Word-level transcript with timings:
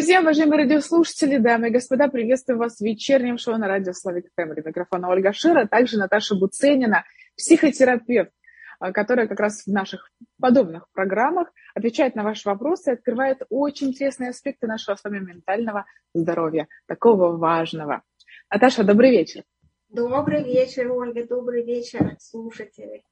Друзья, 0.00 0.22
уважаемые 0.22 0.62
радиослушатели, 0.62 1.36
дамы 1.36 1.68
и 1.68 1.72
господа, 1.72 2.08
приветствую 2.08 2.58
вас 2.58 2.78
в 2.78 2.80
вечернем 2.80 3.36
шоу 3.36 3.58
на 3.58 3.68
радио 3.68 3.92
Славик 3.92 4.30
Фэмили. 4.34 4.62
Микрофона 4.64 5.10
Ольга 5.10 5.34
Шира, 5.34 5.66
также 5.66 5.98
Наташа 5.98 6.36
Буценина, 6.36 7.04
психотерапевт, 7.36 8.30
а, 8.78 8.92
которая 8.92 9.26
как 9.26 9.38
раз 9.38 9.64
в 9.64 9.66
наших 9.66 10.10
подобных 10.40 10.86
программах 10.94 11.52
отвечает 11.74 12.14
на 12.14 12.22
ваши 12.22 12.48
вопросы 12.48 12.88
и 12.88 12.94
открывает 12.94 13.42
очень 13.50 13.88
интересные 13.88 14.30
аспекты 14.30 14.66
нашего 14.66 14.96
с 14.96 15.04
вами 15.04 15.18
ментального 15.18 15.84
здоровья, 16.14 16.66
такого 16.86 17.36
важного. 17.36 18.02
Наташа, 18.50 18.84
добрый 18.84 19.10
вечер. 19.10 19.42
Добрый 19.90 20.42
вечер, 20.42 20.90
Ольга, 20.90 21.26
добрый 21.26 21.62
вечер, 21.62 22.16
слушатели. 22.20 23.02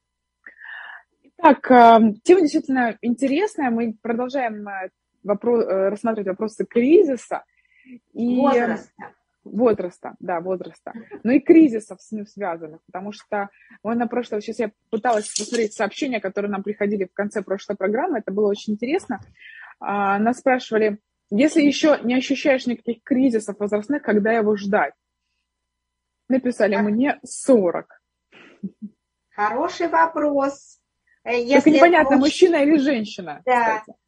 Так, 1.37 1.71
а, 1.71 2.01
тема 2.25 2.41
действительно 2.41 2.97
интересная. 3.03 3.69
Мы 3.69 3.95
продолжаем 4.01 4.67
а, 4.67 4.89
вопрос, 5.23 5.65
э, 5.65 5.89
рассматривать 5.89 6.29
вопросы 6.29 6.65
кризиса. 6.65 7.45
И... 8.13 8.37
Возраста 8.37 9.15
возраста, 9.51 10.15
да, 10.21 10.41
возраста, 10.41 10.93
но 11.23 11.33
и 11.33 11.41
кризисов 11.41 12.01
с 12.01 12.13
ним 12.13 12.27
связанных, 12.27 12.81
потому 12.87 13.13
что 13.13 13.49
мы 13.83 13.95
на 13.95 14.07
прошлое, 14.07 14.41
сейчас 14.41 14.59
я 14.59 14.73
пыталась 14.91 15.29
посмотреть 15.29 15.75
сообщения, 15.75 16.21
которые 16.21 16.51
нам 16.51 16.63
приходили 16.63 17.05
в 17.05 17.13
конце 17.13 17.43
прошлой 17.43 17.77
программы, 17.77 18.19
это 18.19 18.31
было 18.31 18.49
очень 18.49 18.75
интересно. 18.75 19.21
А, 19.81 20.19
нас 20.19 20.39
спрашивали, 20.39 20.99
если 21.31 21.63
еще 21.63 21.99
не 22.03 22.15
ощущаешь 22.15 22.67
никаких 22.67 23.03
кризисов 23.03 23.59
возрастных, 23.59 24.03
когда 24.03 24.33
его 24.33 24.57
ждать? 24.57 24.95
Написали 26.29 26.77
мне 26.77 27.19
40. 27.25 28.03
Хороший 29.31 29.89
вопрос. 29.89 30.79
Э, 31.25 31.41
если 31.41 31.71
Только 31.71 31.71
непонятно, 31.71 32.17
муж... 32.17 32.27
мужчина 32.27 32.57
или 32.57 32.77
женщина. 32.77 33.43
Да. 33.47 33.81
Кстати. 33.81 33.99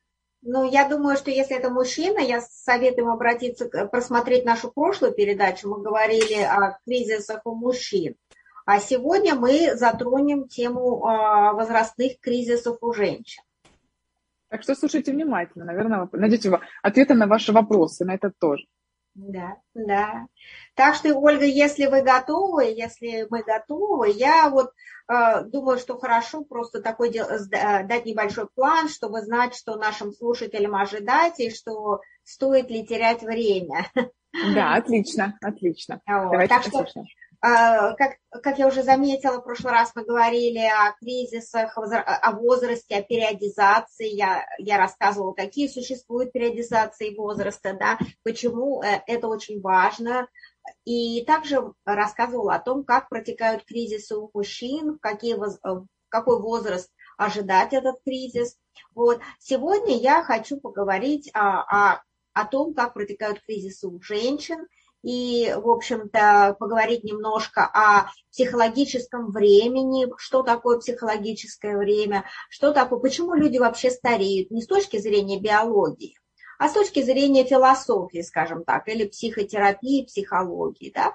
Ну, 0.42 0.64
я 0.64 0.88
думаю, 0.88 1.16
что 1.16 1.30
если 1.30 1.56
это 1.56 1.70
мужчина, 1.70 2.18
я 2.18 2.40
советую 2.40 3.04
ему 3.04 3.12
обратиться, 3.12 3.66
просмотреть 3.66 4.46
нашу 4.46 4.70
прошлую 4.72 5.12
передачу. 5.12 5.68
Мы 5.68 5.82
говорили 5.82 6.42
о 6.42 6.78
кризисах 6.84 7.42
у 7.44 7.54
мужчин. 7.54 8.16
А 8.64 8.78
сегодня 8.78 9.34
мы 9.34 9.76
затронем 9.76 10.48
тему 10.48 11.04
а, 11.04 11.52
возрастных 11.52 12.20
кризисов 12.20 12.78
у 12.80 12.92
женщин. 12.92 13.42
Так 14.48 14.62
что 14.62 14.74
слушайте 14.74 15.12
внимательно. 15.12 15.64
Наверное, 15.64 16.08
найдете 16.12 16.58
ответы 16.82 17.14
на 17.14 17.26
ваши 17.26 17.52
вопросы, 17.52 18.04
на 18.04 18.14
это 18.14 18.32
тоже. 18.36 18.64
Да, 19.14 19.56
да. 19.74 20.26
Так 20.74 20.94
что, 20.94 21.14
Ольга, 21.14 21.44
если 21.44 21.86
вы 21.86 22.02
готовы, 22.02 22.64
если 22.64 23.26
мы 23.28 23.42
готовы, 23.42 24.10
я 24.10 24.48
вот 24.48 24.72
э, 25.08 25.44
думаю, 25.44 25.78
что 25.78 25.98
хорошо 25.98 26.44
просто 26.44 26.80
такой 26.80 27.10
дел, 27.10 27.26
дать 27.50 28.06
небольшой 28.06 28.48
план, 28.54 28.88
чтобы 28.88 29.20
знать, 29.22 29.54
что 29.54 29.76
нашим 29.76 30.12
слушателям 30.12 30.76
ожидать 30.76 31.40
и 31.40 31.50
что 31.50 32.00
стоит 32.22 32.70
ли 32.70 32.86
терять 32.86 33.22
время. 33.22 33.86
Да, 34.54 34.74
отлично, 34.74 35.36
отлично. 35.42 36.00
Вот. 36.06 36.30
Давайте 36.30 36.54
так 36.54 36.64
послушаем. 36.64 37.06
что 37.06 37.19
как, 37.40 38.18
как 38.42 38.58
я 38.58 38.66
уже 38.68 38.82
заметила, 38.82 39.38
в 39.38 39.44
прошлый 39.44 39.72
раз 39.72 39.92
мы 39.94 40.04
говорили 40.04 40.58
о 40.58 40.92
кризисах, 41.00 41.76
о 41.76 42.32
возрасте, 42.32 42.96
о 42.96 43.02
периодизации. 43.02 44.08
Я, 44.08 44.44
я 44.58 44.76
рассказывала, 44.76 45.32
какие 45.32 45.68
существуют 45.68 46.32
периодизации 46.32 47.14
возраста, 47.16 47.72
да, 47.72 47.98
почему 48.22 48.82
э, 48.82 49.00
это 49.06 49.28
очень 49.28 49.60
важно. 49.62 50.28
И 50.84 51.24
также 51.24 51.72
рассказывала 51.86 52.56
о 52.56 52.60
том, 52.60 52.84
как 52.84 53.08
протекают 53.08 53.64
кризисы 53.64 54.16
у 54.16 54.30
мужчин, 54.34 54.98
какие, 55.00 55.34
в 55.34 55.86
какой 56.10 56.40
возраст 56.40 56.90
ожидать 57.16 57.72
этот 57.72 57.96
кризис. 58.04 58.58
Вот. 58.94 59.20
Сегодня 59.38 59.96
я 59.96 60.22
хочу 60.22 60.60
поговорить 60.60 61.30
о, 61.32 61.62
о, 61.62 62.02
о 62.34 62.44
том, 62.44 62.74
как 62.74 62.92
протекают 62.92 63.40
кризисы 63.40 63.88
у 63.88 63.98
женщин– 64.02 64.66
и, 65.02 65.54
в 65.56 65.68
общем-то, 65.68 66.56
поговорить 66.58 67.04
немножко 67.04 67.64
о 67.64 68.10
психологическом 68.30 69.30
времени, 69.30 70.06
что 70.16 70.42
такое 70.42 70.78
психологическое 70.78 71.76
время, 71.76 72.24
что 72.48 72.72
такое, 72.72 72.98
почему 72.98 73.34
люди 73.34 73.58
вообще 73.58 73.90
стареют, 73.90 74.50
не 74.50 74.62
с 74.62 74.66
точки 74.66 74.98
зрения 74.98 75.40
биологии, 75.40 76.18
а 76.58 76.68
с 76.68 76.72
точки 76.72 77.02
зрения 77.02 77.44
философии, 77.44 78.20
скажем 78.20 78.64
так, 78.64 78.88
или 78.88 79.06
психотерапии, 79.06 80.04
психологии, 80.04 80.92
да. 80.94 81.14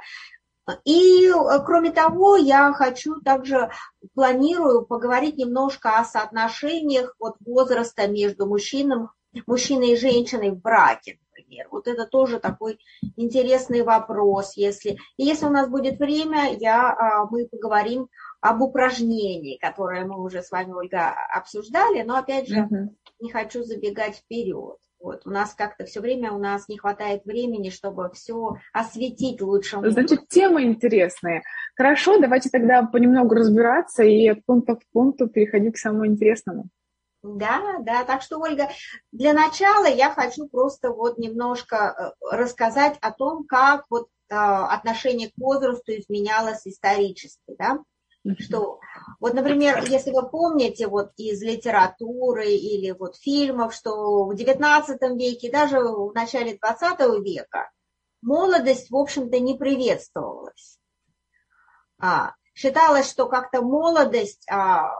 И, 0.83 1.31
кроме 1.63 1.91
того, 1.91 2.37
я 2.37 2.73
хочу 2.73 3.21
также, 3.21 3.69
планирую 4.15 4.83
поговорить 4.83 5.37
немножко 5.37 5.99
о 5.99 6.05
соотношениях 6.05 7.15
вот 7.19 7.35
возраста 7.45 8.07
между 8.07 8.47
мужчином, 8.47 9.11
мужчиной 9.45 9.91
и 9.91 9.97
женщиной 9.97 10.49
в 10.49 10.59
браке 10.59 11.19
например. 11.45 11.67
Вот 11.71 11.87
это 11.87 12.05
тоже 12.05 12.39
такой 12.39 12.79
интересный 13.15 13.81
вопрос. 13.81 14.53
Если, 14.55 14.97
и 15.17 15.23
если 15.23 15.45
у 15.45 15.49
нас 15.49 15.69
будет 15.69 15.99
время, 15.99 16.55
я, 16.59 16.91
а, 16.91 17.25
мы 17.29 17.47
поговорим 17.47 18.07
об 18.41 18.61
упражнении, 18.61 19.57
которое 19.57 20.05
мы 20.05 20.21
уже 20.21 20.41
с 20.41 20.51
вами, 20.51 20.71
Ольга, 20.71 21.13
обсуждали, 21.33 22.03
но 22.03 22.17
опять 22.17 22.47
же 22.47 22.61
угу. 22.61 22.95
не 23.19 23.31
хочу 23.31 23.63
забегать 23.63 24.17
вперед. 24.17 24.77
Вот, 24.99 25.21
у 25.25 25.29
нас 25.29 25.53
как-то 25.53 25.85
все 25.85 25.99
время 26.01 26.31
у 26.31 26.39
нас 26.39 26.67
не 26.67 26.79
хватает 26.79 27.25
времени, 27.25 27.69
чтобы 27.69 28.09
все 28.13 28.55
осветить 28.73 29.39
лучше. 29.39 29.77
Значит, 29.83 30.27
темы 30.29 30.63
интересные. 30.63 31.43
Хорошо, 31.75 32.17
давайте 32.17 32.49
тогда 32.49 32.81
понемногу 32.83 33.35
разбираться 33.35 34.03
и 34.03 34.27
от 34.27 34.43
пункта 34.45 34.77
к 34.77 34.81
пункту 34.91 35.27
переходить 35.27 35.75
к 35.75 35.77
самому 35.77 36.07
интересному. 36.07 36.69
Да, 37.25 37.77
да, 37.79 38.03
так 38.03 38.21
что, 38.21 38.39
Ольга, 38.39 38.69
для 39.11 39.33
начала 39.33 39.87
я 39.87 40.11
хочу 40.11 40.47
просто 40.47 40.91
вот 40.91 41.17
немножко 41.17 41.75
э, 42.21 42.35
рассказать 42.35 42.97
о 43.01 43.11
том, 43.11 43.45
как 43.45 43.85
вот 43.89 44.07
э, 44.29 44.35
отношение 44.35 45.29
к 45.29 45.37
возрасту 45.37 45.93
изменялось 45.93 46.67
исторически, 46.67 47.55
да, 47.57 47.79
что 48.39 48.79
вот, 49.19 49.33
например, 49.33 49.83
если 49.89 50.11
вы 50.11 50.29
помните 50.29 50.87
вот 50.87 51.11
из 51.17 51.41
литературы 51.41 52.51
или 52.51 52.91
вот 52.91 53.15
фильмов, 53.15 53.73
что 53.73 54.25
в 54.25 54.31
XIX 54.33 55.17
веке, 55.17 55.51
даже 55.51 55.79
в 55.79 56.13
начале 56.13 56.57
XX 56.57 57.21
века 57.23 57.71
молодость, 58.21 58.91
в 58.91 58.95
общем-то, 58.95 59.39
не 59.39 59.57
приветствовалась. 59.57 60.79
А, 61.99 62.33
считалось, 62.53 63.09
что 63.09 63.27
как-то 63.27 63.61
молодость 63.61 64.45
а, 64.49 64.91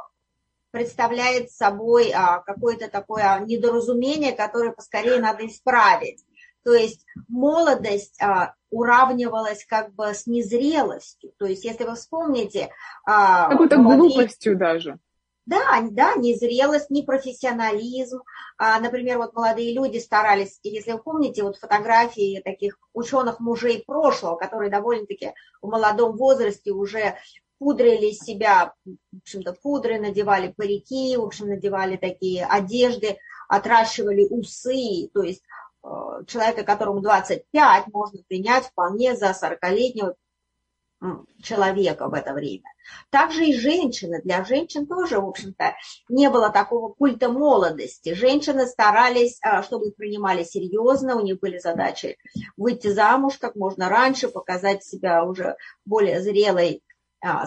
представляет 0.76 1.52
собой 1.52 2.12
а, 2.12 2.40
какое-то 2.40 2.90
такое 2.90 3.40
недоразумение, 3.46 4.34
которое 4.34 4.74
поскорее 4.74 5.22
надо 5.22 5.48
исправить. 5.48 6.22
То 6.66 6.74
есть 6.74 7.06
молодость 7.30 8.22
а, 8.22 8.56
уравнивалась 8.72 9.66
как 9.66 9.94
бы 9.94 10.14
с 10.14 10.28
незрелостью. 10.28 11.32
То 11.38 11.46
есть 11.46 11.64
если 11.64 11.86
вы 11.86 11.96
вспомните... 11.96 12.72
А, 13.06 13.52
Какой-то 13.52 13.78
молодые... 13.78 14.16
глупостью 14.16 14.58
даже. 14.58 15.00
Да, 15.46 15.82
да, 15.92 16.16
незрелость, 16.16 16.90
непрофессионализм. 16.90 18.24
А, 18.58 18.78
например, 18.82 19.20
вот 19.20 19.34
молодые 19.34 19.74
люди 19.74 20.00
старались, 20.00 20.60
если 20.64 20.92
вы 20.92 20.98
помните, 20.98 21.44
вот 21.44 21.56
фотографии 21.56 22.42
таких 22.44 22.78
ученых 22.92 23.40
мужей 23.40 23.82
прошлого, 23.88 24.36
которые 24.36 24.70
довольно-таки 24.70 25.34
в 25.62 25.70
молодом 25.70 26.18
возрасте 26.18 26.72
уже 26.72 27.16
пудрили 27.60 28.12
себя, 28.12 28.74
в 28.86 29.18
общем-то, 29.18 29.54
пудры, 29.54 30.00
надевали 30.00 30.54
парики, 30.56 31.16
в 31.18 31.24
общем, 31.24 31.48
надевали 31.48 31.98
такие 31.98 32.46
одежды, 32.46 33.18
отращивали 33.48 34.26
усы, 34.30 35.10
то 35.14 35.22
есть 35.22 35.44
э, 35.84 35.88
человека, 36.28 36.64
которому 36.64 37.02
25, 37.02 37.88
можно 37.88 38.24
принять 38.28 38.66
вполне 38.66 39.16
за 39.16 39.32
40-летнего 39.32 40.16
человека 41.42 42.08
в 42.08 42.14
это 42.14 42.34
время. 42.34 42.64
Также 43.10 43.46
и 43.46 43.58
женщины. 43.58 44.22
Для 44.24 44.44
женщин 44.44 44.86
тоже, 44.86 45.20
в 45.20 45.28
общем-то, 45.28 45.76
не 46.10 46.30
было 46.30 46.50
такого 46.50 46.94
культа 46.94 47.30
молодости. 47.30 48.14
Женщины 48.14 48.66
старались, 48.66 49.40
э, 49.42 49.62
чтобы 49.64 49.88
их 49.88 49.96
принимали 49.96 50.44
серьезно, 50.44 51.16
у 51.16 51.22
них 51.22 51.40
были 51.40 51.58
задачи 51.58 52.18
выйти 52.58 52.88
замуж 52.88 53.38
как 53.38 53.56
можно 53.56 53.90
раньше, 53.90 54.30
показать 54.30 54.84
себя 54.84 55.24
уже 55.24 55.56
более 55.86 56.22
зрелой 56.22 56.82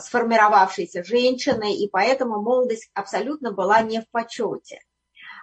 сформировавшейся 0.01 1.05
женщиной, 1.05 1.75
и 1.75 1.89
поэтому 1.89 2.41
молодость 2.41 2.91
абсолютно 2.95 3.53
была 3.53 3.83
не 3.83 4.01
в 4.01 4.11
почете. 4.11 4.81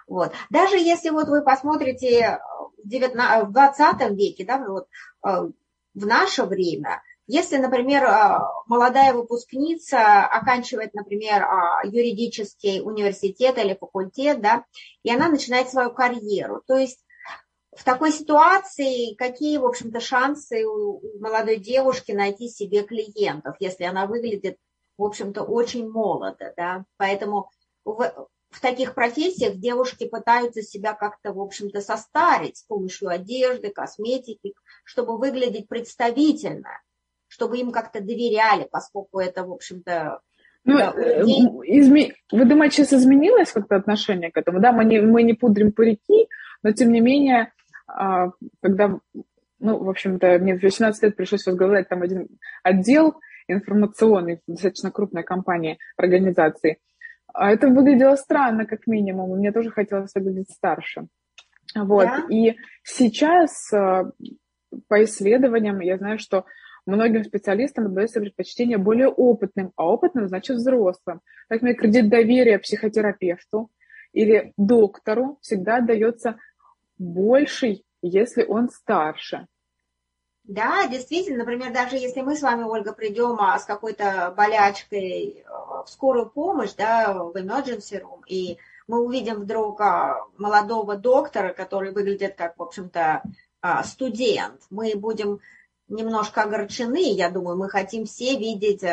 Вот. 0.06 0.32
Даже 0.50 0.78
если 0.78 1.10
вот 1.10 1.28
вы 1.28 1.42
посмотрите 1.42 2.38
в, 2.78 2.88
19, 2.88 3.48
в 3.48 3.52
20 3.52 4.10
веке, 4.12 4.44
да, 4.44 4.64
вот, 4.66 4.86
э, 5.26 5.50
в 5.94 6.06
наше 6.06 6.44
время, 6.44 7.02
если, 7.26 7.56
например, 7.56 8.04
э, 8.04 8.38
молодая 8.66 9.12
выпускница 9.12 10.24
оканчивает, 10.24 10.94
например, 10.94 11.42
э, 11.42 11.88
юридический 11.88 12.80
университет 12.80 13.58
или 13.58 13.74
факультет, 13.74 14.40
да, 14.40 14.64
и 15.02 15.12
она 15.12 15.28
начинает 15.28 15.68
свою 15.68 15.90
карьеру, 15.90 16.62
то 16.66 16.76
есть 16.76 17.04
в 17.76 17.84
такой 17.84 18.10
ситуации 18.10 19.14
какие, 19.14 19.58
в 19.58 19.66
общем-то, 19.66 20.00
шансы 20.00 20.64
у 20.66 21.00
молодой 21.20 21.56
девушки 21.56 22.12
найти 22.12 22.48
себе 22.48 22.82
клиентов, 22.82 23.56
если 23.60 23.84
она 23.84 24.06
выглядит, 24.06 24.56
в 24.96 25.04
общем-то, 25.04 25.42
очень 25.42 25.88
молодо, 25.88 26.54
да? 26.56 26.84
Поэтому 26.96 27.50
в, 27.84 28.28
в 28.50 28.60
таких 28.60 28.94
профессиях 28.94 29.56
девушки 29.56 30.08
пытаются 30.08 30.62
себя 30.62 30.94
как-то, 30.94 31.32
в 31.32 31.40
общем-то, 31.40 31.82
состарить 31.82 32.56
с 32.56 32.62
помощью 32.62 33.08
одежды, 33.08 33.70
косметики, 33.70 34.54
чтобы 34.84 35.18
выглядеть 35.18 35.68
представительно, 35.68 36.80
чтобы 37.28 37.58
им 37.58 37.72
как-то 37.72 38.00
доверяли, 38.00 38.66
поскольку 38.70 39.20
это, 39.20 39.44
в 39.44 39.52
общем-то, 39.52 40.20
ну, 40.64 40.78
да, 40.78 40.92
э, 40.96 41.22
изме... 41.22 42.14
Вы 42.32 42.44
думаете, 42.44 42.76
сейчас 42.76 42.94
изменилось 42.94 43.52
как-то 43.52 43.76
отношение 43.76 44.32
к 44.32 44.36
этому? 44.36 44.60
Да, 44.60 44.72
мы 44.72 44.84
не, 44.84 45.00
мы 45.00 45.22
не 45.22 45.34
пудрим 45.34 45.70
парики, 45.70 46.28
но 46.64 46.72
тем 46.72 46.90
не 46.90 47.00
менее, 47.00 47.52
когда, 47.86 48.98
ну, 49.58 49.78
в 49.78 49.88
общем-то, 49.88 50.38
мне 50.38 50.58
в 50.58 50.62
18 50.62 51.02
лет 51.02 51.16
пришлось 51.16 51.46
возглавлять 51.46 51.88
там 51.88 52.02
один 52.02 52.28
отдел 52.62 53.20
информационный, 53.48 54.40
достаточно 54.46 54.90
крупной 54.90 55.22
компании, 55.22 55.78
организации, 55.96 56.78
а 57.32 57.52
это 57.52 57.68
выглядело 57.68 58.16
странно, 58.16 58.66
как 58.66 58.86
минимум, 58.86 59.38
мне 59.38 59.52
тоже 59.52 59.70
хотелось 59.70 60.14
выглядеть 60.14 60.50
старше. 60.50 61.06
Вот, 61.74 62.04
да? 62.04 62.24
и 62.30 62.56
сейчас 62.82 63.72
а, 63.72 64.10
по 64.88 65.04
исследованиям 65.04 65.80
я 65.80 65.98
знаю, 65.98 66.18
что 66.18 66.44
Многим 66.86 67.24
специалистам 67.24 67.86
отдается 67.86 68.20
предпочтение 68.20 68.78
более 68.78 69.08
опытным, 69.08 69.72
а 69.74 69.86
опытным 69.90 70.28
значит 70.28 70.56
взрослым. 70.56 71.20
Поэтому 71.48 71.74
кредит 71.74 72.08
доверия 72.08 72.60
психотерапевту 72.60 73.70
или 74.12 74.52
доктору 74.56 75.38
всегда 75.42 75.78
отдается 75.78 76.36
больший, 76.98 77.84
если 78.02 78.44
он 78.44 78.70
старше. 78.70 79.46
Да, 80.44 80.86
действительно, 80.86 81.38
например, 81.38 81.72
даже 81.72 81.96
если 81.96 82.20
мы 82.20 82.36
с 82.36 82.42
вами, 82.42 82.62
Ольга, 82.62 82.92
придем 82.92 83.40
а, 83.40 83.58
с 83.58 83.64
какой-то 83.64 84.32
болячкой 84.36 85.44
а, 85.44 85.82
в 85.82 85.90
скорую 85.90 86.30
помощь, 86.30 86.72
да, 86.74 87.14
в 87.14 87.34
emergency 87.36 88.00
room, 88.00 88.20
и 88.28 88.58
мы 88.86 89.00
увидим 89.00 89.40
вдруг 89.40 89.80
а, 89.80 90.24
молодого 90.38 90.96
доктора, 90.96 91.52
который 91.52 91.90
выглядит 91.90 92.36
как, 92.36 92.56
в 92.56 92.62
общем-то, 92.62 93.22
студент, 93.84 94.62
мы 94.70 94.92
будем 94.94 95.40
немножко 95.88 96.42
огорчены. 96.42 97.12
Я 97.12 97.30
думаю, 97.30 97.56
мы 97.56 97.68
хотим 97.68 98.04
все 98.04 98.38
видеть 98.38 98.84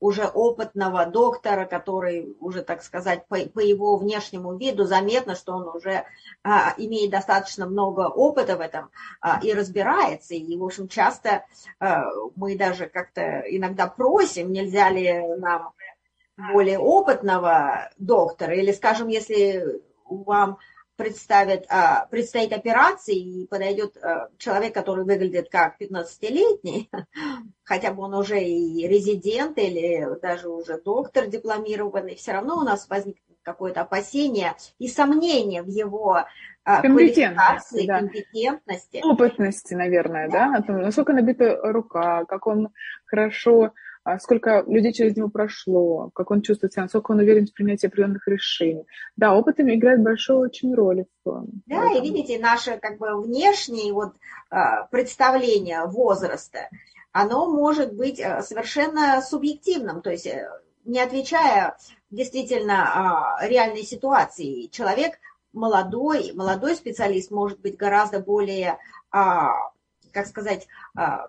уже 0.00 0.24
опытного 0.26 1.04
доктора, 1.06 1.66
который 1.66 2.34
уже, 2.40 2.62
так 2.62 2.82
сказать, 2.82 3.26
по, 3.28 3.36
по 3.36 3.60
его 3.60 3.96
внешнему 3.96 4.56
виду 4.56 4.84
заметно, 4.84 5.34
что 5.34 5.52
он 5.52 5.68
уже 5.68 6.04
а, 6.42 6.74
имеет 6.78 7.10
достаточно 7.10 7.66
много 7.66 8.08
опыта 8.08 8.56
в 8.56 8.60
этом 8.60 8.90
а, 9.20 9.38
и 9.42 9.52
разбирается. 9.52 10.34
И, 10.34 10.56
в 10.56 10.64
общем, 10.64 10.88
часто 10.88 11.44
а, 11.78 12.04
мы 12.34 12.56
даже 12.56 12.86
как-то 12.86 13.42
иногда 13.48 13.86
просим, 13.86 14.52
нельзя 14.52 14.88
ли 14.90 15.36
нам 15.36 15.72
более 16.52 16.78
опытного 16.78 17.90
доктора, 17.98 18.54
или, 18.54 18.72
скажем, 18.72 19.08
если 19.08 19.82
вам 20.06 20.58
представит, 21.00 21.64
а, 21.70 22.06
предстоит 22.10 22.52
операция 22.52 23.14
и 23.14 23.46
подойдет 23.46 23.96
а, 23.96 24.28
человек, 24.36 24.74
который 24.74 25.04
выглядит 25.04 25.48
как 25.50 25.80
15-летний, 25.80 26.90
хотя 27.64 27.92
бы 27.92 28.02
он 28.02 28.14
уже 28.14 28.40
и 28.40 28.86
резидент 28.86 29.56
или 29.58 30.06
даже 30.20 30.48
уже 30.50 30.78
доктор 30.78 31.26
дипломированный, 31.26 32.16
все 32.16 32.32
равно 32.32 32.58
у 32.58 32.62
нас 32.62 32.86
возникнет 32.88 33.38
какое-то 33.42 33.80
опасение 33.80 34.54
и 34.78 34.88
сомнение 34.88 35.62
в 35.62 35.68
его 35.68 36.24
а, 36.64 36.82
компетентности, 36.82 37.86
да. 37.86 37.98
компетентности. 38.00 39.00
Опытности, 39.02 39.72
наверное, 39.72 40.28
да, 40.28 40.50
да? 40.50 40.58
о 40.58 40.62
том, 40.62 40.82
насколько 40.82 41.14
набита 41.14 41.58
рука, 41.62 42.26
как 42.26 42.46
он 42.46 42.68
хорошо 43.06 43.72
сколько 44.18 44.64
людей 44.66 44.92
через 44.92 45.16
него 45.16 45.28
прошло, 45.28 46.10
как 46.14 46.30
он 46.30 46.42
чувствует 46.42 46.72
себя, 46.72 46.84
насколько 46.84 47.12
он 47.12 47.18
уверен 47.18 47.46
в 47.46 47.52
принятии 47.52 47.86
определенных 47.86 48.26
решений. 48.26 48.86
Да, 49.16 49.34
опыт 49.34 49.60
играет 49.60 50.02
большую 50.02 50.40
очень 50.40 50.74
роль. 50.74 51.04
В, 51.24 51.44
да, 51.66 51.88
в 51.88 51.96
и 51.96 52.00
видите, 52.00 52.38
наше 52.38 52.78
как 52.78 52.98
бы 52.98 53.20
внешнее 53.20 53.92
вот, 53.92 54.14
а, 54.50 54.84
представление 54.86 55.84
возраста, 55.84 56.68
оно 57.12 57.50
может 57.50 57.94
быть 57.94 58.20
э, 58.20 58.40
совершенно 58.42 59.20
субъективным, 59.20 60.00
то 60.00 60.10
есть 60.10 60.26
э, 60.26 60.48
не 60.84 61.00
отвечая 61.00 61.76
действительно 62.10 63.36
а, 63.38 63.46
реальной 63.46 63.82
ситуации. 63.82 64.66
Человек 64.68 65.18
молодой, 65.52 66.32
молодой 66.32 66.76
специалист 66.76 67.30
может 67.30 67.60
быть 67.60 67.76
гораздо 67.76 68.20
более, 68.20 68.78
как 69.10 70.26
сказать, 70.28 70.68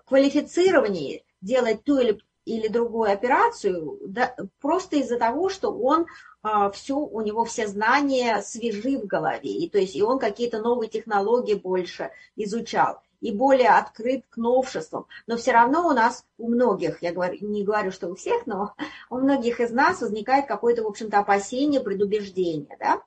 квалифицированнее 0.06 1.24
делать 1.40 1.82
ту 1.82 1.98
или 1.98 2.20
или 2.44 2.68
другую 2.68 3.12
операцию, 3.12 3.98
да, 4.06 4.34
просто 4.60 4.96
из-за 4.96 5.18
того, 5.18 5.48
что 5.48 5.72
он 5.72 6.06
а, 6.42 6.70
все, 6.70 6.96
у 6.96 7.20
него 7.20 7.44
все 7.44 7.66
знания 7.68 8.42
свежи 8.42 8.98
в 8.98 9.06
голове, 9.06 9.50
и 9.50 9.68
то 9.68 9.78
есть 9.78 9.94
и 9.94 10.02
он 10.02 10.18
какие-то 10.18 10.60
новые 10.60 10.88
технологии 10.88 11.54
больше 11.54 12.10
изучал 12.36 13.00
и 13.20 13.30
более 13.30 13.68
открыт 13.68 14.24
к 14.28 14.36
новшествам. 14.36 15.06
Но 15.28 15.36
все 15.36 15.52
равно 15.52 15.86
у 15.86 15.92
нас, 15.92 16.26
у 16.38 16.48
многих, 16.48 17.00
я 17.02 17.12
говорю, 17.12 17.38
не 17.40 17.62
говорю, 17.62 17.92
что 17.92 18.08
у 18.08 18.16
всех, 18.16 18.46
но 18.46 18.74
у 19.10 19.18
многих 19.18 19.60
из 19.60 19.70
нас 19.70 20.02
возникает 20.02 20.46
какое-то, 20.46 20.82
в 20.82 20.88
общем-то, 20.88 21.20
опасение, 21.20 21.80
предубеждение, 21.80 22.76
да. 22.80 23.00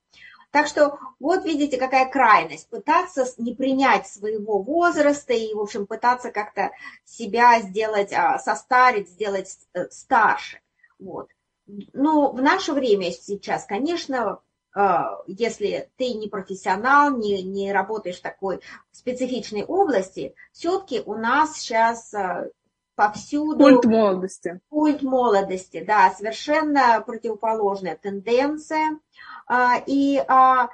Так 0.55 0.67
что 0.67 0.99
вот 1.19 1.43
видите, 1.43 1.75
какая 1.75 2.09
крайность. 2.09 2.69
Пытаться 2.69 3.25
не 3.37 3.53
принять 3.53 4.07
своего 4.07 4.59
возраста 4.63 5.33
и, 5.33 5.53
в 5.53 5.59
общем, 5.59 5.85
пытаться 5.85 6.31
как-то 6.31 6.71
себя 7.03 7.59
сделать, 7.59 8.13
а, 8.13 8.39
состарить, 8.39 9.09
сделать 9.09 9.53
э, 9.73 9.89
старше. 9.89 10.61
Вот. 10.97 11.27
Ну, 11.67 12.31
в 12.31 12.41
наше 12.41 12.71
время 12.71 13.11
сейчас, 13.11 13.65
конечно, 13.65 14.39
а, 14.73 15.17
если 15.27 15.89
ты 15.97 16.13
не 16.13 16.29
профессионал, 16.29 17.17
не, 17.17 17.43
не 17.43 17.73
работаешь 17.73 18.19
в 18.19 18.23
такой 18.23 18.61
специфичной 18.93 19.65
области, 19.65 20.35
все-таки 20.53 21.01
у 21.05 21.15
нас 21.15 21.57
сейчас 21.57 22.13
а, 22.13 22.47
повсюду... 22.95 23.57
Культ 23.57 23.83
молодости. 23.83 24.61
Культ 24.69 25.01
молодости, 25.01 25.83
да, 25.85 26.13
совершенно 26.17 27.03
противоположная 27.05 27.97
тенденция. 28.01 28.99
А, 29.47 29.77
и 29.85 30.17
а, 30.27 30.69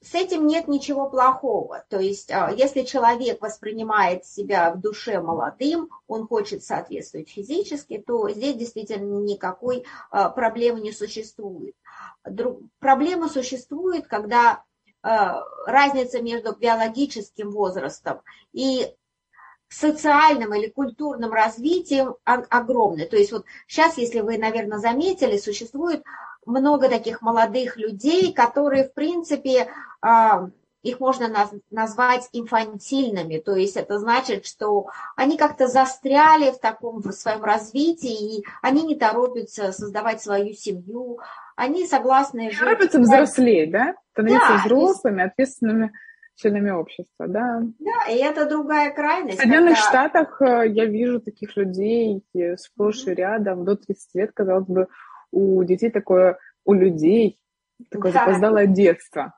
с 0.00 0.14
этим 0.14 0.46
нет 0.46 0.68
ничего 0.68 1.08
плохого. 1.08 1.84
То 1.88 1.98
есть, 1.98 2.30
а, 2.30 2.50
если 2.50 2.82
человек 2.82 3.40
воспринимает 3.40 4.24
себя 4.24 4.72
в 4.72 4.80
душе 4.80 5.20
молодым, 5.20 5.90
он 6.06 6.26
хочет 6.26 6.62
соответствовать 6.64 7.30
физически, 7.30 7.98
то 7.98 8.28
здесь 8.30 8.56
действительно 8.56 9.20
никакой 9.22 9.84
проблемы 10.10 10.80
не 10.80 10.92
существует. 10.92 11.74
Проблема 12.78 13.28
существует, 13.28 14.06
когда 14.06 14.62
разница 15.02 16.22
между 16.22 16.54
биологическим 16.54 17.50
возрастом 17.50 18.22
и 18.54 18.94
социальным 19.68 20.54
или 20.54 20.68
культурным 20.68 21.32
развитием 21.32 22.14
огромная. 22.24 23.06
То 23.06 23.16
есть 23.16 23.32
вот 23.32 23.44
сейчас, 23.66 23.98
если 23.98 24.20
вы, 24.20 24.38
наверное, 24.38 24.78
заметили, 24.78 25.36
существует 25.36 26.04
много 26.46 26.88
таких 26.88 27.22
молодых 27.22 27.76
людей, 27.76 28.32
которые, 28.32 28.84
в 28.84 28.94
принципе, 28.94 29.68
а, 30.00 30.48
их 30.84 31.00
можно 31.00 31.34
назвать 31.70 32.28
инфантильными, 32.32 33.38
то 33.38 33.56
есть 33.56 33.76
это 33.76 33.98
значит, 33.98 34.44
что 34.44 34.88
они 35.16 35.38
как-то 35.38 35.66
застряли 35.66 36.50
в 36.50 36.58
таком 36.58 37.00
в 37.00 37.10
своем 37.12 37.42
развитии, 37.42 38.38
и 38.38 38.44
они 38.60 38.82
не 38.82 38.94
торопятся 38.94 39.72
создавать 39.72 40.20
свою 40.20 40.52
семью, 40.52 41.20
они 41.56 41.86
согласны 41.86 42.50
жить. 42.50 42.60
Торопятся 42.60 43.00
взрослеть, 43.00 43.70
да? 43.70 43.94
Становиться 44.12 44.48
да, 44.48 44.62
взрослыми, 44.64 45.22
есть... 45.22 45.32
ответственными 45.32 45.92
членами 46.36 46.70
общества, 46.70 47.28
да. 47.28 47.62
Да, 47.78 48.12
и 48.12 48.16
это 48.18 48.46
другая 48.46 48.92
крайность. 48.92 49.38
В 49.38 49.40
Соединенных 49.40 49.78
когда... 49.78 49.88
Штатах 49.88 50.42
э, 50.42 50.68
я 50.68 50.84
вижу 50.84 51.20
таких 51.20 51.56
людей 51.56 52.22
сплошь 52.58 53.06
и 53.06 53.14
рядом, 53.14 53.64
до 53.64 53.76
30 53.76 54.14
лет, 54.14 54.32
казалось 54.34 54.66
бы, 54.66 54.88
у 55.34 55.64
детей 55.64 55.90
такое, 55.90 56.38
у 56.64 56.72
людей 56.72 57.38
такое 57.90 58.12
да. 58.12 58.20
запоздалое 58.20 58.66
детство. 58.66 59.34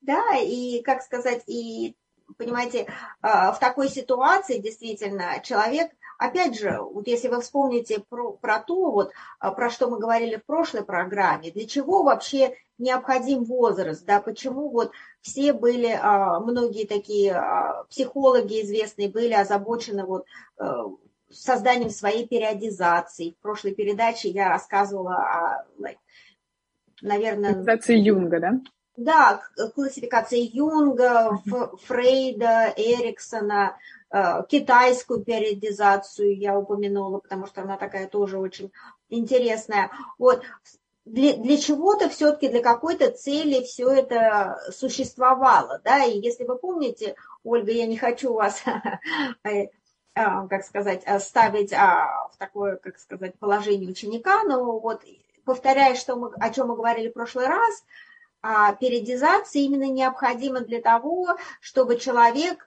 Да, 0.00 0.36
и, 0.36 0.82
как 0.82 1.02
сказать, 1.02 1.42
и, 1.46 1.96
понимаете, 2.36 2.86
а, 3.22 3.52
в 3.52 3.58
такой 3.58 3.88
ситуации 3.88 4.58
действительно 4.58 5.40
человек, 5.42 5.90
опять 6.18 6.58
же, 6.58 6.78
вот 6.78 7.06
если 7.06 7.28
вы 7.28 7.40
вспомните 7.40 8.00
про, 8.08 8.32
про 8.32 8.58
то, 8.60 8.90
вот, 8.90 9.12
а, 9.38 9.50
про 9.50 9.70
что 9.70 9.88
мы 9.88 9.98
говорили 9.98 10.36
в 10.36 10.44
прошлой 10.44 10.84
программе, 10.84 11.50
для 11.50 11.66
чего 11.66 12.02
вообще 12.02 12.54
необходим 12.76 13.44
возраст, 13.44 14.04
да, 14.04 14.20
почему 14.20 14.68
вот 14.68 14.92
все 15.22 15.54
были, 15.54 15.98
а, 15.98 16.38
многие 16.40 16.86
такие 16.86 17.42
психологи 17.88 18.60
известные 18.62 19.08
были 19.08 19.32
озабочены 19.32 20.04
вот 20.04 20.26
созданием 21.34 21.90
своей 21.90 22.26
периодизации. 22.26 23.32
В 23.32 23.42
прошлой 23.42 23.74
передаче 23.74 24.28
я 24.28 24.48
рассказывала 24.48 25.14
о, 25.14 25.66
наверное... 27.02 27.52
Классификации 27.54 27.98
Юнга, 27.98 28.40
да? 28.40 28.60
Да, 28.96 29.42
классификации 29.74 30.40
Юнга, 30.40 31.40
Фрейда, 31.86 32.72
Эриксона, 32.76 33.76
э, 34.10 34.42
китайскую 34.48 35.24
периодизацию 35.24 36.36
я 36.36 36.56
упомянула, 36.56 37.18
потому 37.18 37.46
что 37.46 37.62
она 37.62 37.76
такая 37.76 38.06
тоже 38.06 38.38
очень 38.38 38.70
интересная. 39.08 39.90
Вот. 40.18 40.42
для, 41.04 41.36
для 41.36 41.56
чего-то 41.56 42.08
все-таки, 42.08 42.48
для 42.48 42.62
какой-то 42.62 43.10
цели 43.10 43.64
все 43.64 43.90
это 43.90 44.60
существовало, 44.70 45.80
да, 45.84 46.04
и 46.04 46.20
если 46.20 46.44
вы 46.44 46.56
помните, 46.56 47.16
Ольга, 47.42 47.72
я 47.72 47.86
не 47.86 47.96
хочу 47.96 48.32
вас, 48.32 48.62
э, 49.44 49.66
как 50.14 50.64
сказать, 50.64 51.04
ставить 51.22 51.72
а, 51.72 52.28
в 52.32 52.36
такое, 52.38 52.76
как 52.76 52.98
сказать, 52.98 53.38
положение 53.38 53.90
ученика, 53.90 54.44
но 54.44 54.78
вот 54.78 55.02
повторяя, 55.44 55.94
что 55.94 56.16
мы, 56.16 56.30
о 56.40 56.50
чем 56.50 56.68
мы 56.68 56.76
говорили 56.76 57.08
в 57.08 57.14
прошлый 57.14 57.46
раз, 57.46 57.84
периодизация 58.78 59.62
именно 59.62 59.90
необходима 59.90 60.60
для 60.60 60.80
того, 60.80 61.36
чтобы 61.60 61.98
человек 61.98 62.64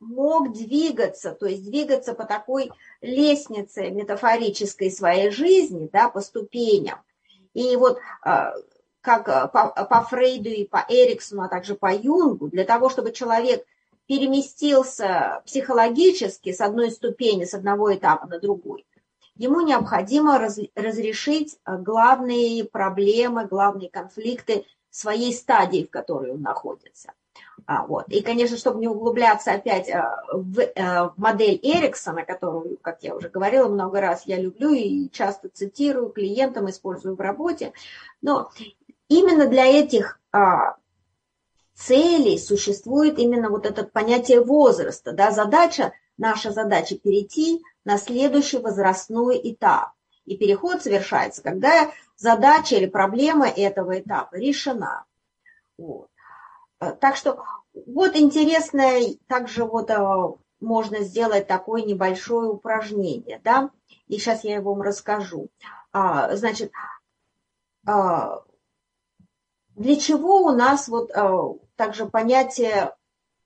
мог 0.00 0.52
двигаться, 0.52 1.32
то 1.32 1.46
есть 1.46 1.64
двигаться 1.64 2.14
по 2.14 2.24
такой 2.24 2.72
лестнице 3.00 3.90
метафорической 3.90 4.90
своей 4.90 5.30
жизни, 5.30 5.88
да, 5.92 6.08
по 6.08 6.20
ступеням. 6.20 6.98
И 7.54 7.76
вот 7.76 8.00
как 9.00 9.52
по, 9.52 9.68
по 9.68 10.02
Фрейду 10.02 10.48
и 10.48 10.64
по 10.64 10.84
Эриксону, 10.88 11.42
а 11.42 11.48
также 11.48 11.76
по 11.76 11.94
Юнгу, 11.94 12.48
для 12.48 12.64
того, 12.64 12.88
чтобы 12.88 13.12
человек 13.12 13.64
переместился 14.06 15.42
психологически 15.46 16.52
с 16.52 16.60
одной 16.60 16.90
ступени, 16.90 17.44
с 17.44 17.54
одного 17.54 17.94
этапа 17.94 18.26
на 18.26 18.38
другой, 18.38 18.86
ему 19.36 19.60
необходимо 19.60 20.38
раз, 20.38 20.58
разрешить 20.74 21.58
а, 21.64 21.76
главные 21.76 22.64
проблемы, 22.64 23.46
главные 23.46 23.90
конфликты 23.90 24.64
своей 24.90 25.34
стадии, 25.34 25.84
в 25.84 25.90
которой 25.90 26.32
он 26.32 26.42
находится. 26.42 27.12
А, 27.66 27.86
вот. 27.86 28.08
И, 28.08 28.22
конечно, 28.22 28.56
чтобы 28.56 28.80
не 28.80 28.88
углубляться 28.88 29.52
опять 29.52 29.90
а, 29.90 30.22
в, 30.32 30.60
а, 30.76 31.10
в 31.10 31.18
модель 31.18 31.58
Эриксона, 31.62 32.24
которую, 32.24 32.78
как 32.80 33.02
я 33.02 33.14
уже 33.14 33.28
говорила 33.28 33.68
много 33.68 34.00
раз, 34.00 34.22
я 34.26 34.38
люблю 34.38 34.72
и 34.72 35.08
часто 35.10 35.48
цитирую 35.48 36.10
клиентам, 36.10 36.70
использую 36.70 37.16
в 37.16 37.20
работе, 37.20 37.72
но 38.22 38.50
именно 39.08 39.46
для 39.46 39.66
этих 39.66 40.20
целей 41.76 42.38
существует 42.38 43.18
именно 43.18 43.50
вот 43.50 43.66
это 43.66 43.84
понятие 43.84 44.42
возраста. 44.42 45.12
Да? 45.12 45.30
Задача, 45.30 45.92
наша 46.16 46.50
задача 46.50 46.96
перейти 46.96 47.62
на 47.84 47.98
следующий 47.98 48.58
возрастной 48.58 49.40
этап. 49.42 49.92
И 50.24 50.36
переход 50.36 50.82
совершается, 50.82 51.42
когда 51.42 51.90
задача 52.16 52.76
или 52.76 52.86
проблема 52.86 53.46
этого 53.48 54.00
этапа 54.00 54.34
решена. 54.34 55.04
Вот. 55.78 56.08
Э, 56.80 56.92
так 56.92 57.16
что 57.16 57.44
вот 57.86 58.16
интересное, 58.16 59.14
также 59.28 59.64
вот 59.64 59.90
э, 59.90 60.34
можно 60.60 61.00
сделать 61.00 61.46
такое 61.46 61.82
небольшое 61.82 62.48
упражнение, 62.50 63.40
да, 63.44 63.70
и 64.08 64.18
сейчас 64.18 64.44
я 64.44 64.56
его 64.56 64.72
вам 64.72 64.82
расскажу. 64.82 65.48
А, 65.92 66.34
значит, 66.36 66.72
а, 67.86 68.42
для 69.74 69.96
чего 69.96 70.42
у 70.42 70.50
нас 70.50 70.88
вот 70.88 71.10
а, 71.14 71.54
также 71.76 72.06
понятие, 72.06 72.92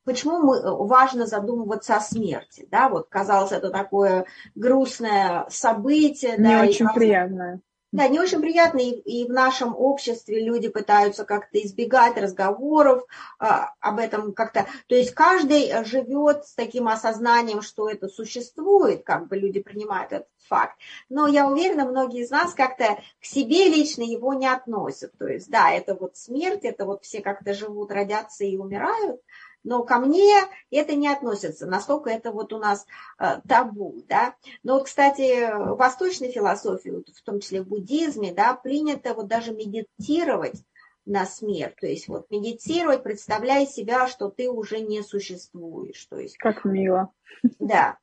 почему 0.04 0.38
мы, 0.38 0.86
важно 0.86 1.26
задумываться 1.26 1.96
о 1.96 2.00
смерти, 2.00 2.66
да, 2.70 2.88
вот 2.88 3.08
казалось 3.08 3.52
это 3.52 3.70
такое 3.70 4.26
грустное 4.54 5.46
событие. 5.48 6.36
Не 6.38 6.56
да, 6.56 6.62
очень 6.62 6.86
и, 6.86 6.94
приятное. 6.94 7.60
Да, 7.92 8.06
не 8.06 8.20
очень 8.20 8.40
приятно, 8.40 8.78
и, 8.78 8.90
и 8.90 9.26
в 9.26 9.32
нашем 9.32 9.74
обществе 9.76 10.40
люди 10.44 10.68
пытаются 10.68 11.24
как-то 11.24 11.60
избегать 11.60 12.16
разговоров 12.16 13.04
а, 13.40 13.74
об 13.80 13.98
этом 13.98 14.32
как-то. 14.32 14.66
То 14.86 14.94
есть 14.94 15.12
каждый 15.12 15.84
живет 15.84 16.46
с 16.46 16.54
таким 16.54 16.86
осознанием, 16.86 17.62
что 17.62 17.88
это 17.88 18.06
существует, 18.08 19.02
как 19.02 19.26
бы 19.26 19.36
люди 19.36 19.60
принимают 19.60 20.12
этот 20.12 20.28
факт. 20.48 20.78
Но 21.08 21.26
я 21.26 21.48
уверена, 21.48 21.84
многие 21.84 22.22
из 22.22 22.30
нас 22.30 22.54
как-то 22.54 23.00
к 23.20 23.24
себе 23.24 23.68
лично 23.68 24.02
его 24.02 24.34
не 24.34 24.46
относят. 24.46 25.12
То 25.18 25.26
есть, 25.26 25.50
да, 25.50 25.72
это 25.72 25.94
вот 25.94 26.16
смерть, 26.16 26.64
это 26.64 26.84
вот 26.84 27.04
все 27.04 27.20
как-то 27.22 27.54
живут, 27.54 27.90
родятся 27.90 28.44
и 28.44 28.56
умирают, 28.56 29.20
но 29.64 29.82
ко 29.82 29.98
мне 29.98 30.34
это 30.70 30.94
не 30.94 31.08
относится, 31.08 31.66
настолько 31.66 32.10
это 32.10 32.32
вот 32.32 32.52
у 32.52 32.58
нас 32.58 32.86
э, 33.18 33.40
табу, 33.46 34.02
да. 34.08 34.34
Но 34.62 34.74
вот, 34.74 34.84
кстати, 34.84 35.50
в 35.50 35.76
восточной 35.76 36.30
философии, 36.30 37.04
в 37.14 37.22
том 37.22 37.40
числе 37.40 37.62
в 37.62 37.68
буддизме, 37.68 38.32
да, 38.32 38.54
принято 38.54 39.14
вот 39.14 39.28
даже 39.28 39.52
медитировать 39.52 40.62
на 41.06 41.26
смерть, 41.26 41.76
то 41.80 41.86
есть 41.86 42.08
вот 42.08 42.30
медитировать, 42.30 43.02
представляя 43.02 43.66
себя, 43.66 44.06
что 44.06 44.30
ты 44.30 44.50
уже 44.50 44.80
не 44.80 45.02
существуешь, 45.02 46.04
то 46.06 46.18
есть. 46.18 46.36
Как 46.38 46.64
мило. 46.64 47.10
Да, 47.58 47.98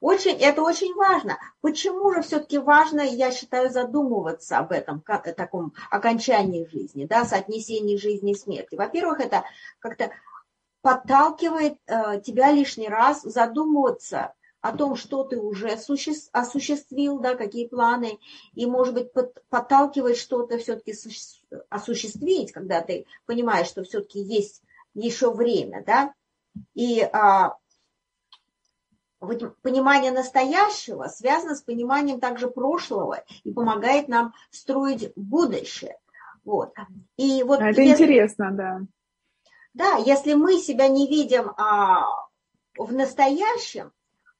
очень, 0.00 0.36
это 0.36 0.62
очень 0.62 0.94
важно. 0.94 1.38
Почему 1.60 2.12
же 2.12 2.22
все-таки 2.22 2.58
важно, 2.58 3.00
я 3.00 3.30
считаю, 3.30 3.70
задумываться 3.70 4.58
об 4.58 4.72
этом, 4.72 5.00
как, 5.00 5.34
таком 5.34 5.72
окончании 5.90 6.68
жизни, 6.70 7.06
да, 7.06 7.24
соотнесении 7.24 7.96
жизни 7.96 8.32
и 8.32 8.36
смерти? 8.36 8.74
Во-первых, 8.74 9.20
это 9.20 9.44
как-то 9.78 10.10
подталкивает 10.82 11.78
э, 11.86 12.20
тебя 12.20 12.52
лишний 12.52 12.88
раз 12.88 13.22
задумываться 13.22 14.34
о 14.60 14.76
том, 14.76 14.96
что 14.96 15.24
ты 15.24 15.38
уже 15.38 15.68
осуществил, 15.70 17.18
да, 17.18 17.34
какие 17.34 17.66
планы, 17.66 18.18
и, 18.54 18.66
может 18.66 18.94
быть, 18.94 19.12
под, 19.12 19.42
подталкивает 19.48 20.16
что-то 20.16 20.58
все-таки 20.58 20.94
осуществить, 21.70 22.52
когда 22.52 22.82
ты 22.82 23.06
понимаешь, 23.26 23.68
что 23.68 23.84
все-таки 23.84 24.20
есть 24.20 24.62
еще 24.94 25.32
время, 25.32 25.82
да, 25.86 26.12
и 26.74 27.00
а, 27.00 27.56
понимание 29.62 30.12
настоящего 30.12 31.04
связано 31.04 31.54
с 31.54 31.62
пониманием 31.62 32.20
также 32.20 32.48
прошлого 32.48 33.22
и 33.44 33.52
помогает 33.52 34.08
нам 34.08 34.34
строить 34.50 35.12
будущее. 35.16 35.98
Вот. 36.44 36.74
И 37.16 37.42
вот 37.42 37.60
а 37.60 37.70
это 37.70 37.82
если... 37.82 38.04
интересно, 38.04 38.50
да. 38.50 38.80
Да, 39.74 39.96
если 39.96 40.34
мы 40.34 40.58
себя 40.58 40.88
не 40.88 41.06
видим 41.06 41.50
а, 41.56 42.04
в 42.76 42.92
настоящем, 42.92 43.92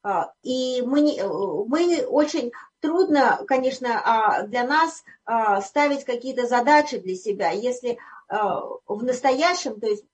а, 0.02 0.32
и 0.42 0.82
мы, 0.82 1.00
не, 1.02 1.22
мы 1.22 2.04
очень 2.06 2.52
трудно, 2.80 3.44
конечно, 3.46 4.00
а, 4.04 4.42
для 4.42 4.66
нас 4.66 5.04
а, 5.24 5.60
ставить 5.60 6.04
какие-то 6.04 6.46
задачи 6.46 6.98
для 6.98 7.14
себя, 7.14 7.50
если 7.50 7.98
а, 8.28 8.62
в 8.86 9.04
настоящем, 9.04 9.78
то 9.78 9.86
есть 9.86 10.04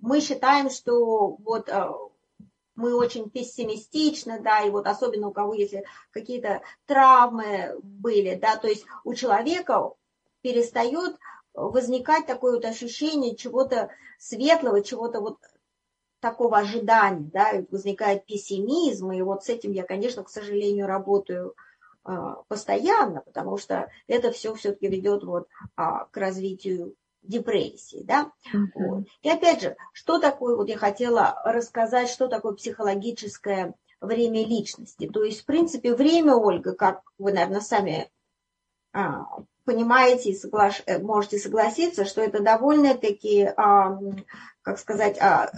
мы 0.00 0.20
считаем, 0.20 0.70
что 0.70 1.36
вот 1.44 1.68
а, 1.68 1.92
мы 2.76 2.94
очень 2.94 3.30
пессимистичны, 3.30 4.40
да, 4.40 4.60
и 4.60 4.70
вот 4.70 4.86
особенно 4.86 5.28
у 5.28 5.32
кого 5.32 5.54
если 5.54 5.84
какие-то 6.10 6.62
травмы 6.86 7.78
были, 7.82 8.34
да, 8.34 8.56
то 8.56 8.68
есть 8.68 8.84
у 9.04 9.14
человека 9.14 9.90
перестает 10.42 11.16
возникать 11.54 12.26
такое 12.26 12.54
вот 12.54 12.64
ощущение 12.64 13.36
чего-то 13.36 13.90
светлого, 14.18 14.82
чего-то 14.82 15.20
вот 15.20 15.38
такого 16.20 16.58
ожидания, 16.58 17.30
да, 17.32 17.64
возникает 17.70 18.26
пессимизм, 18.26 19.12
и 19.12 19.22
вот 19.22 19.44
с 19.44 19.48
этим 19.48 19.72
я, 19.72 19.84
конечно, 19.84 20.22
к 20.24 20.30
сожалению, 20.30 20.86
работаю 20.86 21.54
а, 22.02 22.42
постоянно, 22.48 23.20
потому 23.20 23.58
что 23.58 23.90
это 24.06 24.30
все 24.30 24.54
все-таки 24.54 24.88
ведет 24.88 25.22
вот 25.24 25.48
а, 25.76 26.06
к 26.06 26.16
развитию 26.16 26.94
депрессии, 27.22 28.02
да. 28.04 28.32
Mm-hmm. 28.54 28.66
Вот. 28.74 29.04
И 29.22 29.30
опять 29.30 29.62
же, 29.62 29.76
что 29.92 30.18
такое, 30.18 30.56
вот 30.56 30.68
я 30.68 30.76
хотела 30.76 31.40
рассказать, 31.44 32.08
что 32.08 32.28
такое 32.28 32.52
психологическое 32.52 33.74
время 34.00 34.44
личности. 34.46 35.06
То 35.06 35.24
есть, 35.24 35.42
в 35.42 35.46
принципе, 35.46 35.94
время, 35.94 36.34
Ольга, 36.34 36.74
как 36.74 37.02
вы, 37.18 37.32
наверное, 37.32 37.60
сами 37.60 38.10
а, 38.92 39.24
понимаете 39.64 40.30
и 40.30 40.36
соглаш... 40.36 40.82
Э, 40.86 40.98
можете 40.98 41.38
согласиться, 41.38 42.04
что 42.04 42.20
это 42.20 42.40
довольно-таки, 42.40 43.50
как 44.62 44.78
сказать, 44.78 45.18
а, 45.20 45.50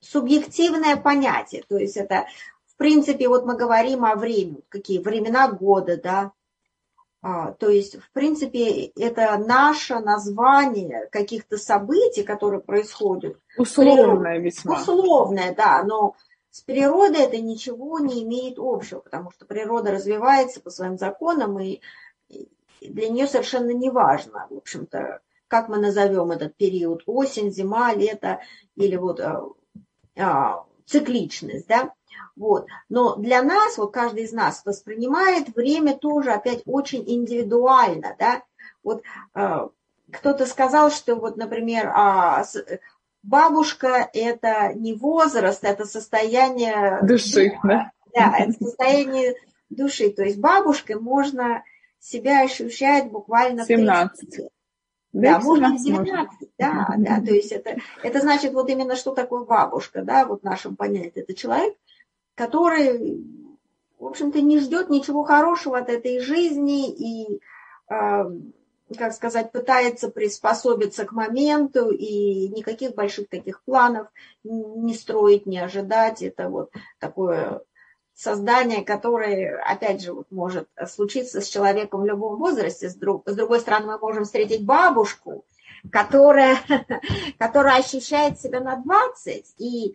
субъективное 0.00 0.96
понятие. 0.96 1.64
То 1.68 1.76
есть 1.76 1.96
это, 1.96 2.26
в 2.66 2.76
принципе, 2.76 3.28
вот 3.28 3.44
мы 3.44 3.56
говорим 3.56 4.04
о 4.04 4.16
времени, 4.16 4.62
какие 4.68 4.98
времена 4.98 5.48
года, 5.48 5.96
да, 5.96 6.32
а, 7.22 7.52
то 7.52 7.68
есть, 7.68 7.96
в 7.96 8.10
принципе, 8.12 8.86
это 8.86 9.36
наше 9.36 9.98
название 9.98 11.06
каких-то 11.12 11.58
событий, 11.58 12.22
которые 12.22 12.60
происходят. 12.62 13.36
Условное 13.58 14.38
весьма. 14.38 14.80
Условное, 14.80 15.54
да, 15.54 15.82
но 15.82 16.14
с 16.50 16.62
природой 16.62 17.22
это 17.22 17.38
ничего 17.38 17.98
не 17.98 18.22
имеет 18.24 18.58
общего, 18.58 19.00
потому 19.00 19.30
что 19.32 19.44
природа 19.44 19.92
развивается 19.92 20.60
по 20.60 20.70
своим 20.70 20.96
законам, 20.96 21.60
и 21.60 21.80
для 22.80 23.08
нее 23.08 23.26
совершенно 23.26 23.70
не 23.70 23.90
важно, 23.90 24.46
в 24.50 24.56
общем-то, 24.56 25.20
как 25.48 25.68
мы 25.68 25.78
назовем 25.78 26.30
этот 26.30 26.56
период, 26.56 27.02
осень, 27.06 27.50
зима, 27.50 27.92
лето 27.92 28.40
или 28.76 28.96
вот 28.96 29.20
а, 29.20 29.44
а, 30.16 30.64
цикличность, 30.86 31.66
да, 31.66 31.92
вот. 32.36 32.66
Но 32.88 33.16
для 33.16 33.42
нас, 33.42 33.76
вот 33.76 33.92
каждый 33.92 34.24
из 34.24 34.32
нас 34.32 34.62
воспринимает 34.64 35.54
время 35.54 35.96
тоже 35.96 36.30
опять 36.30 36.62
очень 36.66 37.04
индивидуально, 37.06 38.14
да, 38.18 38.42
вот 38.82 39.02
а, 39.34 39.70
кто-то 40.12 40.46
сказал, 40.46 40.90
что 40.90 41.16
вот, 41.16 41.36
например, 41.36 41.92
а, 41.94 42.44
бабушка 43.22 44.08
это 44.12 44.72
не 44.74 44.94
возраст, 44.94 45.64
это 45.64 45.84
состояние 45.84 47.00
души, 47.02 47.58
да? 47.64 47.90
Да, 48.14 48.34
это 48.38 48.52
состояние 48.52 49.34
души, 49.68 50.10
то 50.10 50.22
есть 50.22 50.38
бабушкой 50.38 50.96
можно 50.96 51.62
себя 52.00 52.42
ощущает 52.42 53.10
буквально 53.10 53.64
17. 53.64 54.50
Да, 55.12 55.38
да 55.38 55.40
можно 55.40 55.76
19, 55.76 56.50
да, 56.56 56.94
да, 56.98 57.20
то 57.20 57.34
есть 57.34 57.50
это, 57.50 57.76
это 58.02 58.20
значит 58.20 58.52
вот 58.52 58.70
именно 58.70 58.94
что 58.94 59.12
такое 59.12 59.44
бабушка, 59.44 60.02
да, 60.02 60.24
вот 60.24 60.42
в 60.42 60.44
нашем 60.44 60.76
понятии. 60.76 61.22
Это 61.22 61.34
человек, 61.34 61.74
который, 62.36 63.24
в 63.98 64.06
общем-то, 64.06 64.40
не 64.40 64.60
ждет 64.60 64.88
ничего 64.88 65.24
хорошего 65.24 65.78
от 65.78 65.88
этой 65.88 66.20
жизни 66.20 66.92
и, 66.92 67.40
э, 67.90 68.24
как 68.96 69.12
сказать, 69.12 69.50
пытается 69.50 70.10
приспособиться 70.10 71.04
к 71.04 71.12
моменту 71.12 71.90
и 71.90 72.48
никаких 72.48 72.94
больших 72.94 73.28
таких 73.28 73.64
планов 73.64 74.06
не 74.44 74.94
строить, 74.94 75.44
не 75.44 75.58
ожидать. 75.58 76.22
Это 76.22 76.48
вот 76.48 76.70
такое 77.00 77.62
создание, 78.20 78.84
которое, 78.84 79.62
опять 79.62 80.02
же, 80.02 80.14
может 80.30 80.68
случиться 80.86 81.40
с 81.40 81.48
человеком 81.48 82.02
в 82.02 82.06
любом 82.06 82.36
возрасте. 82.36 82.90
С, 82.90 82.94
друг, 82.94 83.26
с 83.26 83.34
другой 83.34 83.60
стороны, 83.60 83.86
мы 83.86 83.98
можем 83.98 84.24
встретить 84.24 84.64
бабушку, 84.64 85.46
которая, 85.90 86.58
которая 87.38 87.78
ощущает 87.78 88.38
себя 88.38 88.60
на 88.60 88.76
20, 88.76 89.54
и, 89.56 89.94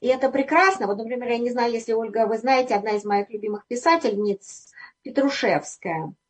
и 0.00 0.06
это 0.08 0.30
прекрасно. 0.30 0.88
Вот, 0.88 0.98
например, 0.98 1.28
я 1.28 1.38
не 1.38 1.50
знаю, 1.50 1.72
если, 1.72 1.92
Ольга, 1.92 2.26
вы 2.26 2.38
знаете, 2.38 2.74
одна 2.74 2.92
из 2.92 3.04
моих 3.04 3.30
любимых 3.30 3.64
писательниц, 3.66 4.72
Петрушевская– 5.02 6.12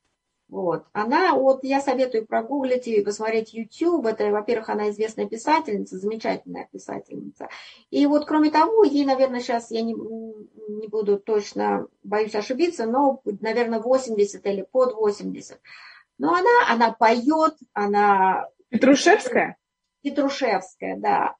вот. 0.54 0.86
Она, 0.92 1.34
вот 1.34 1.64
я 1.64 1.80
советую 1.80 2.26
прогуглить 2.26 2.86
и 2.86 3.02
посмотреть 3.02 3.54
YouTube. 3.54 4.06
Это, 4.06 4.30
во-первых, 4.30 4.68
она 4.68 4.90
известная 4.90 5.26
писательница, 5.26 5.98
замечательная 5.98 6.68
писательница. 6.70 7.48
И 7.90 8.06
вот, 8.06 8.24
кроме 8.24 8.52
того, 8.52 8.84
ей, 8.84 9.04
наверное, 9.04 9.40
сейчас, 9.40 9.72
я 9.72 9.82
не, 9.82 9.94
не 9.94 10.86
буду 10.86 11.18
точно, 11.18 11.88
боюсь 12.04 12.36
ошибиться, 12.36 12.86
но, 12.86 13.20
наверное, 13.40 13.80
80 13.80 14.46
или 14.46 14.62
под 14.62 14.94
80. 14.94 15.60
Но 16.18 16.32
она, 16.32 16.68
она 16.68 16.92
поет, 16.92 17.56
она... 17.72 18.46
Петрушевская? 18.68 19.56
Петрушевская, 20.02 20.96
да. 20.96 21.34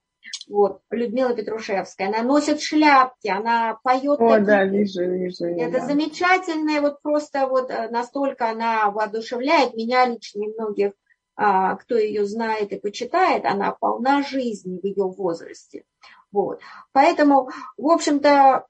Вот, 0.49 0.81
Людмила 0.90 1.35
Петрушевская. 1.35 2.09
Она 2.09 2.23
носит 2.23 2.61
шляпки, 2.61 3.28
она 3.28 3.78
поет. 3.83 4.21
О, 4.21 4.28
такие... 4.28 4.45
да, 4.45 4.64
вижу, 4.64 5.02
вижу. 5.04 5.47
Это 5.47 5.81
да. 5.81 5.87
замечательное, 5.87 6.81
вот 6.81 7.00
просто 7.02 7.47
вот 7.47 7.71
э, 7.71 7.88
настолько 7.90 8.50
она 8.50 8.90
воодушевляет 8.90 9.75
меня 9.75 10.07
лично 10.07 10.45
и 10.45 10.52
многих, 10.52 10.93
а, 11.37 11.75
кто 11.76 11.97
ее 11.97 12.26
знает 12.26 12.73
и 12.73 12.78
почитает, 12.78 13.45
она 13.45 13.73
полна 13.73 14.23
жизни 14.23 14.78
в 14.78 14.85
ее 14.85 15.04
возрасте. 15.04 15.85
Вот. 16.31 16.61
Поэтому, 16.93 17.50
в 17.76 17.88
общем-то, 17.88 18.66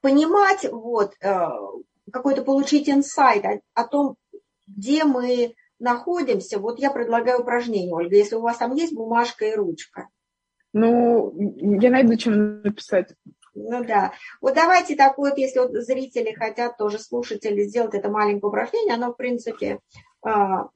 понимать, 0.00 0.66
вот, 0.70 1.14
э, 1.20 1.48
какой-то 2.12 2.42
получить 2.42 2.88
инсайт 2.88 3.44
о, 3.44 3.60
о 3.74 3.84
том, 3.84 4.16
где 4.66 5.04
мы 5.04 5.54
находимся, 5.78 6.58
вот 6.58 6.78
я 6.78 6.90
предлагаю 6.90 7.40
упражнение, 7.40 7.94
Ольга, 7.94 8.16
если 8.16 8.36
у 8.36 8.40
вас 8.40 8.58
там 8.58 8.74
есть 8.74 8.94
бумажка 8.94 9.46
и 9.46 9.54
ручка. 9.54 10.08
Ну, 10.72 11.34
я 11.80 11.90
найду, 11.90 12.16
чем 12.16 12.62
написать. 12.62 13.14
Ну 13.54 13.84
да. 13.84 14.12
Вот 14.40 14.54
давайте 14.54 14.96
так 14.96 15.16
вот, 15.16 15.38
если 15.38 15.60
вот 15.60 15.72
зрители 15.72 16.32
хотят, 16.32 16.76
тоже 16.76 16.98
слушатели, 16.98 17.62
сделать 17.62 17.94
это 17.94 18.10
маленькое 18.10 18.48
упражнение, 18.48 18.94
оно, 18.94 19.12
в 19.12 19.16
принципе, 19.16 19.80
а, 20.22 20.68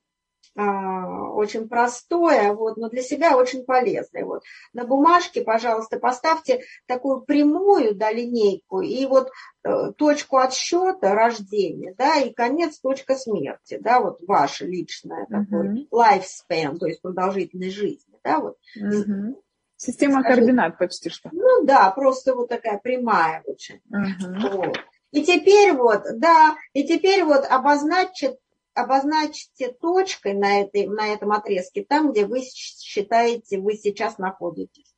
а, 0.56 1.30
очень 1.32 1.68
простое, 1.68 2.52
вот, 2.52 2.76
но 2.76 2.88
для 2.88 3.02
себя 3.02 3.37
очень 3.37 3.64
полезное. 3.64 4.25
Вот. 4.25 4.42
На 4.73 4.85
бумажке, 4.85 5.42
пожалуйста, 5.42 5.99
поставьте 5.99 6.62
такую 6.87 7.20
прямую 7.20 7.94
да, 7.94 8.11
линейку 8.11 8.80
и 8.80 9.06
вот 9.06 9.30
э, 9.62 9.92
точку 9.97 10.38
отсчета 10.38 11.14
рождения, 11.14 11.94
да, 11.97 12.16
и 12.16 12.32
конец 12.32 12.80
точка 12.80 13.14
смерти, 13.14 13.78
да, 13.80 14.00
вот 14.00 14.20
ваша 14.26 14.64
личная 14.64 15.26
uh-huh. 15.26 15.44
такой 15.44 15.88
lifespan, 15.92 16.78
то 16.78 16.87
есть 16.87 17.00
продолжительность 17.00 17.76
жизни, 17.76 18.18
да, 18.25 18.40
вот. 18.40 18.56
Uh-huh. 18.76 19.37
Система 19.82 20.20
Скажи, 20.20 20.40
координат 20.40 20.76
почти 20.76 21.08
что. 21.08 21.30
Ну 21.32 21.64
да, 21.64 21.90
просто 21.90 22.34
вот 22.34 22.50
такая 22.50 22.76
прямая 22.76 23.43
очень. 23.47 23.80
Угу. 23.88 24.56
Вот. 24.58 24.78
И 25.10 25.25
теперь 25.25 25.73
вот, 25.73 26.02
да, 26.16 26.54
и 26.75 26.86
теперь 26.86 27.25
вот 27.25 27.47
обозначьте, 27.47 28.36
обозначьте 28.75 29.73
точкой 29.73 30.34
на, 30.34 30.60
этой, 30.60 30.86
на 30.86 31.08
этом 31.08 31.32
отрезке 31.32 31.82
там, 31.82 32.12
где 32.12 32.26
вы 32.26 32.43
считаете, 32.43 33.58
вы 33.58 33.73
сейчас 33.73 34.19
находитесь. 34.19 34.95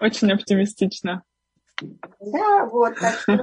Очень 0.00 0.32
оптимистично. 0.32 1.24
Да, 2.20 2.64
вот, 2.64 2.98
так 2.98 3.20
что, 3.20 3.36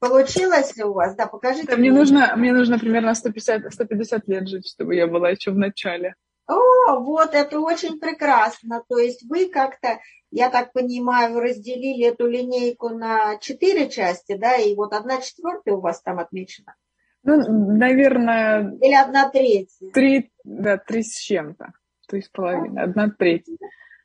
Получилось 0.00 0.76
ли 0.76 0.84
у 0.84 0.94
вас? 0.94 1.14
Да, 1.14 1.26
покажите. 1.26 1.66
Да, 1.68 1.76
мне, 1.76 1.92
нужно, 1.92 2.34
мне 2.34 2.52
нужно 2.52 2.78
примерно 2.78 3.14
150, 3.14 3.72
150 3.72 4.28
лет 4.28 4.48
жить, 4.48 4.66
чтобы 4.66 4.94
я 4.94 5.06
была 5.06 5.28
еще 5.30 5.50
в 5.50 5.58
начале. 5.58 6.14
О, 6.46 6.98
вот 7.00 7.34
это 7.34 7.60
очень 7.60 8.00
прекрасно. 8.00 8.82
То 8.88 8.98
есть 8.98 9.22
вы 9.28 9.50
как-то, 9.50 10.00
я 10.30 10.48
так 10.48 10.72
понимаю, 10.72 11.38
разделили 11.38 12.06
эту 12.06 12.26
линейку 12.26 12.88
на 12.88 13.36
четыре 13.38 13.90
части, 13.90 14.36
да, 14.36 14.56
и 14.56 14.74
вот 14.74 14.94
одна 14.94 15.20
четвертая 15.20 15.74
у 15.74 15.80
вас 15.80 16.00
там 16.00 16.18
отмечена. 16.18 16.74
Ну, 17.22 17.36
наверное... 17.76 18.78
Или 18.80 18.94
одна 18.94 19.28
третья. 19.28 19.90
Три, 19.92 20.32
да, 20.42 20.78
три 20.78 21.02
с 21.02 21.18
чем-то. 21.18 21.72
То 22.08 22.16
есть 22.16 22.32
половина, 22.32 22.84
одна 22.84 23.10
треть. 23.10 23.46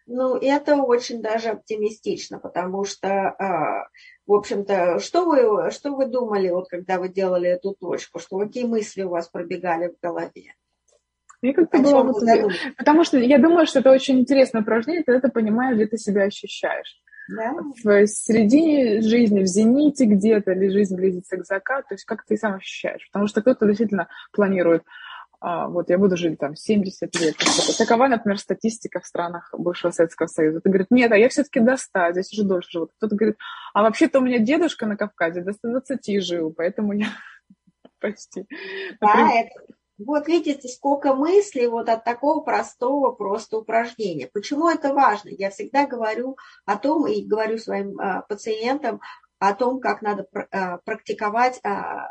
Ну, 0.08 0.36
это 0.36 0.76
очень 0.78 1.22
даже 1.22 1.50
оптимистично, 1.50 2.40
потому 2.40 2.86
что 2.86 3.10
а, 3.10 3.88
в 4.28 4.34
общем-то, 4.34 5.00
что 5.00 5.26
вы, 5.26 5.72
что 5.72 5.96
вы 5.96 6.06
думали, 6.08 6.50
вот, 6.50 6.68
когда 6.70 7.00
вы 7.00 7.10
делали 7.10 7.50
эту 7.50 7.76
точку, 7.80 8.20
что 8.20 8.40
какие 8.40 8.66
мысли 8.66 9.04
у 9.04 9.10
вас 9.10 9.28
пробегали 9.28 9.90
в 9.90 10.00
голове? 10.02 10.54
Мне 11.42 11.54
как-то 11.54 11.80
было 11.80 12.04
вот, 12.04 12.24
потому 12.78 13.04
что 13.04 13.18
я 13.18 13.38
думаю, 13.38 13.68
что 13.68 13.80
это 13.80 13.92
очень 13.92 14.20
интересное 14.20 14.62
упражнение, 14.62 15.04
когда 15.04 15.22
ты 15.22 15.32
понимаешь, 15.32 15.76
где 15.76 15.88
ты 15.88 15.98
себя 15.98 16.24
ощущаешь. 16.24 17.02
Да. 17.28 17.54
В 17.84 18.08
середине 18.08 19.02
жизни, 19.02 19.42
в 19.42 19.48
зените 19.48 20.06
где-то, 20.06 20.52
или 20.52 20.70
жизнь 20.70 20.96
близится 20.96 21.38
к 21.38 21.46
закату, 21.46 21.90
то 21.90 21.96
есть 21.96 22.06
как 22.06 22.24
ты 22.26 22.38
сам 22.38 22.56
ощущаешь. 22.56 23.08
Потому 23.12 23.28
что 23.28 23.42
кто-то 23.42 23.66
действительно 23.66 24.08
планирует 24.32 24.84
а, 24.84 24.86
вот 25.46 25.90
я 25.90 25.98
буду 25.98 26.18
жить 26.18 26.40
там 26.40 26.56
70 26.56 27.16
лет. 27.20 27.36
Такова, 27.78 28.08
например, 28.08 28.40
статистика 28.40 29.00
в 29.00 29.06
странах 29.06 29.54
бывшего 29.58 29.92
Советского 29.92 30.28
Союза. 30.28 30.62
Ты 30.62 30.70
говорит, 30.70 30.88
нет, 30.90 31.12
а 31.12 31.18
я 31.18 31.30
все-таки 31.30 31.60
до 31.60 31.78
100, 31.78 32.12
здесь 32.14 32.34
уже 32.34 32.44
дольше 32.44 32.72
живу. 32.72 32.88
Кто-то 32.98 33.16
говорит, 33.16 33.38
а 33.74 33.84
вообще-то 33.84 34.20
у 34.20 34.22
меня 34.22 34.40
дедушка 34.40 34.86
на 34.86 34.98
Кавказе 34.98 35.42
до 35.42 35.54
120 35.54 36.24
жил, 36.24 36.54
поэтому 36.56 36.94
я 36.94 37.08
почти. 38.00 38.46
Да, 39.00 39.32
это, 39.34 39.74
вот 39.98 40.28
видите, 40.28 40.68
сколько 40.68 41.14
мыслей 41.14 41.68
вот 41.68 41.88
от 41.90 42.04
такого 42.04 42.42
простого 42.42 43.12
просто 43.12 43.58
упражнения. 43.58 44.30
Почему 44.34 44.68
это 44.68 44.94
важно? 44.94 45.30
Я 45.30 45.50
всегда 45.52 45.86
говорю 45.86 46.38
о 46.66 46.78
том 46.78 47.08
и 47.08 47.26
говорю 47.26 47.58
своим 47.58 47.98
а, 48.00 48.22
пациентам 48.24 49.00
о 49.40 49.54
том, 49.54 49.80
как 49.80 50.02
надо 50.02 50.28
а, 50.52 50.80
практиковать 50.80 51.60
а, 51.64 52.10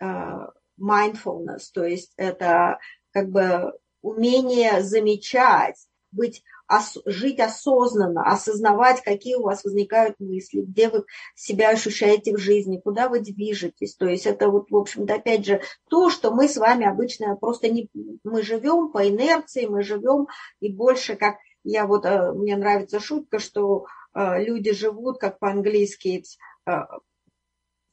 а, 0.00 0.52
mindfulness, 0.80 1.64
то 1.72 1.84
есть 1.84 2.12
это 2.16 2.78
как 3.12 3.30
бы 3.30 3.72
умение 4.02 4.82
замечать, 4.82 5.76
быть, 6.12 6.42
ос, 6.68 6.98
жить 7.04 7.40
осознанно, 7.40 8.22
осознавать, 8.22 9.02
какие 9.02 9.34
у 9.34 9.42
вас 9.42 9.64
возникают 9.64 10.18
мысли, 10.18 10.60
где 10.60 10.88
вы 10.88 11.04
себя 11.34 11.70
ощущаете 11.70 12.34
в 12.34 12.38
жизни, 12.38 12.80
куда 12.82 13.08
вы 13.08 13.20
движетесь. 13.20 13.94
То 13.96 14.06
есть 14.06 14.26
это 14.26 14.48
вот, 14.48 14.70
в 14.70 14.76
общем-то, 14.76 15.14
опять 15.14 15.44
же, 15.44 15.60
то, 15.88 16.10
что 16.10 16.32
мы 16.32 16.48
с 16.48 16.56
вами 16.56 16.86
обычно 16.86 17.36
просто 17.36 17.68
не... 17.68 17.88
Мы 18.24 18.42
живем 18.42 18.90
по 18.90 19.08
инерции, 19.08 19.66
мы 19.66 19.82
живем 19.82 20.28
и 20.60 20.72
больше 20.72 21.16
как... 21.16 21.36
Я 21.66 21.86
вот, 21.86 22.04
э, 22.04 22.32
мне 22.32 22.56
нравится 22.56 23.00
шутка, 23.00 23.38
что 23.38 23.86
э, 24.14 24.44
люди 24.44 24.72
живут, 24.72 25.18
как 25.18 25.38
по-английски, 25.38 26.24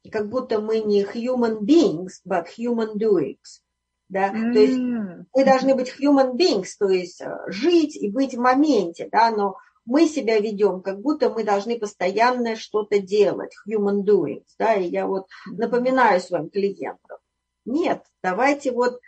э, 0.03 0.09
как 0.09 0.29
будто 0.29 0.61
мы 0.61 0.79
не 0.79 1.03
human 1.03 1.61
beings, 1.61 2.21
but 2.27 2.45
human 2.57 2.95
doings. 2.97 3.61
Да? 4.09 4.31
Mm. 4.31 4.53
То 4.53 4.59
есть 4.59 4.79
мы 5.33 5.45
должны 5.45 5.75
быть 5.75 5.93
human 5.99 6.35
beings, 6.35 6.69
то 6.77 6.89
есть 6.89 7.21
э, 7.21 7.37
жить 7.47 7.95
и 7.95 8.09
быть 8.09 8.35
в 8.35 8.39
моменте, 8.39 9.07
да, 9.11 9.31
но 9.31 9.57
мы 9.85 10.07
себя 10.07 10.39
ведем, 10.39 10.81
как 10.81 11.01
будто 11.01 11.29
мы 11.29 11.43
должны 11.43 11.79
постоянно 11.79 12.55
что-то 12.55 12.99
делать, 12.99 13.53
human 13.67 14.03
doings, 14.03 14.45
да, 14.59 14.75
и 14.75 14.87
я 14.87 15.07
вот 15.07 15.27
напоминаю 15.45 16.21
своим 16.21 16.49
клиентам, 16.49 17.17
нет, 17.65 18.03
давайте 18.21 18.71
вот 18.71 18.99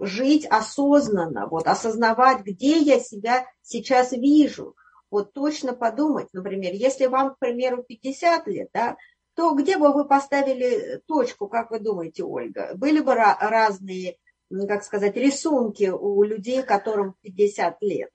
жить 0.00 0.46
осознанно, 0.46 1.46
вот 1.46 1.66
осознавать, 1.66 2.42
где 2.42 2.78
я 2.78 3.00
себя 3.00 3.46
сейчас 3.62 4.12
вижу, 4.12 4.76
вот 5.10 5.32
точно 5.32 5.74
подумать, 5.74 6.28
например, 6.32 6.72
если 6.72 7.06
вам, 7.06 7.34
к 7.34 7.38
примеру, 7.38 7.82
50 7.82 8.46
лет, 8.46 8.68
да, 8.72 8.96
то 9.34 9.54
где 9.54 9.78
бы 9.78 9.92
вы 9.92 10.04
поставили 10.04 11.00
точку, 11.06 11.48
как 11.48 11.70
вы 11.70 11.80
думаете, 11.80 12.24
Ольга? 12.24 12.72
Были 12.74 13.00
бы 13.00 13.14
разные, 13.14 14.16
как 14.68 14.84
сказать, 14.84 15.16
рисунки 15.16 15.90
у 15.90 16.22
людей, 16.22 16.62
которым 16.62 17.14
50 17.22 17.82
лет? 17.82 18.10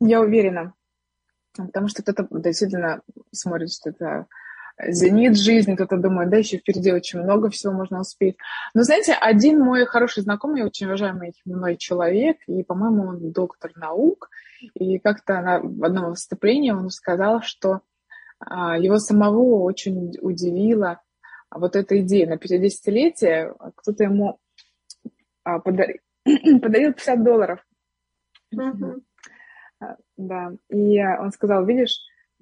Я 0.00 0.20
уверена. 0.20 0.74
Потому 1.56 1.88
что 1.88 2.02
кто-то 2.02 2.26
действительно 2.30 3.02
смотрит, 3.30 3.72
что 3.72 3.90
это 3.90 4.26
зенит 4.88 5.38
жизни, 5.38 5.74
кто-то 5.74 5.98
думает, 5.98 6.30
да, 6.30 6.38
еще 6.38 6.58
впереди 6.58 6.92
очень 6.92 7.20
много 7.20 7.50
всего 7.50 7.72
можно 7.72 8.00
успеть. 8.00 8.36
Но, 8.74 8.82
знаете, 8.82 9.12
один 9.12 9.60
мой 9.60 9.86
хороший 9.86 10.22
знакомый, 10.22 10.64
очень 10.64 10.86
уважаемый 10.86 11.32
мной 11.44 11.76
человек, 11.76 12.38
и, 12.48 12.64
по-моему, 12.64 13.04
он 13.08 13.32
доктор 13.32 13.70
наук, 13.76 14.30
и 14.74 14.98
как-то 14.98 15.40
на, 15.40 15.60
в 15.60 15.84
одном 15.84 16.10
выступлении 16.10 16.72
он 16.72 16.90
сказал, 16.90 17.40
что 17.42 17.82
его 18.50 18.98
самого 18.98 19.62
очень 19.62 20.16
удивила 20.20 21.00
вот 21.50 21.76
эта 21.76 22.00
идея. 22.00 22.28
На 22.28 22.34
50-летие 22.34 23.54
кто-то 23.76 24.04
ему 24.04 24.38
а, 25.44 25.58
подарил, 25.60 25.98
подарил 26.24 26.92
50 26.92 27.24
долларов. 27.24 27.64
Uh-huh. 28.54 29.00
Да, 30.16 30.52
и 30.70 31.02
он 31.02 31.30
сказал, 31.32 31.66
видишь, 31.66 31.98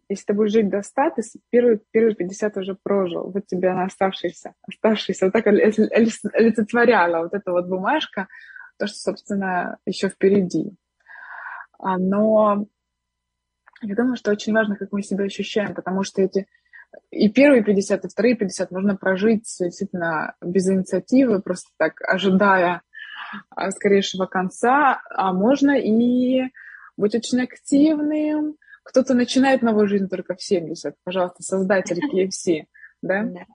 если 0.09 0.27
ты 0.27 0.35
будешь 0.35 0.53
жить 0.53 0.69
до 0.69 0.83
100, 0.83 1.11
ты 1.17 1.23
первые, 1.51 1.81
первые 1.91 2.15
50 2.15 2.57
уже 2.59 2.77
прожил. 2.81 3.31
Вот 3.31 3.47
тебе 3.47 3.73
на 3.73 3.85
оставшиеся, 3.85 4.55
оставшиеся. 4.63 5.27
Вот 5.27 5.33
так 5.33 5.47
олицетворяла 5.47 7.23
вот 7.23 7.35
эта 7.35 7.51
вот 7.51 7.67
бумажка, 7.67 8.29
то, 8.79 8.87
что, 8.87 8.97
собственно, 8.97 9.79
еще 9.87 10.09
впереди. 10.09 10.77
А, 11.79 11.99
но 11.99 12.67
я 13.83 13.95
думаю, 13.95 14.17
что 14.17 14.31
очень 14.31 14.53
важно, 14.53 14.77
как 14.77 14.93
мы 14.93 15.03
себя 15.03 15.25
ощущаем, 15.25 15.75
потому 15.75 16.03
что 16.03 16.23
эти 16.23 16.47
и 17.11 17.31
первые 17.31 17.63
50, 17.63 18.05
и 18.05 18.09
вторые 18.09 18.37
50 18.37 18.71
можно 18.71 18.97
прожить 18.97 19.45
действительно 19.59 20.35
без 20.41 20.69
инициативы, 20.69 21.41
просто 21.41 21.71
так 21.79 22.01
ожидая 22.03 22.83
а, 23.51 23.71
скорейшего 23.71 24.27
конца, 24.27 25.01
а 25.11 25.33
можно 25.33 25.79
и 25.79 26.43
быть 26.97 27.15
очень 27.15 27.43
активным, 27.43 28.57
кто-то 28.83 29.15
начинает 29.15 29.63
новую 29.63 29.89
жизнь 29.89 30.09
только 30.09 30.35
в 30.35 30.43
70. 30.43 30.95
Пожалуйста, 31.05 31.43
создатель 31.43 31.99
KFC, 31.99 32.65
да? 33.03 33.23
Да. 33.25 33.47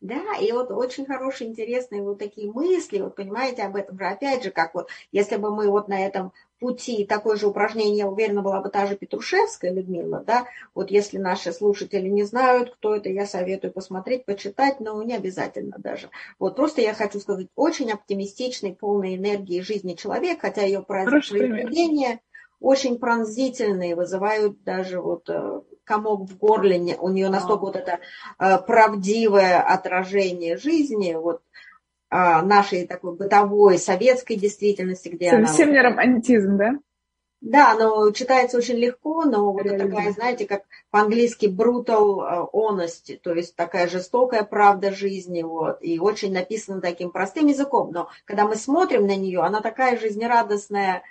Да, 0.00 0.38
и 0.40 0.50
вот 0.52 0.70
очень 0.70 1.04
хорошие, 1.04 1.50
интересные 1.50 2.02
вот 2.02 2.18
такие 2.18 2.50
мысли, 2.50 3.00
вот 3.00 3.16
понимаете, 3.16 3.64
об 3.64 3.76
этом 3.76 3.98
же, 3.98 4.06
опять 4.06 4.42
же, 4.42 4.50
как 4.50 4.74
вот, 4.74 4.88
если 5.12 5.36
бы 5.36 5.54
мы 5.54 5.68
вот 5.68 5.88
на 5.88 6.06
этом 6.06 6.32
пути 6.60 7.04
такое 7.04 7.36
же 7.36 7.48
упражнение, 7.48 7.98
я 7.98 8.08
уверена, 8.08 8.42
была 8.42 8.60
бы 8.60 8.68
та 8.68 8.86
же 8.86 8.96
Петрушевская 8.96 9.72
Людмила, 9.72 10.22
да, 10.24 10.46
вот 10.74 10.90
если 10.90 11.18
наши 11.18 11.52
слушатели 11.52 12.08
не 12.08 12.22
знают, 12.22 12.74
кто 12.74 12.94
это, 12.94 13.08
я 13.08 13.26
советую 13.26 13.72
посмотреть, 13.72 14.24
почитать, 14.24 14.78
но 14.78 15.02
не 15.02 15.16
обязательно 15.16 15.76
даже. 15.78 16.10
Вот 16.38 16.56
просто 16.56 16.82
я 16.82 16.94
хочу 16.94 17.18
сказать, 17.18 17.48
очень 17.56 17.90
оптимистичный, 17.90 18.74
полный 18.74 19.16
энергии 19.16 19.60
жизни 19.60 19.94
человек, 19.94 20.40
хотя 20.42 20.62
ее 20.62 20.82
произведение 20.82 22.20
очень 22.60 22.98
пронзительные, 22.98 23.96
вызывают 23.96 24.62
даже 24.64 25.00
вот 25.00 25.28
э, 25.30 25.62
комок 25.84 26.28
в 26.28 26.36
горле, 26.36 26.96
у 27.00 27.08
нее 27.08 27.30
настолько 27.30 27.62
вот 27.62 27.76
это 27.76 28.00
э, 28.38 28.58
правдивое 28.58 29.60
отражение 29.60 30.58
жизни, 30.58 31.14
вот 31.14 31.40
нашей 32.10 32.86
такой 32.86 33.14
бытовой 33.14 33.78
советской 33.78 34.36
действительности, 34.36 35.08
где 35.08 35.30
Совсем 35.30 35.68
она... 35.68 35.76
не 35.76 35.82
романтизм, 35.82 36.56
да? 36.56 36.78
Да, 37.40 37.74
но 37.74 38.10
читается 38.10 38.58
очень 38.58 38.76
легко, 38.76 39.24
но 39.24 39.52
вот 39.52 39.62
такая, 39.62 40.12
знаете, 40.12 40.46
как 40.46 40.64
по-английски 40.90 41.46
brutal 41.46 42.20
э, 42.20 42.46
honesty, 42.52 43.16
то 43.16 43.32
есть 43.32 43.56
такая 43.56 43.88
жестокая 43.88 44.42
правда 44.42 44.92
жизни, 44.92 45.42
вот, 45.42 45.78
и 45.80 45.98
очень 45.98 46.34
написана 46.34 46.82
таким 46.82 47.10
простым 47.10 47.46
языком, 47.46 47.92
но 47.92 48.10
когда 48.26 48.46
мы 48.46 48.56
смотрим 48.56 49.06
на 49.06 49.16
нее, 49.16 49.40
она 49.40 49.62
такая 49.62 49.98
жизнерадостная, 49.98 51.02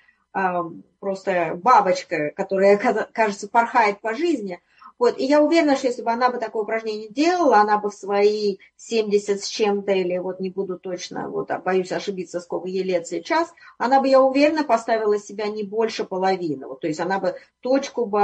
просто 0.99 1.59
бабочка, 1.61 2.31
которая, 2.35 2.77
кажется, 3.13 3.47
порхает 3.47 3.99
по 4.01 4.13
жизни. 4.13 4.59
Вот, 4.99 5.17
и 5.17 5.23
я 5.23 5.41
уверена, 5.41 5.77
что 5.77 5.87
если 5.87 6.01
бы 6.01 6.11
она 6.11 6.29
бы 6.29 6.39
такое 6.39 6.63
упражнение 6.63 7.07
делала, 7.07 7.57
она 7.59 7.77
бы 7.77 7.89
в 7.89 7.93
свои 7.93 8.57
70 8.75 9.41
с 9.41 9.47
чем-то, 9.47 9.93
или 9.93 10.17
вот 10.17 10.41
не 10.41 10.49
буду 10.49 10.77
точно, 10.77 11.29
вот 11.29 11.49
а 11.51 11.59
боюсь 11.59 11.93
ошибиться, 11.93 12.41
сколько 12.41 12.67
ей 12.67 12.83
лет 12.83 13.07
сейчас, 13.07 13.53
она 13.77 14.01
бы, 14.01 14.09
я 14.09 14.21
уверена, 14.21 14.65
поставила 14.65 15.17
себя 15.17 15.47
не 15.47 15.63
больше 15.63 16.03
половины. 16.03 16.67
Вот, 16.67 16.81
то 16.81 16.87
есть 16.87 16.99
она 16.99 17.19
бы 17.19 17.35
точку 17.61 18.05
бы, 18.05 18.19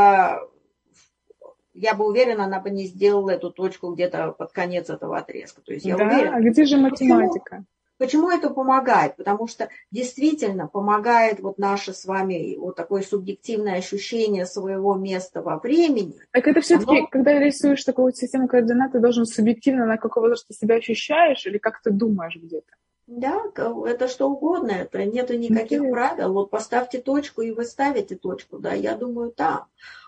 я 1.73 1.93
бы 1.93 2.05
уверена, 2.05 2.43
она 2.43 2.59
бы 2.59 2.69
не 2.69 2.87
сделала 2.87 3.29
эту 3.29 3.51
точку 3.51 3.93
где-то 3.93 4.33
под 4.33 4.51
конец 4.51 4.89
этого 4.89 5.17
отрезка. 5.17 5.61
То 5.61 5.71
есть 5.71 5.85
я 5.85 5.95
да, 5.95 6.05
уверена. 6.05 6.35
а 6.35 6.41
где 6.41 6.65
же 6.65 6.75
математика? 6.75 7.39
Почему? 7.55 7.65
Почему 7.97 8.29
это 8.29 8.49
помогает? 8.49 9.15
Потому 9.15 9.47
что 9.47 9.69
действительно 9.91 10.67
помогает 10.67 11.39
вот 11.39 11.57
наше 11.57 11.93
с 11.93 12.05
вами 12.05 12.55
вот 12.57 12.75
такое 12.75 13.01
субъективное 13.03 13.77
ощущение 13.77 14.45
своего 14.45 14.95
места 14.95 15.41
во 15.41 15.57
времени. 15.59 16.15
Так 16.31 16.47
это 16.47 16.61
все-таки, 16.61 16.97
Оно... 16.99 17.07
когда 17.07 17.39
рисуешь 17.39 17.83
такую 17.83 18.13
систему 18.13 18.47
координат, 18.47 18.91
ты 18.91 18.99
должен 18.99 19.25
субъективно 19.25 19.85
на 19.85 19.97
какой 19.97 20.23
возраст 20.23 20.47
ты 20.47 20.53
себя 20.53 20.75
ощущаешь 20.75 21.45
или 21.45 21.57
как 21.57 21.81
ты 21.81 21.91
думаешь 21.91 22.35
где-то? 22.35 22.71
Да, 23.07 23.43
это 23.85 24.07
что 24.07 24.29
угодно, 24.29 24.71
это 24.71 25.05
нету 25.05 25.37
никаких 25.37 25.79
Интересно. 25.79 25.91
правил. 25.91 26.33
Вот 26.33 26.49
поставьте 26.49 26.99
точку, 26.99 27.43
и 27.43 27.51
вы 27.51 27.63
ставите 27.65 28.15
точку, 28.15 28.57
да, 28.57 28.73
я 28.73 28.95
думаю, 28.95 29.31
там. 29.31 29.67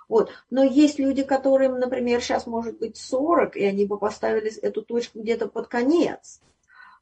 Вот. 0.10 0.32
Но 0.50 0.64
есть 0.64 0.98
люди, 0.98 1.24
которым, 1.24 1.80
например, 1.80 2.22
сейчас 2.22 2.48
может 2.48 2.80
быть 2.80 2.98
40, 2.98 3.56
и 3.56 3.66
они 3.66 3.86
бы 3.86 4.00
поставили 4.00 4.52
эту 4.62 4.82
точку 4.82 5.20
где-то 5.20 5.48
под 5.48 5.68
конец. 5.68 6.42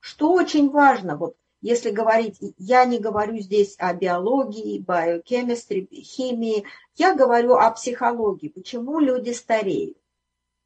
Что 0.05 0.33
очень 0.33 0.69
важно, 0.69 1.17
вот 1.17 1.35
если 1.61 1.89
говорить, 1.89 2.37
я 2.59 2.85
не 2.85 2.99
говорю 2.99 3.39
здесь 3.39 3.75
о 3.79 3.91
биологии, 3.91 4.77
биохемистре, 4.77 5.87
химии, 5.87 6.63
я 6.93 7.15
говорю 7.15 7.55
о 7.55 7.71
психологии, 7.71 8.49
почему 8.49 8.99
люди 8.99 9.31
стареют. 9.31 9.97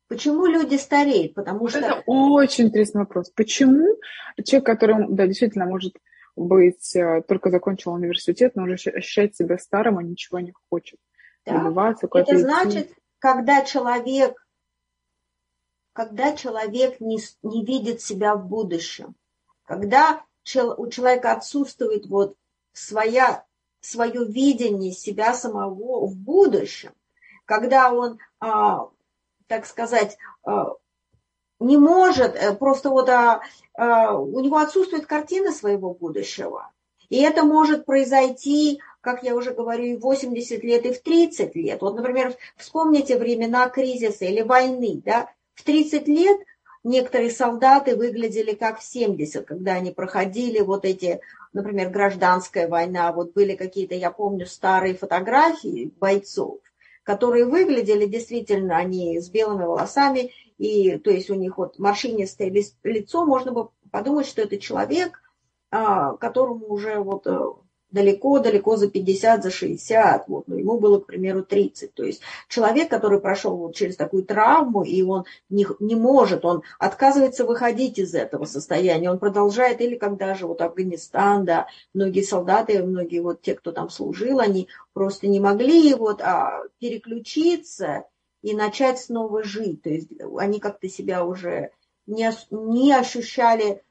Почему 0.10 0.46
люди 0.46 0.76
стареют? 0.76 1.36
Потому 1.36 1.70
что... 1.70 1.80
Это 1.80 2.04
очень 2.06 2.66
интересный 2.66 3.00
вопрос. 3.00 3.30
Почему 3.30 3.88
человек, 4.44 4.66
который, 4.66 5.06
да, 5.08 5.26
действительно 5.26 5.68
может 5.68 5.96
быть, 6.36 6.94
э, 6.98 7.22
только 7.26 7.50
закончил 7.50 7.94
университет, 7.94 8.58
но 8.58 8.64
уже 8.64 8.90
ощущает 8.90 9.38
себя 9.38 9.58
старым, 9.58 10.00
а 10.00 10.04
ничего 10.04 10.42
не 10.42 10.54
хочет. 10.70 11.00
Да. 11.46 11.96
Это 12.12 12.38
значит, 12.38 12.92
когда 13.20 13.64
человек, 13.64 14.36
когда 15.94 16.36
человек 16.36 17.00
не, 17.00 17.20
не 17.42 17.64
видит 17.64 18.02
себя 18.02 18.36
в 18.36 18.46
будущем, 18.46 19.16
когда 19.70 20.24
у 20.56 20.88
человека 20.88 21.34
отсутствует 21.34 22.08
вот 22.08 22.36
своя, 22.74 23.46
свое 23.82 24.26
видение 24.26 24.92
себя 24.92 25.36
самого 25.36 26.08
в 26.08 26.16
будущем, 26.16 26.92
когда 27.46 27.94
он, 27.94 28.18
а, 28.40 28.90
так 29.46 29.68
сказать, 29.68 30.18
а, 30.44 30.74
не 31.60 31.78
может, 31.78 32.36
э, 32.36 32.56
просто 32.56 32.90
вот 32.90 33.10
а, 33.10 33.42
у 33.76 34.40
него 34.40 34.58
отсутствует 34.58 35.06
картина 35.06 35.52
своего 35.52 35.94
будущего. 35.94 36.72
И 37.10 37.22
это 37.22 37.44
может 37.44 37.86
произойти, 37.86 38.82
как 39.02 39.22
я 39.22 39.36
уже 39.36 39.54
говорю, 39.54 39.84
и 39.84 39.98
в 39.98 40.02
80 40.02 40.64
лет, 40.64 40.86
и 40.88 40.94
в 40.94 41.04
30 41.04 41.56
лет. 41.56 41.80
Вот, 41.82 41.96
например, 41.96 42.36
вспомните 42.58 43.20
времена 43.20 43.70
кризиса 43.70 44.26
или 44.26 44.42
войны. 44.42 45.04
Да? 45.06 45.30
В 45.54 45.64
30 45.64 46.08
лет 46.08 46.40
некоторые 46.84 47.32
солдаты 47.32 47.96
выглядели 47.96 48.54
как 48.54 48.80
в 48.80 48.84
70, 48.84 49.46
когда 49.46 49.74
они 49.74 49.92
проходили 49.92 50.60
вот 50.60 50.86
эти, 50.86 51.20
например, 51.54 51.90
гражданская 51.90 52.68
война, 52.68 53.12
вот 53.12 53.34
были 53.34 53.56
какие-то, 53.56 53.96
я 53.96 54.12
помню, 54.12 54.46
старые 54.46 54.96
фотографии 54.96 55.92
бойцов, 56.00 56.60
которые 57.04 57.46
выглядели 57.46 58.06
действительно, 58.06 58.78
они 58.78 59.20
с 59.20 59.30
белыми 59.30 59.64
волосами, 59.64 60.32
и 60.58 60.98
то 60.98 61.12
есть 61.12 61.30
у 61.30 61.36
них 61.36 61.58
вот 61.58 61.80
морщинистое 61.80 62.52
лицо, 62.84 63.26
можно 63.26 63.52
бы 63.52 63.70
подумать, 63.92 64.28
что 64.28 64.42
это 64.42 64.58
человек, 64.58 65.22
а, 65.72 66.14
которому 66.18 66.68
уже 66.68 66.98
вот 67.00 67.28
э, 67.28 67.40
далеко-далеко 67.92 68.78
за 68.78 68.90
50, 68.90 69.44
за 69.44 69.52
60, 69.52 70.28
вот, 70.28 70.48
но 70.48 70.56
ему 70.56 70.80
было, 70.80 71.00
к 71.00 71.06
примеру, 71.06 71.44
30. 71.44 71.94
То 71.94 72.04
есть 72.04 72.22
человек, 72.48 72.90
который 72.90 73.20
прошел 73.20 73.58
вот 73.58 73.76
через 73.76 73.96
такую 73.96 74.24
травму, 74.24 74.84
и 74.84 75.02
он 75.02 75.26
не, 75.50 75.66
не 75.80 75.96
может, 75.96 76.46
он 76.46 76.62
отказывается 76.78 77.46
выходить 77.46 77.98
из 77.98 78.14
этого 78.14 78.46
состояния, 78.46 79.10
он 79.10 79.20
продолжает, 79.20 79.82
или 79.82 79.96
когда 79.96 80.36
же 80.36 80.46
вот 80.46 80.62
Афганистан, 80.62 81.46
да, 81.46 81.68
многие 81.94 82.22
солдаты, 82.22 82.84
многие 82.84 83.20
вот 83.20 83.42
те, 83.42 83.56
кто 83.56 83.72
там 83.72 83.90
служил, 83.90 84.40
они 84.40 84.68
просто 84.94 85.28
не 85.28 85.40
могли 85.40 85.94
вот 85.96 86.22
а, 86.22 86.64
переключиться 86.80 88.06
и 88.42 88.56
начать 88.56 89.00
снова 89.00 89.44
жить. 89.44 89.82
То 89.82 89.90
есть 89.90 90.10
они 90.38 90.60
как-то 90.60 90.88
себя 90.88 91.26
уже 91.26 91.72
не, 92.08 92.32
не 92.52 92.94
ощущали 92.94 93.84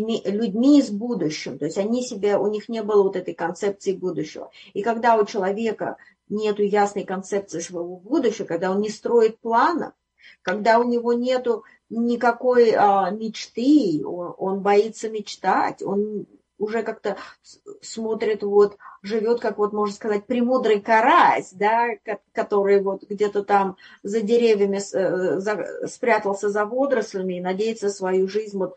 людьми 0.00 0.78
из 0.78 0.90
будущим, 0.90 1.58
то 1.58 1.64
есть 1.66 1.78
они 1.78 2.02
себе, 2.02 2.36
у 2.36 2.48
них 2.48 2.68
не 2.68 2.82
было 2.82 3.02
вот 3.02 3.16
этой 3.16 3.34
концепции 3.34 3.92
будущего. 3.92 4.50
И 4.72 4.82
когда 4.82 5.16
у 5.16 5.24
человека 5.24 5.96
нет 6.28 6.58
ясной 6.58 7.04
концепции 7.04 7.60
своего 7.60 7.96
будущего, 7.96 8.46
когда 8.46 8.70
он 8.70 8.80
не 8.80 8.90
строит 8.90 9.38
плана, 9.38 9.94
когда 10.42 10.78
у 10.78 10.84
него 10.84 11.12
нет 11.12 11.46
никакой 11.90 12.72
а, 12.72 13.10
мечты, 13.10 14.02
он, 14.04 14.34
он 14.38 14.60
боится 14.60 15.08
мечтать, 15.08 15.82
он 15.82 16.26
уже 16.58 16.82
как-то 16.82 17.16
смотрит 17.82 18.42
вот, 18.42 18.76
живет, 19.02 19.40
как 19.40 19.58
вот 19.58 19.72
можно 19.72 19.94
сказать, 19.94 20.26
премудрый 20.26 20.80
карась, 20.80 21.52
да, 21.52 21.88
который 22.32 22.80
вот 22.80 23.02
где-то 23.08 23.44
там 23.44 23.76
за 24.02 24.20
деревьями 24.20 24.80
э, 24.94 25.86
спрятался 25.86 26.48
за 26.48 26.64
водорослями 26.64 27.34
и 27.34 27.40
надеется 27.40 27.90
свою 27.90 28.28
жизнь 28.28 28.58
вот 28.58 28.74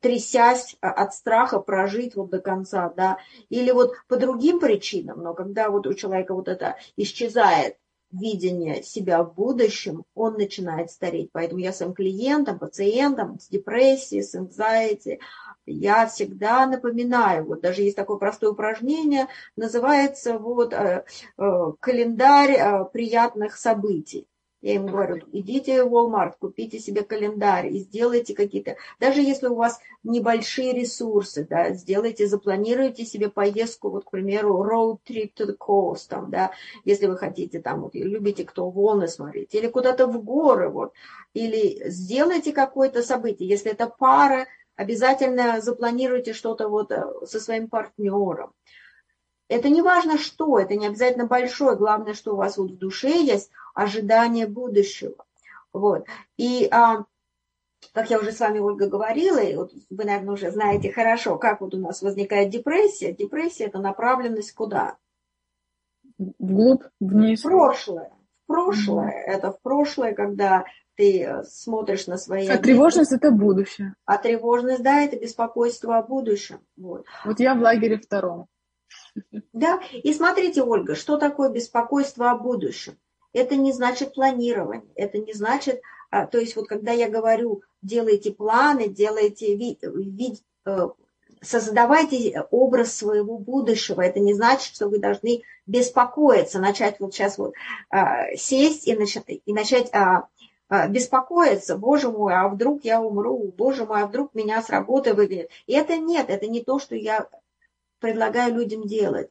трясясь 0.00 0.76
от 0.80 1.14
страха 1.14 1.60
прожить 1.60 2.14
вот 2.14 2.30
до 2.30 2.40
конца, 2.40 2.92
да, 2.96 3.18
или 3.48 3.70
вот 3.70 3.94
по 4.08 4.16
другим 4.16 4.60
причинам, 4.60 5.22
но 5.22 5.34
когда 5.34 5.70
вот 5.70 5.86
у 5.86 5.94
человека 5.94 6.34
вот 6.34 6.48
это 6.48 6.76
исчезает 6.96 7.76
видение 8.12 8.82
себя 8.82 9.22
в 9.22 9.34
будущем, 9.34 10.04
он 10.14 10.34
начинает 10.34 10.90
стареть. 10.90 11.30
Поэтому 11.32 11.60
я 11.60 11.72
своим 11.72 11.94
клиентам, 11.94 12.58
пациентам 12.58 13.38
с 13.38 13.48
депрессией, 13.48 14.22
с 14.22 14.34
anxiety, 14.34 15.20
я 15.66 16.06
всегда 16.06 16.66
напоминаю, 16.66 17.44
вот 17.44 17.60
даже 17.60 17.82
есть 17.82 17.96
такое 17.96 18.16
простое 18.16 18.50
упражнение, 18.50 19.28
называется 19.56 20.38
вот 20.38 20.72
э, 20.72 21.04
э, 21.38 21.72
календарь 21.78 22.52
э, 22.52 22.84
приятных 22.92 23.56
событий. 23.56 24.26
Я 24.62 24.74
им 24.74 24.86
говорю, 24.86 25.26
идите 25.32 25.82
в 25.84 25.94
Walmart, 25.94 26.34
купите 26.38 26.78
себе 26.78 27.02
календарь 27.02 27.68
и 27.68 27.78
сделайте 27.78 28.34
какие-то, 28.34 28.76
даже 28.98 29.22
если 29.22 29.46
у 29.46 29.54
вас 29.54 29.80
небольшие 30.02 30.74
ресурсы, 30.74 31.46
да, 31.48 31.70
сделайте, 31.70 32.26
запланируйте 32.26 33.06
себе 33.06 33.30
поездку, 33.30 33.88
вот, 33.88 34.04
к 34.04 34.10
примеру, 34.10 34.62
road 34.62 34.98
trip 35.08 35.32
to 35.34 35.46
the 35.46 35.56
coast, 35.56 36.08
там, 36.08 36.30
да, 36.30 36.50
если 36.84 37.06
вы 37.06 37.16
хотите, 37.16 37.60
там, 37.60 37.80
вот, 37.80 37.94
любите 37.94 38.44
кто 38.44 38.68
волны 38.68 39.08
смотреть, 39.08 39.54
или 39.54 39.66
куда-то 39.66 40.06
в 40.06 40.22
горы, 40.22 40.68
вот, 40.68 40.92
или 41.32 41.88
сделайте 41.88 42.52
какое-то 42.52 43.02
событие, 43.02 43.48
если 43.48 43.72
это 43.72 43.86
пара, 43.86 44.46
обязательно 44.76 45.60
запланируйте 45.60 46.32
что-то 46.32 46.68
вот 46.68 46.90
э, 46.90 47.04
со 47.26 47.40
своим 47.40 47.68
партнером. 47.68 48.52
Это 49.50 49.68
не 49.68 49.82
важно 49.82 50.16
что, 50.16 50.60
это 50.60 50.76
не 50.76 50.86
обязательно 50.86 51.26
большое, 51.26 51.76
главное, 51.76 52.14
что 52.14 52.34
у 52.34 52.36
вас 52.36 52.56
вот 52.56 52.70
в 52.70 52.78
душе 52.78 53.20
есть 53.20 53.50
ожидание 53.74 54.46
будущего. 54.46 55.26
Вот. 55.72 56.06
И 56.36 56.68
а, 56.70 57.04
как 57.92 58.10
я 58.10 58.20
уже 58.20 58.30
с 58.30 58.38
вами, 58.38 58.60
Ольга, 58.60 58.86
говорила, 58.86 59.38
и 59.38 59.56
вот 59.56 59.72
вы, 59.90 60.04
наверное, 60.04 60.34
уже 60.34 60.52
знаете 60.52 60.92
хорошо, 60.92 61.36
как 61.36 61.60
вот 61.60 61.74
у 61.74 61.78
нас 61.78 62.00
возникает 62.00 62.50
депрессия. 62.50 63.12
Депрессия– 63.12 63.64
это 63.66 63.80
направленность 63.80 64.52
куда? 64.52 64.96
Вглубь, 66.16 66.84
вниз. 67.00 67.40
В 67.40 67.42
прошлое. 67.42 68.12
В 68.44 68.46
прошлое. 68.46 69.08
Mm-hmm. 69.08 69.32
Это 69.32 69.52
в 69.52 69.60
прошлое, 69.62 70.14
когда 70.14 70.64
ты 70.94 71.24
э, 71.24 71.42
смотришь 71.42 72.06
на 72.06 72.18
свои... 72.18 72.46
А 72.46 72.58
тревожность– 72.58 73.12
это 73.14 73.32
будущее. 73.32 73.94
А 74.04 74.16
тревожность, 74.16 74.84
да, 74.84 75.00
это 75.00 75.18
беспокойство 75.18 75.98
о 75.98 76.02
будущем. 76.02 76.60
Вот. 76.76 77.04
вот 77.24 77.40
я 77.40 77.56
в 77.56 77.60
лагере 77.60 77.98
втором. 77.98 78.46
Да, 79.52 79.80
и 79.92 80.12
смотрите, 80.14 80.62
Ольга, 80.62 80.94
что 80.94 81.16
такое 81.16 81.50
беспокойство 81.50 82.30
о 82.30 82.36
будущем? 82.36 82.96
Это 83.32 83.56
не 83.56 83.72
значит 83.72 84.14
планирование, 84.14 84.90
это 84.94 85.18
не 85.18 85.32
значит, 85.32 85.80
а, 86.10 86.26
то 86.26 86.38
есть 86.38 86.56
вот 86.56 86.66
когда 86.66 86.92
я 86.92 87.08
говорю, 87.08 87.62
делайте 87.82 88.32
планы, 88.32 88.88
делайте, 88.88 89.54
вид, 89.54 89.84
э, 90.66 90.88
создавайте 91.40 92.44
образ 92.50 92.94
своего 92.94 93.38
будущего, 93.38 94.00
это 94.00 94.18
не 94.18 94.34
значит, 94.34 94.74
что 94.74 94.88
вы 94.88 94.98
должны 94.98 95.42
беспокоиться, 95.66 96.58
начать 96.58 96.98
вот 96.98 97.14
сейчас 97.14 97.38
вот 97.38 97.54
а, 97.90 98.34
сесть 98.36 98.88
и 98.88 98.96
начать, 98.96 99.24
и 99.28 99.52
начать 99.52 99.90
а, 99.92 100.26
беспокоиться, 100.88 101.76
боже 101.76 102.10
мой, 102.10 102.34
а 102.34 102.48
вдруг 102.48 102.84
я 102.84 103.00
умру, 103.00 103.52
боже 103.56 103.86
мой, 103.86 104.02
а 104.02 104.06
вдруг 104.06 104.34
меня 104.34 104.62
с 104.62 104.70
работы 104.70 105.14
выведут. 105.14 105.50
И 105.66 105.72
это 105.72 105.96
нет, 105.96 106.30
это 106.30 106.46
не 106.46 106.62
то, 106.62 106.78
что 106.78 106.94
я 106.94 107.28
предлагаю 108.00 108.54
людям 108.54 108.86
делать. 108.86 109.30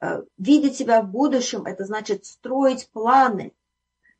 Э, 0.00 0.22
видеть 0.38 0.76
себя 0.76 1.02
в 1.02 1.10
будущем, 1.10 1.64
это 1.66 1.84
значит 1.84 2.24
строить 2.26 2.88
планы, 2.90 3.52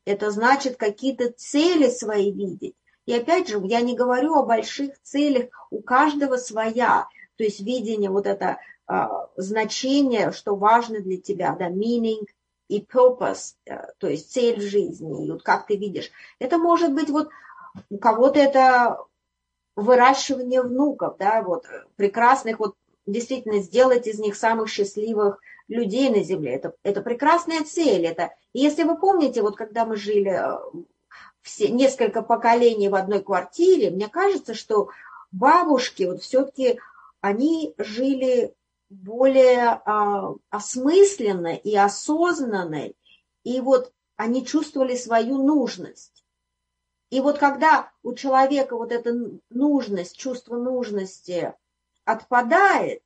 это 0.05 0.31
значит 0.31 0.77
какие-то 0.77 1.31
цели 1.31 1.89
свои 1.89 2.31
видеть. 2.31 2.75
И 3.05 3.13
опять 3.13 3.49
же, 3.49 3.61
я 3.63 3.81
не 3.81 3.95
говорю 3.95 4.35
о 4.35 4.45
больших 4.45 4.99
целях, 5.03 5.49
у 5.69 5.81
каждого 5.81 6.37
своя, 6.37 7.07
то 7.37 7.43
есть 7.43 7.59
видение 7.59 8.09
вот 8.09 8.25
это 8.25 8.57
а, 8.87 9.29
значение, 9.35 10.31
что 10.31 10.55
важно 10.55 11.01
для 11.01 11.17
тебя, 11.17 11.55
да, 11.57 11.69
meaning 11.69 12.25
и 12.67 12.81
purpose, 12.81 13.55
а, 13.69 13.91
то 13.99 14.07
есть 14.07 14.31
цель 14.31 14.59
в 14.59 14.63
жизни, 14.63 15.25
и 15.25 15.31
вот 15.31 15.43
как 15.43 15.67
ты 15.67 15.75
видишь. 15.75 16.09
Это 16.39 16.57
может 16.57 16.93
быть 16.93 17.09
вот 17.09 17.29
у 17.89 17.97
кого-то 17.97 18.39
это 18.39 18.97
выращивание 19.75 20.61
внуков, 20.61 21.17
да, 21.17 21.43
вот 21.43 21.65
прекрасных, 21.95 22.59
вот 22.59 22.75
действительно 23.05 23.59
сделать 23.59 24.07
из 24.07 24.19
них 24.19 24.35
самых 24.35 24.69
счастливых 24.69 25.39
людей 25.67 26.09
на 26.09 26.23
Земле. 26.23 26.55
Это, 26.55 26.73
это 26.83 27.01
прекрасная 27.01 27.63
цель. 27.63 28.05
Это, 28.05 28.31
если 28.53 28.83
вы 28.83 28.97
помните, 28.97 29.41
вот 29.41 29.55
когда 29.55 29.85
мы 29.85 29.95
жили 29.95 30.31
э, 30.31 30.83
все, 31.41 31.69
несколько 31.69 32.21
поколений 32.21 32.89
в 32.89 32.95
одной 32.95 33.23
квартире, 33.23 33.91
мне 33.91 34.07
кажется, 34.07 34.53
что 34.53 34.89
бабушки 35.31 36.03
вот 36.03 36.21
все-таки 36.21 36.79
они 37.21 37.73
жили 37.77 38.53
более 38.89 39.81
а, 39.85 40.35
осмысленно 40.49 41.55
и 41.55 41.75
осознанно, 41.75 42.91
и 43.43 43.59
вот 43.59 43.91
они 44.15 44.45
чувствовали 44.45 44.95
свою 44.95 45.43
нужность. 45.43 46.23
И 47.09 47.19
вот 47.19 47.37
когда 47.37 47.91
у 48.03 48.13
человека 48.13 48.75
вот 48.77 48.91
эта 48.91 49.13
нужность, 49.49 50.17
чувство 50.17 50.57
нужности 50.57 51.53
отпадает, 52.05 53.01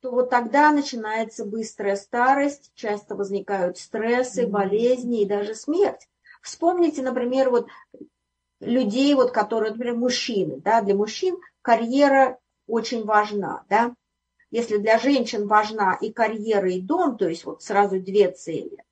то 0.00 0.10
вот 0.10 0.30
тогда 0.30 0.72
начинается 0.72 1.44
быстрая 1.44 1.96
старость, 1.96 2.72
часто 2.74 3.14
возникают 3.14 3.78
стрессы, 3.78 4.46
болезни 4.46 5.22
и 5.22 5.26
даже 5.26 5.54
смерть. 5.54 6.08
Вспомните, 6.40 7.02
например, 7.02 7.50
вот 7.50 7.68
людей, 8.60 9.14
вот, 9.14 9.30
которые, 9.30 9.72
например, 9.72 9.96
мужчины, 9.96 10.60
да, 10.60 10.80
для 10.82 10.94
мужчин 10.94 11.38
карьера 11.62 12.38
очень 12.66 13.04
важна, 13.04 13.64
да. 13.68 13.94
Если 14.50 14.76
для 14.76 14.98
женщин 14.98 15.46
важна 15.46 15.96
и 16.00 16.12
карьера, 16.12 16.70
и 16.70 16.80
дом, 16.80 17.16
то 17.16 17.28
есть 17.28 17.44
вот 17.44 17.62
сразу 17.62 18.00
две 18.00 18.30
цели, 18.30 18.84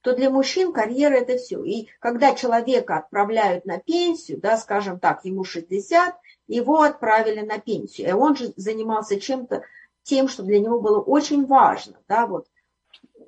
то 0.00 0.14
для 0.14 0.30
мужчин 0.30 0.72
карьера 0.72 1.14
это 1.14 1.38
все. 1.38 1.62
И 1.64 1.88
когда 1.98 2.34
человека 2.34 2.98
отправляют 2.98 3.64
на 3.64 3.78
пенсию, 3.78 4.38
да, 4.38 4.56
скажем 4.56 5.00
так, 5.00 5.24
ему 5.24 5.44
60, 5.44 6.14
его 6.48 6.82
отправили 6.82 7.40
на 7.40 7.58
пенсию, 7.58 8.08
и 8.08 8.12
он 8.12 8.36
же 8.36 8.52
занимался 8.56 9.20
чем-то 9.20 9.62
тем, 10.02 10.28
что 10.28 10.42
для 10.42 10.58
него 10.58 10.80
было 10.80 11.00
очень 11.00 11.46
важно, 11.46 11.98
да, 12.08 12.26
вот, 12.26 12.46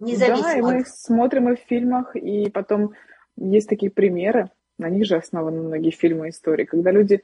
независимо. 0.01 0.43
Да, 0.43 0.59
и 0.59 0.63
мы 0.63 0.85
смотрим 0.87 1.53
и 1.53 1.57
в 1.57 1.61
фильмах, 1.61 2.17
и 2.17 2.51
потом 2.51 2.95
есть 3.37 3.69
такие 3.69 3.93
примеры, 3.93 4.51
на 4.79 4.89
них 4.89 5.05
же 5.05 5.17
основаны 5.17 5.61
многие 5.61 5.91
фильмы 5.91 6.29
и 6.29 6.31
истории, 6.31 6.65
когда 6.65 6.91
люди 6.91 7.23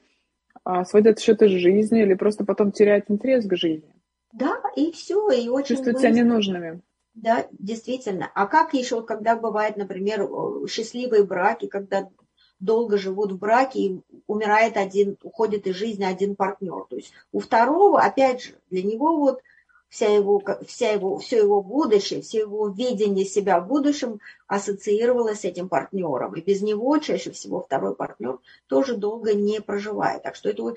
а, 0.62 0.84
сводят 0.84 1.18
счеты 1.18 1.48
с 1.48 1.52
жизнью 1.52 2.02
или 2.02 2.14
просто 2.14 2.44
потом 2.44 2.70
теряют 2.72 3.06
интерес 3.08 3.46
к 3.46 3.56
жизни. 3.56 3.92
Да, 4.32 4.60
и 4.76 4.92
все, 4.92 5.30
и 5.30 5.48
очень 5.48 5.76
Чувствуют 5.76 6.00
себя 6.00 6.10
ненужными. 6.10 6.82
Да, 7.14 7.46
действительно. 7.52 8.30
А 8.34 8.46
как 8.46 8.74
еще, 8.74 9.02
когда 9.02 9.36
бывает, 9.36 9.78
например, 9.78 10.28
счастливые 10.68 11.24
браки, 11.24 11.66
когда 11.66 12.10
долго 12.60 12.98
живут 12.98 13.32
в 13.32 13.38
браке 13.38 13.78
и 13.80 14.00
умирает 14.26 14.76
один, 14.76 15.16
уходит 15.22 15.66
из 15.66 15.76
жизни 15.76 16.04
один 16.04 16.36
партнер. 16.36 16.86
То 16.88 16.96
есть 16.96 17.12
у 17.32 17.40
второго, 17.40 18.00
опять 18.00 18.42
же, 18.42 18.54
для 18.70 18.82
него 18.82 19.18
вот 19.18 19.40
вся 19.88 20.08
его, 20.08 20.42
вся 20.66 20.90
его, 20.90 21.18
все 21.18 21.38
его 21.38 21.62
будущее, 21.62 22.20
все 22.20 22.40
его 22.40 22.68
видение 22.68 23.24
себя 23.24 23.60
в 23.60 23.68
будущем 23.68 24.20
ассоциировалось 24.46 25.40
с 25.40 25.44
этим 25.44 25.68
партнером. 25.68 26.34
И 26.34 26.40
без 26.40 26.62
него 26.62 26.98
чаще 26.98 27.30
всего 27.30 27.62
второй 27.62 27.94
партнер 27.94 28.38
тоже 28.66 28.96
долго 28.96 29.34
не 29.34 29.60
проживает. 29.60 30.22
Так 30.22 30.34
что 30.34 30.50
это 30.50 30.74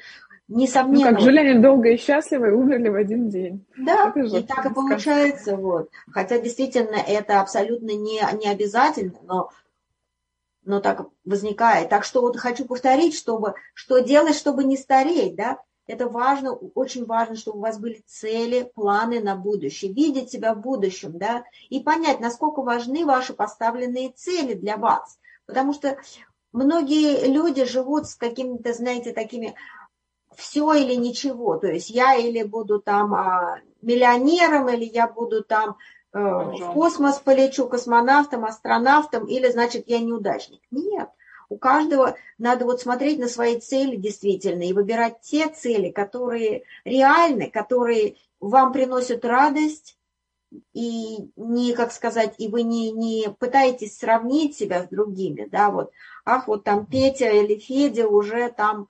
несомненно... 0.47 1.11
Ну, 1.11 1.15
как 1.17 1.21
жили 1.21 1.39
они 1.39 1.61
долго 1.61 1.89
и 1.89 1.97
счастливо 1.97 2.45
и 2.45 2.51
умерли 2.51 2.89
в 2.89 2.95
один 2.95 3.29
день. 3.29 3.65
Да, 3.77 4.13
и 4.15 4.43
так 4.43 4.65
и 4.65 4.73
получается. 4.73 5.55
Вот. 5.55 5.89
Хотя 6.11 6.39
действительно 6.39 6.95
это 6.95 7.41
абсолютно 7.41 7.91
не, 7.91 8.21
не 8.39 8.49
обязательно, 8.49 9.13
но 9.27 9.49
но 10.63 10.79
так 10.79 11.07
возникает. 11.25 11.89
Так 11.89 12.03
что 12.03 12.21
вот 12.21 12.37
хочу 12.37 12.65
повторить, 12.65 13.15
чтобы, 13.15 13.55
что 13.73 13.99
делать, 13.99 14.35
чтобы 14.35 14.63
не 14.63 14.77
стареть, 14.77 15.35
да, 15.35 15.59
это 15.87 16.07
важно, 16.07 16.53
очень 16.53 17.05
важно, 17.05 17.35
чтобы 17.35 17.57
у 17.57 17.61
вас 17.61 17.79
были 17.79 18.03
цели, 18.05 18.71
планы 18.75 19.21
на 19.21 19.35
будущее, 19.35 19.91
видеть 19.91 20.31
себя 20.31 20.53
в 20.53 20.61
будущем, 20.61 21.17
да, 21.17 21.43
и 21.69 21.79
понять, 21.79 22.19
насколько 22.19 22.61
важны 22.61 23.05
ваши 23.05 23.33
поставленные 23.33 24.11
цели 24.11 24.53
для 24.53 24.77
вас. 24.77 25.17
Потому 25.47 25.73
что 25.73 25.97
многие 26.51 27.25
люди 27.25 27.65
живут 27.65 28.07
с 28.07 28.13
какими-то, 28.13 28.71
знаете, 28.73 29.13
такими 29.13 29.55
все 30.35 30.73
или 30.73 30.93
ничего. 30.93 31.57
То 31.57 31.67
есть 31.67 31.89
я 31.89 32.15
или 32.15 32.43
буду 32.43 32.79
там 32.79 33.15
а, 33.15 33.59
миллионером, 33.81 34.69
или 34.69 34.85
я 34.85 35.07
буду 35.07 35.43
там 35.43 35.77
в 36.11 36.73
космос 36.73 37.19
полечу 37.19 37.67
космонавтом, 37.67 38.45
астронавтом, 38.45 39.27
или 39.27 39.49
значит 39.49 39.87
я 39.87 39.99
неудачник. 39.99 40.61
Нет. 40.71 41.09
У 41.49 41.57
каждого 41.57 42.15
надо 42.37 42.65
вот 42.65 42.81
смотреть 42.81 43.19
на 43.19 43.27
свои 43.27 43.59
цели 43.59 43.95
действительно 43.95 44.63
и 44.63 44.73
выбирать 44.73 45.21
те 45.21 45.49
цели, 45.49 45.89
которые 45.89 46.63
реальны, 46.85 47.49
которые 47.49 48.17
вам 48.39 48.71
приносят 48.71 49.25
радость, 49.25 49.97
и 50.73 51.29
не, 51.35 51.73
как 51.73 51.91
сказать, 51.91 52.35
и 52.37 52.47
вы 52.47 52.63
не, 52.63 52.91
не 52.91 53.29
пытаетесь 53.29 53.97
сравнить 53.97 54.57
себя 54.57 54.83
с 54.83 54.87
другими, 54.87 55.47
да, 55.49 55.69
вот, 55.69 55.91
ах, 56.25 56.47
вот 56.47 56.63
там 56.63 56.85
Петя 56.87 57.29
или 57.29 57.55
Федя 57.55 58.07
уже 58.07 58.49
там 58.49 58.87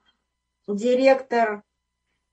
директор, 0.66 1.62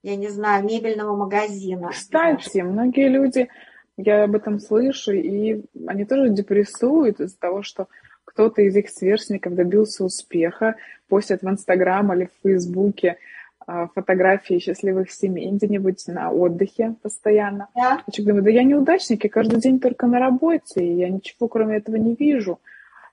я 0.04 0.16
не 0.16 0.30
знаю, 0.30 0.64
мебельного 0.64 1.16
магазина. 1.16 1.90
Кстати, 1.90 2.60
многие 2.60 3.10
люди, 3.10 3.50
я 3.98 4.24
об 4.24 4.36
этом 4.36 4.60
слышу, 4.60 5.12
и 5.12 5.64
они 5.88 6.06
тоже 6.06 6.30
депрессуют 6.30 7.20
из-за 7.20 7.38
того, 7.38 7.64
что 7.64 7.88
кто-то 8.24 8.62
из 8.62 8.76
их 8.76 8.90
сверстников 8.90 9.56
добился 9.56 10.06
успеха, 10.06 10.76
постят 11.10 11.42
в 11.42 11.50
Инстаграм 11.50 12.14
или 12.14 12.26
в 12.26 12.48
Фейсбуке 12.48 13.18
а, 13.66 13.88
фотографии 13.88 14.60
счастливых 14.60 15.12
семей 15.12 15.52
где-нибудь 15.52 16.08
на 16.08 16.32
отдыхе 16.32 16.96
постоянно. 17.02 17.70
Да. 17.76 18.04
А 18.06 18.12
человек 18.12 18.28
думает, 18.28 18.44
да 18.46 18.52
я 18.52 18.64
неудачник, 18.64 19.24
я 19.24 19.30
каждый 19.30 19.60
день 19.60 19.80
только 19.80 20.06
на 20.06 20.20
работе, 20.20 20.86
и 20.86 20.94
я 20.94 21.10
ничего 21.10 21.48
кроме 21.48 21.78
этого 21.78 21.96
не 21.96 22.14
вижу. 22.14 22.60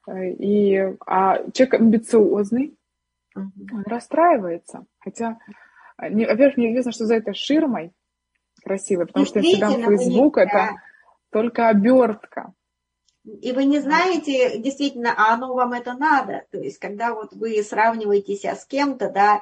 Э, 0.06 0.28
и, 0.28 0.94
а 1.06 1.38
человек 1.52 1.74
амбициозный, 1.74 2.76
он 3.34 3.52
расстраивается. 3.86 4.84
Хотя, 5.00 5.38
не, 6.10 6.26
во-первых, 6.26 6.56
неизвестно, 6.56 6.92
что 6.92 7.06
за 7.06 7.16
этой 7.16 7.34
ширмой 7.34 7.92
красивой, 8.64 9.06
потому 9.06 9.26
что 9.26 9.40
Инстаграм, 9.40 9.96
Фейсбук– 9.96 10.38
это 10.38 10.76
только 11.30 11.68
обертка. 11.68 12.52
И 13.24 13.52
вы 13.52 13.64
не 13.64 13.80
знаете, 13.80 14.58
действительно, 14.58 15.14
а 15.16 15.34
оно 15.34 15.54
вам 15.54 15.72
это 15.72 15.94
надо. 15.94 16.44
То 16.50 16.58
есть, 16.58 16.78
когда 16.78 17.14
вот 17.14 17.32
вы 17.32 17.62
сравниваете 17.62 18.36
себя 18.36 18.54
с 18.54 18.66
кем-то, 18.66 19.10
да, 19.10 19.40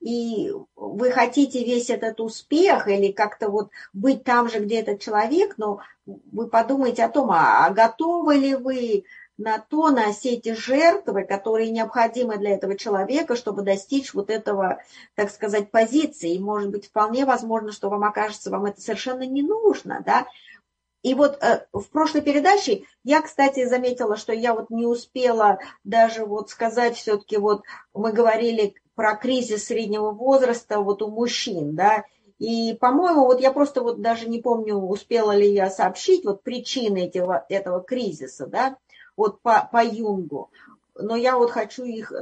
и 0.00 0.52
вы 0.76 1.10
хотите 1.10 1.64
весь 1.64 1.90
этот 1.90 2.20
успех 2.20 2.88
или 2.88 3.10
как-то 3.10 3.48
вот 3.48 3.70
быть 3.92 4.22
там 4.22 4.50
же, 4.50 4.60
где 4.60 4.80
этот 4.80 5.00
человек, 5.00 5.54
но 5.56 5.80
вы 6.04 6.46
подумайте 6.46 7.02
о 7.02 7.08
том, 7.08 7.30
а, 7.30 7.66
а 7.66 7.70
готовы 7.70 8.36
ли 8.36 8.54
вы 8.54 9.04
на 9.36 9.58
то, 9.58 9.90
на 9.90 10.12
все 10.12 10.34
эти 10.34 10.52
жертвы, 10.54 11.24
которые 11.24 11.70
необходимы 11.70 12.36
для 12.36 12.54
этого 12.54 12.76
человека, 12.76 13.36
чтобы 13.36 13.62
достичь 13.62 14.14
вот 14.14 14.30
этого, 14.30 14.78
так 15.14 15.30
сказать, 15.30 15.70
позиции. 15.70 16.34
И, 16.34 16.38
может 16.38 16.70
быть, 16.70 16.86
вполне 16.86 17.24
возможно, 17.24 17.72
что 17.72 17.90
вам 17.90 18.04
окажется, 18.04 18.50
вам 18.50 18.66
это 18.66 18.80
совершенно 18.80 19.24
не 19.24 19.42
нужно, 19.42 20.02
да. 20.04 20.26
И 21.02 21.12
вот 21.14 21.38
э, 21.42 21.66
в 21.72 21.84
прошлой 21.90 22.22
передаче 22.22 22.84
я, 23.02 23.20
кстати, 23.20 23.66
заметила, 23.66 24.16
что 24.16 24.32
я 24.32 24.54
вот 24.54 24.70
не 24.70 24.86
успела 24.86 25.58
даже 25.82 26.24
вот 26.24 26.48
сказать 26.48 26.96
все-таки, 26.96 27.36
вот 27.36 27.62
мы 27.92 28.12
говорили 28.12 28.74
про 28.94 29.16
кризис 29.16 29.66
среднего 29.66 30.12
возраста 30.12 30.80
вот 30.80 31.02
у 31.02 31.10
мужчин, 31.10 31.74
да, 31.74 32.04
и, 32.38 32.74
по-моему, 32.80 33.26
вот 33.26 33.40
я 33.40 33.52
просто 33.52 33.82
вот 33.82 34.00
даже 34.00 34.28
не 34.28 34.40
помню, 34.40 34.76
успела 34.76 35.32
ли 35.32 35.52
я 35.52 35.70
сообщить 35.70 36.24
вот 36.24 36.42
причины 36.42 37.06
этого, 37.06 37.44
этого 37.48 37.80
кризиса, 37.80 38.46
да, 38.46 38.76
вот 39.16 39.40
по, 39.40 39.68
по 39.70 39.84
Юнгу. 39.84 40.50
Но 40.96 41.16
я 41.16 41.36
вот 41.36 41.50
хочу 41.50 41.84
их 41.84 42.12
э, 42.12 42.20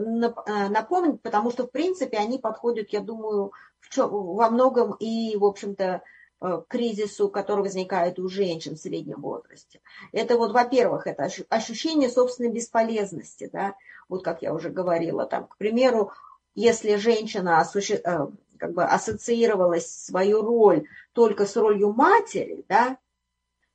напомнить, 0.68 1.20
потому 1.20 1.50
что, 1.50 1.66
в 1.66 1.70
принципе, 1.70 2.16
они 2.16 2.38
подходят, 2.38 2.88
я 2.90 3.00
думаю, 3.00 3.52
в 3.80 3.90
чем, 3.90 4.10
во 4.10 4.48
многом 4.48 4.92
и, 4.94 5.36
в 5.36 5.44
общем-то, 5.44 6.02
э, 6.40 6.62
кризису, 6.68 7.28
который 7.28 7.60
возникает 7.60 8.18
у 8.18 8.28
женщин 8.28 8.76
в 8.76 8.80
среднем 8.80 9.20
возрасте. 9.20 9.80
Это 10.12 10.38
вот, 10.38 10.52
во-первых, 10.52 11.06
это 11.06 11.28
ощущение 11.50 12.08
собственной 12.08 12.50
бесполезности, 12.50 13.50
да, 13.52 13.74
вот 14.08 14.24
как 14.24 14.42
я 14.42 14.54
уже 14.54 14.70
говорила, 14.70 15.26
там, 15.26 15.46
к 15.46 15.56
примеру, 15.58 16.12
если 16.54 16.96
женщина 16.96 17.62
э, 17.74 18.26
как 18.58 18.72
бы 18.72 18.84
ассоциировалась 18.84 19.90
свою 19.90 20.42
роль 20.42 20.86
только 21.12 21.46
с 21.46 21.56
ролью 21.56 21.92
матери, 21.92 22.64
да, 22.68 22.96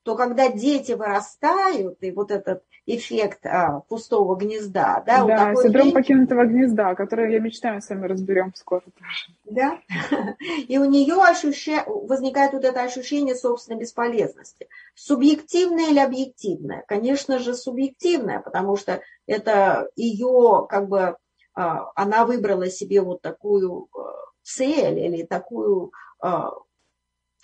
то 0.08 0.16
когда 0.16 0.48
дети 0.50 0.94
вырастают, 0.94 1.98
и 2.00 2.12
вот 2.12 2.32
этот 2.32 2.64
эффект 2.86 3.46
а, 3.46 3.82
пустого 3.90 4.38
гнезда, 4.38 5.04
да, 5.06 5.26
да 5.26 5.54
синдром 5.54 5.84
женщины... 5.84 5.92
покинутого 5.92 6.46
гнезда, 6.46 6.96
который 6.96 7.34
я 7.34 7.42
мечтаю, 7.42 7.82
с 7.82 7.90
вами 7.90 8.08
разберем 8.08 8.54
скоро 8.56 8.84
тоже. 8.98 9.36
Да, 9.44 9.82
и 10.70 10.78
у 10.78 10.86
нее 10.86 11.16
ощуща... 11.16 11.84
возникает 11.86 12.54
вот 12.54 12.64
это 12.64 12.84
ощущение 12.84 13.36
собственной 13.36 13.82
бесполезности. 13.82 14.70
Субъективное 14.96 15.90
или 15.90 16.00
объективное? 16.00 16.86
Конечно 16.88 17.40
же, 17.40 17.54
субъективное, 17.54 18.40
потому 18.40 18.78
что 18.78 19.02
это 19.26 19.90
ее 19.98 20.68
как 20.70 20.88
бы 20.88 21.18
а, 21.54 21.92
она 21.96 22.26
выбрала 22.26 22.70
себе 22.70 23.02
вот 23.02 23.22
такую 23.22 23.90
а, 23.94 24.14
цель 24.42 25.00
или 25.00 25.24
такую 25.24 25.92
а, 26.22 26.52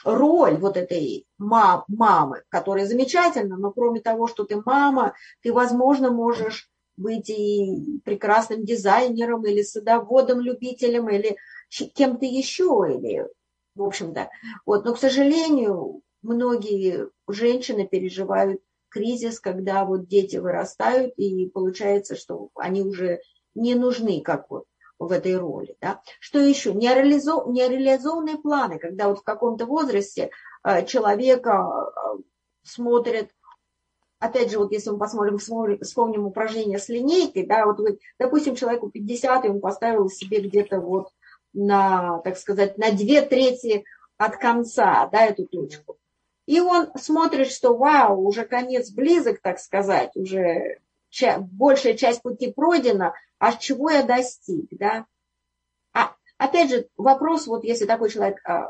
роль 0.04 0.58
вот 0.58 0.78
этой 0.78 1.26
мам, 1.44 1.84
мамы, 1.88 2.44
которая 2.50 2.86
замечательна, 2.86 3.58
но 3.58 3.72
кроме 3.72 4.02
того, 4.02 4.28
что 4.28 4.44
ты 4.44 4.62
мама, 4.66 5.14
ты, 5.42 5.54
возможно, 5.54 6.12
можешь 6.12 6.70
быть 6.98 7.30
и 7.30 8.00
прекрасным 8.06 8.64
дизайнером, 8.64 9.46
или 9.46 9.62
садоводом, 9.62 10.42
любителем, 10.42 11.10
или 11.10 11.38
кем-то 11.70 12.26
еще, 12.26 12.86
или, 12.90 13.28
в 13.76 13.84
общем-то. 13.84 14.30
Вот. 14.66 14.86
Но, 14.86 14.94
к 14.94 15.00
сожалению, 15.00 16.02
многие 16.22 17.10
женщины 17.28 17.88
переживают 17.88 18.62
кризис, 18.90 19.40
когда 19.40 19.86
вот 19.86 20.08
дети 20.08 20.38
вырастают, 20.38 21.14
и 21.18 21.48
получается, 21.48 22.16
что 22.16 22.50
они 22.56 22.84
уже 22.84 23.22
не 23.56 23.76
нужны, 23.76 24.22
как 24.22 24.50
вот 24.50 24.66
в 25.00 25.12
этой 25.12 25.38
роли. 25.38 25.76
Да? 25.82 26.02
Что 26.20 26.40
еще? 26.40 26.74
Нереализованные 26.74 28.38
планы, 28.38 28.80
когда 28.80 29.10
вот 29.10 29.20
в 29.20 29.24
каком-то 29.24 29.66
возрасте 29.66 30.30
э, 30.64 30.86
человека 30.86 31.92
э, 31.96 32.22
смотрят, 32.64 33.30
опять 34.20 34.52
же, 34.52 34.60
вот 34.60 34.72
если 34.72 34.92
мы 34.92 34.98
посмотрим, 34.98 35.38
вспомним 35.38 36.26
упражнение 36.26 36.80
с 36.80 36.90
линейкой, 36.90 37.46
да, 37.46 37.66
вот 37.66 37.80
вы, 37.80 38.00
допустим, 38.18 38.56
человеку 38.56 38.90
50, 38.90 39.46
и 39.46 39.50
он 39.50 39.60
поставил 39.60 40.10
себе 40.10 40.40
где-то 40.40 40.80
вот 40.80 41.10
на, 41.54 42.20
так 42.20 42.38
сказать, 42.38 42.78
на 42.78 42.92
две 42.92 43.22
трети 43.22 43.84
от 44.18 44.38
конца, 44.38 45.08
да, 45.12 45.26
эту 45.26 45.46
точку. 45.46 45.98
И 46.46 46.60
он 46.60 46.90
смотрит, 46.96 47.52
что 47.52 47.76
вау, 47.76 48.26
уже 48.26 48.46
конец 48.46 48.92
близок, 48.92 49.40
так 49.42 49.60
сказать, 49.60 50.12
уже 50.16 50.80
большая 51.38 51.94
часть 51.94 52.22
пути 52.22 52.52
пройдена, 52.52 53.14
а 53.44 53.58
чего 53.58 53.90
я 53.90 54.04
достиг, 54.04 54.68
да? 54.72 55.06
А, 55.92 56.16
опять 56.38 56.70
же, 56.70 56.88
вопрос, 56.96 57.46
вот 57.46 57.66
если 57.66 57.86
такой 57.86 58.10
человек 58.10 58.40
а, 58.48 58.70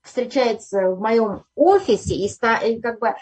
встречается 0.00 0.88
в 0.88 0.98
моем 0.98 1.44
офисе 1.54 2.14
и, 2.14 2.26
ста, 2.26 2.56
и 2.56 2.80
как 2.80 3.00
бы 3.00 3.14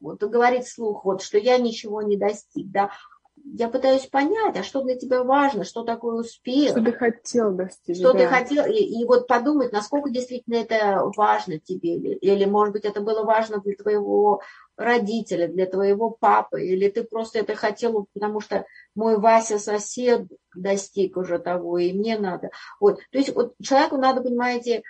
вот, 0.00 0.20
говорит 0.24 0.64
вслух, 0.64 1.04
вот, 1.04 1.22
что 1.22 1.38
я 1.38 1.56
ничего 1.58 2.02
не 2.02 2.16
достиг, 2.16 2.68
да, 2.72 2.90
я 3.54 3.68
пытаюсь 3.68 4.06
понять, 4.06 4.56
а 4.56 4.62
что 4.62 4.82
для 4.82 4.96
тебя 4.96 5.24
важно, 5.24 5.64
что 5.64 5.82
такое 5.82 6.16
успех. 6.20 6.70
Что 6.70 6.82
ты 6.82 6.92
хотел 6.92 7.52
достичь. 7.52 7.98
Что 7.98 8.12
да. 8.12 8.18
ты 8.18 8.26
хотел, 8.26 8.66
и, 8.66 8.76
и 8.76 9.04
вот 9.04 9.26
подумать, 9.26 9.72
насколько 9.72 10.10
действительно 10.10 10.56
это 10.56 11.02
важно 11.16 11.58
тебе, 11.58 11.96
или, 11.96 12.14
или, 12.16 12.44
может 12.44 12.72
быть, 12.72 12.84
это 12.84 13.00
было 13.00 13.24
важно 13.24 13.60
для 13.60 13.74
твоего 13.74 14.42
родителя, 14.76 15.48
для 15.48 15.66
твоего 15.66 16.10
папы, 16.10 16.64
или 16.64 16.88
ты 16.88 17.04
просто 17.04 17.40
это 17.40 17.54
хотел, 17.54 18.06
потому 18.12 18.40
что 18.40 18.64
мой 18.94 19.18
Вася 19.18 19.58
сосед 19.58 20.26
достиг 20.54 21.16
уже 21.16 21.38
того, 21.38 21.78
и 21.78 21.92
мне 21.92 22.18
надо. 22.18 22.50
Вот. 22.80 22.98
То 23.10 23.18
есть 23.18 23.34
вот 23.34 23.54
человеку 23.62 23.96
надо, 23.96 24.20
понимаете, 24.22 24.82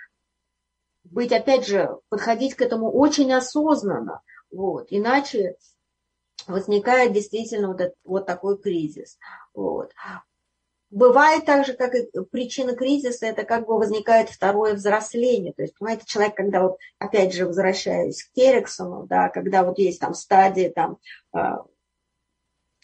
быть, 1.03 1.31
опять 1.31 1.65
же, 1.67 1.97
подходить 2.09 2.55
к 2.55 2.61
этому 2.61 2.91
очень 2.91 3.31
осознанно. 3.33 4.21
Вот. 4.51 4.87
Иначе 4.89 5.55
возникает 6.47 7.13
действительно 7.13 7.69
вот, 7.69 7.81
этот, 7.81 7.95
вот 8.03 8.25
такой 8.25 8.57
кризис. 8.57 9.17
Вот. 9.53 9.91
Бывает 10.91 11.45
также, 11.45 11.73
как 11.73 11.93
и 11.93 12.09
причина 12.31 12.75
кризиса, 12.75 13.27
это 13.27 13.43
как 13.43 13.67
бы 13.67 13.77
возникает 13.77 14.29
второе 14.29 14.73
взросление. 14.73 15.53
То 15.53 15.61
есть, 15.61 15.77
понимаете, 15.77 16.05
человек, 16.07 16.35
когда 16.35 16.63
вот, 16.63 16.77
опять 16.97 17.33
же, 17.33 17.45
возвращаюсь 17.45 18.23
к 18.23 18.31
Терексону, 18.33 19.05
да, 19.05 19.29
когда 19.29 19.63
вот 19.63 19.77
есть 19.77 19.99
там 19.99 20.15
стадии 20.15 20.73
там 20.75 20.97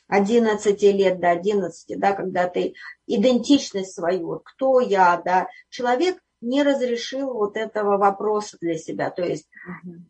11 0.08 0.84
а, 0.84 0.88
лет 0.92 1.20
до 1.20 1.32
11, 1.32 2.00
да, 2.00 2.14
когда 2.14 2.48
ты 2.48 2.76
идентичность 3.08 3.96
свою, 3.96 4.28
вот 4.28 4.44
кто 4.44 4.80
я, 4.80 5.20
да, 5.26 5.48
человек 5.70 6.20
не 6.42 6.62
разрешил 6.62 7.34
вот 7.34 7.58
этого 7.58 7.98
вопроса 7.98 8.58
для 8.62 8.78
себя. 8.78 9.10
То 9.10 9.24
есть, 9.24 9.50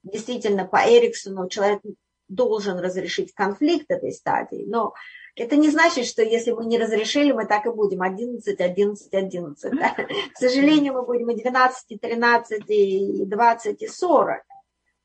действительно, 0.03 0.65
по 0.65 0.77
Эриксону 0.85 1.47
человек 1.47 1.81
должен 2.27 2.79
разрешить 2.79 3.33
конфликт 3.33 3.89
этой 3.89 4.11
стадии, 4.11 4.65
но 4.67 4.93
это 5.35 5.57
не 5.57 5.69
значит, 5.69 6.05
что 6.05 6.23
если 6.23 6.51
мы 6.51 6.65
не 6.65 6.77
разрешили, 6.77 7.33
мы 7.33 7.45
так 7.45 7.65
и 7.65 7.69
будем 7.69 8.01
11, 8.01 8.59
11, 8.59 9.13
11. 9.13 9.71
Да? 9.71 9.89
К 10.33 10.37
сожалению, 10.37 10.93
мы 10.93 11.05
будем 11.05 11.29
и 11.29 11.41
12, 11.41 11.85
и 11.89 11.97
13, 11.97 12.63
и 12.69 13.25
20, 13.25 13.81
и 13.81 13.87
40. 13.87 14.43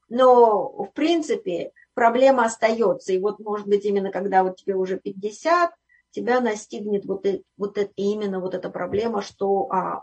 Но, 0.08 0.68
в 0.84 0.92
принципе, 0.94 1.72
проблема 1.94 2.44
остается. 2.44 3.12
И 3.12 3.18
вот, 3.18 3.40
может 3.40 3.66
быть, 3.66 3.84
именно 3.84 4.12
когда 4.12 4.44
вот 4.44 4.56
тебе 4.56 4.76
уже 4.76 4.98
50, 4.98 5.72
тебя 6.10 6.40
настигнет 6.40 7.04
вот, 7.06 7.26
вот 7.56 7.78
это, 7.78 7.92
именно 7.96 8.40
вот 8.40 8.54
эта 8.54 8.70
проблема, 8.70 9.22
что 9.22 9.68
а, 9.70 10.02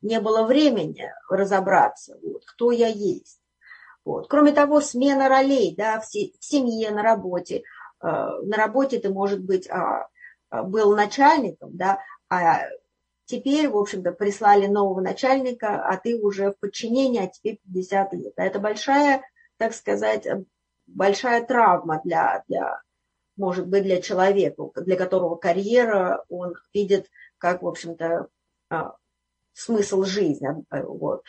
не 0.00 0.20
было 0.20 0.44
времени 0.44 1.12
разобраться, 1.28 2.18
вот, 2.22 2.44
кто 2.46 2.70
я 2.70 2.88
есть. 2.88 3.41
Вот. 4.04 4.28
Кроме 4.28 4.52
того, 4.52 4.80
смена 4.80 5.28
ролей 5.28 5.74
да, 5.76 6.00
в, 6.00 6.06
семье, 6.06 6.90
на 6.90 7.02
работе. 7.02 7.62
На 8.00 8.56
работе 8.56 8.98
ты, 8.98 9.10
может 9.10 9.44
быть, 9.44 9.70
а, 9.70 10.08
а, 10.50 10.64
был 10.64 10.96
начальником, 10.96 11.76
да, 11.76 12.00
а 12.28 12.62
теперь, 13.26 13.68
в 13.68 13.76
общем-то, 13.76 14.10
прислали 14.10 14.66
нового 14.66 15.00
начальника, 15.00 15.86
а 15.86 15.96
ты 15.96 16.18
уже 16.18 16.50
в 16.50 16.58
подчинении, 16.58 17.22
а 17.22 17.28
тебе 17.28 17.58
50 17.64 18.12
лет. 18.14 18.32
Это 18.36 18.58
большая, 18.58 19.22
так 19.56 19.72
сказать, 19.72 20.26
большая 20.86 21.46
травма 21.46 22.00
для, 22.04 22.42
для 22.48 22.82
может 23.36 23.68
быть, 23.68 23.84
для 23.84 24.02
человека, 24.02 24.70
для 24.76 24.96
которого 24.96 25.36
карьера, 25.36 26.24
он 26.28 26.54
видит 26.74 27.08
как, 27.38 27.62
в 27.62 27.68
общем-то, 27.68 28.28
а, 28.68 28.96
смысл 29.52 30.02
жизни. 30.02 30.48
Вот. 30.70 31.22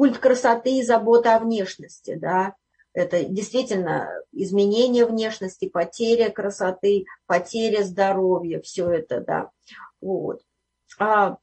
Культ 0.00 0.16
красоты 0.16 0.78
и 0.78 0.82
забота 0.82 1.36
о 1.36 1.40
внешности, 1.40 2.14
да, 2.14 2.54
это 2.94 3.22
действительно 3.22 4.08
изменение 4.32 5.04
внешности, 5.04 5.68
потеря 5.68 6.30
красоты, 6.30 7.04
потеря 7.26 7.82
здоровья, 7.82 8.62
все 8.62 8.88
это, 8.88 9.20
да. 9.20 9.50
Вот. 10.00 10.40
А 10.98 11.36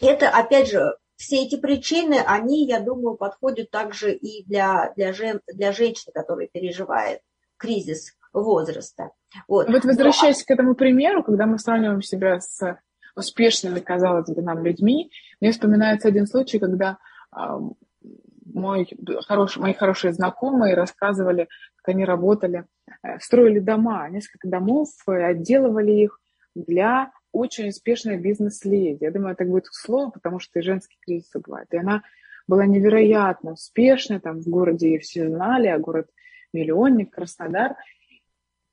это, 0.00 0.30
опять 0.30 0.68
же, 0.68 0.96
все 1.14 1.44
эти 1.44 1.54
причины, 1.54 2.14
они, 2.26 2.66
я 2.66 2.80
думаю, 2.80 3.16
подходят 3.16 3.70
также 3.70 4.12
и 4.12 4.44
для, 4.44 4.92
для, 4.96 5.12
жен, 5.12 5.42
для 5.46 5.70
женщины, 5.70 6.12
которая 6.12 6.48
переживает 6.48 7.20
кризис 7.56 8.16
возраста. 8.32 9.12
Вот, 9.46 9.68
вот 9.68 9.84
возвращаясь 9.84 10.40
Но... 10.40 10.44
к 10.46 10.50
этому 10.50 10.74
примеру, 10.74 11.22
когда 11.22 11.46
мы 11.46 11.60
сравниваем 11.60 12.02
себя 12.02 12.40
с 12.40 12.80
успешными, 13.14 13.78
казалось 13.78 14.28
бы, 14.28 14.42
нам 14.42 14.64
людьми, 14.64 15.12
мне 15.40 15.52
вспоминается 15.52 16.08
один 16.08 16.26
случай, 16.26 16.58
когда 16.58 16.98
мой 17.32 18.88
хороший, 19.26 19.60
мои 19.60 19.72
хорошие 19.72 20.12
знакомые 20.12 20.74
рассказывали, 20.74 21.48
как 21.76 21.94
они 21.94 22.04
работали, 22.04 22.66
э, 23.02 23.18
строили 23.18 23.58
дома, 23.58 24.08
несколько 24.08 24.48
домов, 24.48 24.88
отделывали 25.06 25.92
их 25.92 26.20
для 26.54 27.12
очень 27.32 27.68
успешной 27.68 28.18
бизнес-леди. 28.18 29.04
Я 29.04 29.10
думаю, 29.10 29.36
так 29.36 29.48
будет 29.48 29.66
слово, 29.70 30.10
потому 30.10 30.38
что 30.38 30.58
и 30.58 30.62
женский 30.62 30.98
кризис 31.00 31.30
бывает. 31.34 31.68
И 31.72 31.78
она 31.78 32.02
была 32.46 32.66
невероятно 32.66 33.52
успешной, 33.52 34.20
там 34.20 34.40
в 34.40 34.48
городе 34.48 34.90
ее 34.90 34.98
все 34.98 35.28
знали, 35.28 35.68
а 35.68 35.78
город 35.78 36.08
миллионник, 36.52 37.14
Краснодар. 37.14 37.76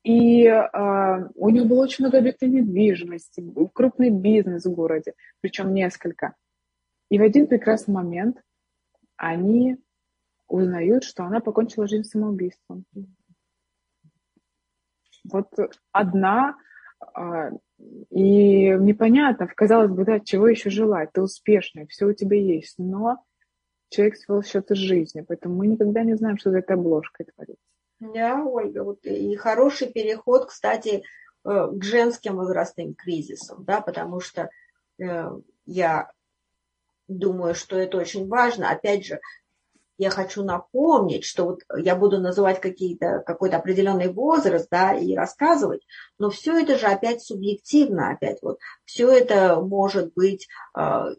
И 0.04 0.46
э, 0.46 1.30
у 1.36 1.50
нее 1.50 1.66
было 1.66 1.84
очень 1.84 2.04
много 2.04 2.18
объектов 2.18 2.50
недвижимости, 2.50 3.44
крупный 3.74 4.10
бизнес 4.10 4.66
в 4.66 4.72
городе, 4.72 5.14
причем 5.42 5.74
несколько. 5.74 6.36
И 7.10 7.18
в 7.18 7.22
один 7.22 7.48
прекрасный 7.48 7.94
момент 7.94 8.38
они 9.20 9.78
узнают, 10.48 11.04
что 11.04 11.24
она 11.26 11.42
покончила 11.42 11.88
жизнь 11.88 12.06
самоубийством. 12.06 12.86
Вот 15.26 15.48
одна, 15.92 16.56
а, 17.14 17.52
и 18.10 18.70
непонятно, 18.72 19.48
казалось 19.48 19.92
бы, 19.92 20.06
да, 20.06 20.20
чего 20.22 20.48
еще 20.48 20.70
желать, 20.70 21.12
ты 21.12 21.22
успешная, 21.22 21.86
все 21.88 22.06
у 22.08 22.14
тебя 22.14 22.38
есть, 22.38 22.76
но 22.78 23.24
человек 23.90 24.16
свел 24.16 24.42
счеты 24.42 24.76
с 24.76 24.80
жизнью, 24.80 25.26
поэтому 25.28 25.56
мы 25.56 25.68
никогда 25.68 26.04
не 26.04 26.16
знаем, 26.16 26.38
что 26.38 26.52
за 26.52 26.60
этой 26.60 26.78
обложкой 26.78 27.28
творится. 27.28 27.64
Да, 28.00 28.44
Ольга, 28.44 28.84
вот 28.86 29.06
и 29.06 29.36
хороший 29.36 29.92
переход, 29.92 30.46
кстати, 30.46 31.04
э, 31.44 31.68
к 31.74 31.84
женским 31.84 32.38
возрастным 32.38 32.96
кризисам, 32.96 33.66
да, 33.66 33.82
потому 33.82 34.22
что 34.22 34.50
э, 35.00 35.30
я 35.66 36.10
думаю, 37.10 37.56
что 37.56 37.78
это 37.78 37.98
очень 37.98 38.28
важно. 38.28 38.70
Опять 38.70 39.06
же, 39.06 39.20
я 39.98 40.10
хочу 40.10 40.44
напомнить, 40.44 41.26
что 41.26 41.44
вот 41.44 41.60
я 41.78 41.96
буду 41.96 42.20
называть 42.20 42.62
какие-то, 42.62 43.22
какой-то 43.26 43.58
определенный 43.58 44.08
возраст, 44.08 44.68
да, 44.72 44.94
и 44.94 45.14
рассказывать, 45.14 45.86
но 46.18 46.30
все 46.30 46.58
это 46.58 46.78
же 46.78 46.86
опять 46.86 47.22
субъективно, 47.22 48.12
опять 48.12 48.42
вот, 48.42 48.60
все 48.86 49.12
это 49.12 49.60
может 49.60 50.14
быть, 50.14 50.48
а, 50.74 51.10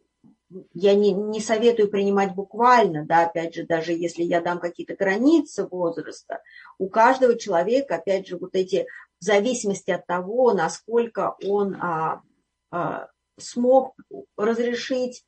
я 0.73 0.95
не, 0.95 1.13
не 1.13 1.41
советую 1.41 1.91
принимать 1.91 2.35
буквально, 2.35 3.05
да, 3.05 3.27
опять 3.27 3.55
же, 3.55 3.67
даже 3.67 3.93
если 3.93 4.23
я 4.23 4.41
дам 4.41 4.59
какие-то 4.59 4.97
границы 4.97 5.67
возраста, 5.67 6.41
у 6.79 6.89
каждого 6.89 7.39
человека, 7.39 7.97
опять 7.97 8.27
же, 8.27 8.39
вот 8.39 8.55
эти, 8.55 8.87
в 9.21 9.25
зависимости 9.25 9.91
от 9.91 10.07
того, 10.07 10.55
насколько 10.55 11.37
он 11.45 11.77
а, 11.83 12.23
а, 12.71 13.09
смог 13.39 13.95
разрешить 14.39 15.23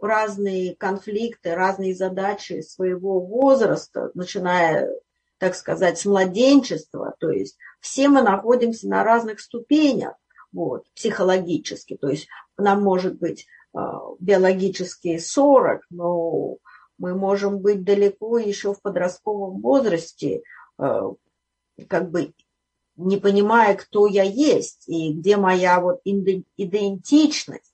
разные 0.00 0.76
конфликты, 0.76 1.54
разные 1.54 1.94
задачи 1.94 2.60
своего 2.60 3.20
возраста, 3.20 4.10
начиная, 4.14 4.90
так 5.38 5.54
сказать, 5.54 5.98
с 5.98 6.04
младенчества, 6.04 7.14
то 7.18 7.30
есть 7.30 7.56
все 7.80 8.08
мы 8.08 8.22
находимся 8.22 8.88
на 8.88 9.02
разных 9.02 9.40
ступенях, 9.40 10.14
вот, 10.52 10.86
психологически, 10.94 11.96
то 11.96 12.08
есть 12.08 12.28
нам 12.56 12.82
может 12.82 13.18
быть 13.18 13.46
а, 13.74 14.00
биологически 14.18 15.18
40, 15.18 15.82
но 15.90 16.56
мы 16.96 17.14
можем 17.14 17.58
быть 17.58 17.84
далеко 17.84 18.38
еще 18.38 18.72
в 18.72 18.80
подростковом 18.80 19.60
возрасте, 19.60 20.42
а, 20.78 21.12
как 21.88 22.10
бы 22.10 22.32
не 22.96 23.16
понимая, 23.18 23.76
кто 23.76 24.06
я 24.08 24.24
есть 24.24 24.88
и 24.88 25.12
где 25.12 25.36
моя 25.36 25.80
вот 25.80 26.00
идентичность. 26.04 27.72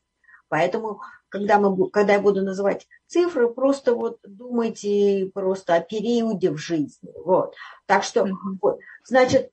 Поэтому, 0.49 1.01
когда, 1.35 1.59
мы, 1.59 1.91
когда 1.91 2.13
я 2.13 2.21
буду 2.21 2.43
называть 2.43 2.87
цифры, 3.09 3.49
просто 3.49 3.93
вот 3.93 4.21
думайте 4.23 5.33
просто 5.35 5.75
о 5.75 5.81
периоде 5.81 6.53
в 6.53 6.59
жизни. 6.59 7.13
Вот. 7.25 7.57
Так 7.87 8.05
что, 8.05 8.21
mm-hmm. 8.21 8.59
вот, 8.63 8.79
значит, 9.05 9.51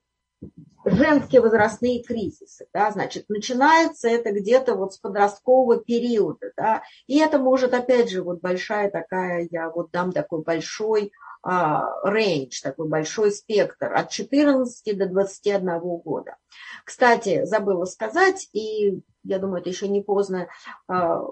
женские 0.86 1.42
возрастные 1.42 2.04
кризисы, 2.04 2.68
да, 2.72 2.92
значит, 2.92 3.26
начинается 3.30 4.10
это 4.10 4.32
где-то 4.32 4.76
вот 4.76 4.94
с 4.94 5.00
подросткового 5.00 5.78
периода, 5.78 6.52
да, 6.56 6.84
и 7.08 7.18
это 7.18 7.40
может, 7.40 7.74
опять 7.74 8.12
же, 8.12 8.22
вот 8.22 8.42
большая 8.42 8.92
такая, 8.92 9.48
я 9.50 9.72
вот 9.72 9.90
дам 9.90 10.12
такой 10.12 10.44
большой 10.44 11.12
рейндж, 11.44 12.62
а, 12.64 12.70
такой 12.70 12.88
большой 12.88 13.32
спектр 13.32 13.92
от 13.92 14.10
14 14.12 14.96
до 14.96 15.08
21 15.08 15.80
года. 15.80 16.38
Кстати, 16.86 17.46
забыла 17.46 17.86
сказать, 17.86 18.50
и 18.54 19.02
я 19.24 19.40
думаю, 19.40 19.62
это 19.62 19.70
еще 19.70 19.88
не 19.88 20.02
поздно, 20.02 20.48
а, 20.88 21.24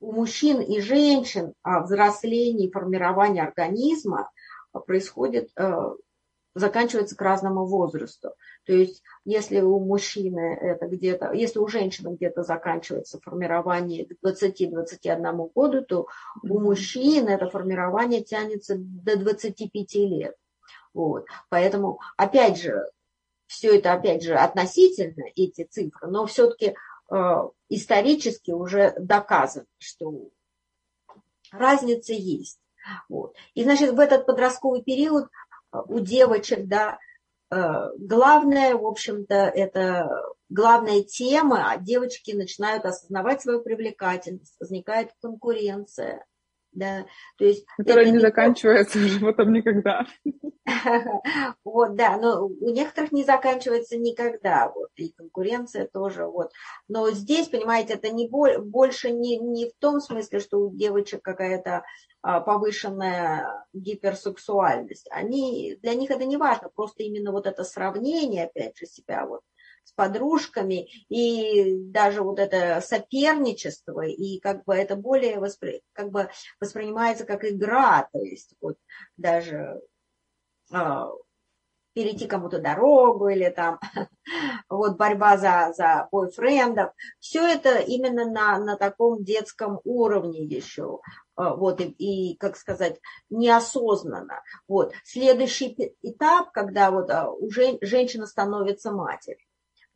у 0.00 0.12
мужчин 0.12 0.60
и 0.60 0.80
женщин 0.80 1.54
взросление 1.64 2.68
и 2.68 2.72
формирование 2.72 3.42
организма 3.42 4.30
происходит, 4.86 5.50
заканчивается 6.54 7.16
к 7.16 7.20
разному 7.20 7.66
возрасту. 7.66 8.30
То 8.64 8.72
есть, 8.72 9.02
если 9.24 9.60
у 9.60 9.78
мужчины 9.80 10.56
это 10.60 10.86
где-то, 10.86 11.32
если 11.32 11.58
у 11.58 11.66
женщины 11.66 12.14
где-то 12.14 12.42
заканчивается 12.42 13.20
формирование 13.20 14.06
к 14.06 14.24
20-21 14.24 15.50
году, 15.54 15.82
то 15.82 16.06
у 16.42 16.60
мужчин 16.60 17.28
это 17.28 17.48
формирование 17.48 18.22
тянется 18.22 18.76
до 18.78 19.18
25 19.18 19.94
лет. 19.96 20.36
Вот. 20.92 21.26
Поэтому, 21.48 21.98
опять 22.16 22.60
же, 22.60 22.84
все 23.46 23.76
это, 23.78 23.92
опять 23.92 24.22
же, 24.22 24.34
относительно, 24.34 25.24
эти 25.34 25.64
цифры, 25.64 26.08
но 26.08 26.24
все-таки 26.26 26.66
э, 26.66 26.74
исторически 27.68 28.50
уже 28.50 28.94
доказано, 28.98 29.66
что 29.78 30.30
разница 31.50 32.12
есть. 32.12 32.58
Вот. 33.08 33.34
И, 33.54 33.64
значит, 33.64 33.92
в 33.92 34.00
этот 34.00 34.26
подростковый 34.26 34.82
период 34.82 35.24
э, 35.24 35.78
у 35.86 36.00
девочек, 36.00 36.66
да, 36.66 36.98
э, 37.50 37.56
главное, 37.98 38.74
в 38.74 38.84
общем-то, 38.84 39.34
это 39.34 40.10
главная 40.48 41.02
тема, 41.02 41.70
а 41.70 41.78
девочки 41.78 42.32
начинают 42.32 42.84
осознавать 42.84 43.42
свою 43.42 43.62
привлекательность, 43.62 44.56
возникает 44.60 45.12
конкуренция, 45.20 46.24
да, 46.74 47.06
то 47.38 47.44
есть... 47.44 47.64
Которая 47.76 48.10
не 48.10 48.18
заканчивается 48.18 48.98
животом 48.98 49.52
никогда. 49.52 50.06
Вот, 51.64 51.94
да, 51.94 52.16
но 52.16 52.46
у 52.46 52.70
некоторых 52.70 53.12
не 53.12 53.24
заканчивается 53.24 53.96
никогда, 53.96 54.70
вот, 54.74 54.88
и 54.96 55.12
конкуренция 55.12 55.88
тоже, 55.92 56.26
вот. 56.26 56.52
Но 56.88 57.10
здесь, 57.10 57.48
понимаете, 57.48 57.94
это 57.94 58.10
не 58.10 58.28
больше 58.28 59.10
не, 59.10 59.38
не 59.38 59.70
в 59.70 59.72
том 59.78 60.00
смысле, 60.00 60.40
что 60.40 60.58
у 60.58 60.74
девочек 60.74 61.22
какая-то 61.22 61.84
а, 62.22 62.40
повышенная 62.40 63.66
гиперсексуальность. 63.72 65.06
Они, 65.10 65.76
для 65.82 65.94
них 65.94 66.10
это 66.10 66.24
не 66.24 66.36
важно, 66.36 66.70
просто 66.74 67.02
именно 67.02 67.32
вот 67.32 67.46
это 67.46 67.64
сравнение, 67.64 68.44
опять 68.44 68.78
же, 68.78 68.86
себя 68.86 69.26
вот 69.26 69.42
с 69.84 69.92
подружками, 69.92 70.88
и 71.08 71.76
даже 71.78 72.22
вот 72.22 72.38
это 72.38 72.80
соперничество, 72.80 74.00
и 74.06 74.40
как 74.40 74.64
бы 74.64 74.74
это 74.74 74.96
более 74.96 75.38
воспри... 75.38 75.82
как 75.92 76.10
бы 76.10 76.28
воспринимается 76.60 77.24
как 77.24 77.44
игра, 77.44 78.08
то 78.12 78.18
есть 78.18 78.54
вот 78.60 78.76
даже 79.16 79.80
а, 80.72 81.10
перейти 81.94 82.26
кому-то 82.26 82.58
дорогу 82.58 83.28
или 83.28 83.48
там 83.48 83.78
вот 84.68 84.96
борьба 84.96 85.38
за, 85.38 85.72
за 85.74 86.08
бойфрендов. 86.10 86.92
Все 87.20 87.46
это 87.46 87.78
именно 87.78 88.26
на, 88.26 88.58
на 88.58 88.76
таком 88.76 89.24
детском 89.24 89.80
уровне 89.84 90.42
еще. 90.42 91.00
А, 91.36 91.54
вот, 91.54 91.80
и, 91.80 91.84
и, 91.84 92.36
как 92.36 92.56
сказать, 92.56 93.00
неосознанно. 93.30 94.42
Вот. 94.68 94.92
Следующий 95.04 95.94
этап, 96.02 96.50
когда 96.52 96.90
вот 96.90 97.10
а, 97.10 97.30
уже 97.30 97.78
женщина 97.80 98.26
становится 98.26 98.92
матерью. 98.92 99.46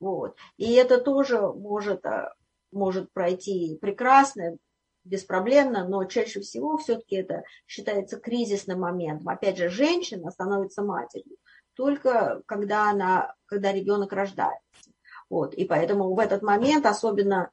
Вот. 0.01 0.37
И 0.57 0.73
это 0.75 1.01
тоже 1.01 1.41
может, 1.41 2.05
а, 2.07 2.35
может 2.73 3.13
пройти 3.13 3.79
прекрасно, 3.81 4.57
беспроблемно, 5.05 5.89
но 5.89 6.05
чаще 6.05 6.41
всего 6.41 6.77
все-таки 6.77 7.17
это 7.17 7.43
считается 7.67 8.19
кризисным 8.19 8.81
моментом. 8.81 9.29
Опять 9.29 9.57
же, 9.57 9.69
женщина 9.69 10.31
становится 10.31 10.83
матерью 10.83 11.37
только 11.79 12.43
когда, 12.47 12.91
она, 12.91 13.35
когда 13.47 13.73
ребенок 13.73 14.13
рождается. 14.13 14.91
Вот. 15.31 15.55
И 15.55 15.65
поэтому 15.65 16.13
в 16.13 16.19
этот 16.19 16.43
момент 16.43 16.85
особенно 16.87 17.53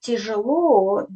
тяжело 0.00 1.06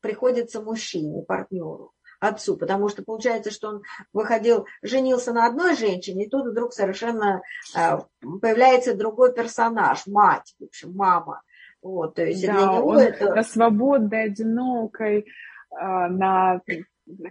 приходится 0.00 0.60
мужчине, 0.60 1.22
партнеру, 1.22 1.94
отцу, 2.22 2.56
потому 2.56 2.88
что 2.88 3.02
получается, 3.02 3.50
что 3.50 3.68
он 3.68 3.82
выходил, 4.12 4.66
женился 4.82 5.32
на 5.32 5.46
одной 5.46 5.76
женщине, 5.76 6.26
и 6.26 6.28
тут 6.28 6.46
вдруг 6.46 6.72
совершенно 6.72 7.42
а, 7.74 8.04
появляется 8.40 8.94
другой 8.94 9.34
персонаж, 9.34 10.06
мать, 10.06 10.54
в 10.58 10.64
общем, 10.64 10.92
мама. 10.94 11.42
Вот, 11.82 12.14
то 12.14 12.24
есть 12.24 12.46
да, 12.46 12.52
для 12.52 12.62
него 12.62 12.86
он 12.86 12.98
это... 12.98 13.34
на 13.34 13.42
свободной, 13.42 14.24
одинокой, 14.24 15.26
а, 15.70 16.08
на 16.08 16.60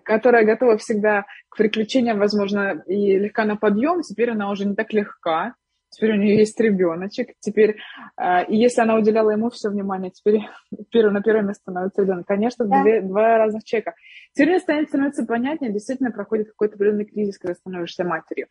которая 0.04 0.46
готова 0.46 0.78
всегда 0.78 1.26
к 1.50 1.58
приключениям, 1.58 2.20
возможно, 2.20 2.84
и 2.88 3.18
легка 3.18 3.46
на 3.46 3.56
подъем, 3.56 4.02
теперь 4.02 4.32
она 4.32 4.52
уже 4.52 4.66
не 4.66 4.76
так 4.76 4.92
легка, 4.94 5.56
теперь 5.92 6.14
у 6.14 6.16
нее 6.16 6.38
есть 6.38 6.60
ребеночек, 6.60 7.36
теперь, 7.40 7.78
э, 8.18 8.46
и 8.48 8.58
если 8.58 8.82
она 8.82 8.96
уделяла 8.96 9.32
ему 9.32 9.50
все 9.50 9.70
внимание, 9.70 10.12
теперь 10.12 10.42
на 11.12 11.22
первое 11.22 11.44
место 11.44 11.62
становится 11.62 12.02
ребенок. 12.02 12.26
Конечно, 12.26 12.66
да. 12.66 12.82
две, 12.82 13.02
два 13.02 13.38
разных 13.38 13.64
человека. 13.64 13.94
Теперь 14.34 14.50
мне 14.50 14.60
станет, 14.60 14.90
становится 14.90 15.26
понятнее, 15.26 15.72
действительно 15.72 16.12
проходит 16.12 16.48
какой-то 16.48 16.76
определенный 16.76 17.06
кризис, 17.06 17.38
когда 17.38 17.54
становишься 17.54 18.04
матерью. 18.04 18.48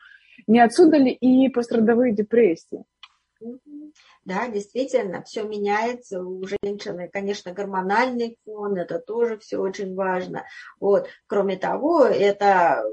Не 0.47 0.61
отсюда 0.61 0.99
ли 0.99 1.11
и 1.11 1.49
пострадовые 1.49 2.15
депрессии? 2.15 2.85
Да, 4.25 4.49
действительно, 4.49 5.23
все 5.23 5.45
меняется. 5.45 6.23
У 6.23 6.45
женщины, 6.45 7.09
конечно, 7.11 7.53
гормональный 7.53 8.37
фон, 8.45 8.77
это 8.77 8.99
тоже 8.99 9.39
все 9.39 9.57
очень 9.59 9.95
важно. 9.95 10.45
Вот. 10.79 11.09
Кроме 11.27 11.57
того, 11.57 12.05
это 12.05 12.85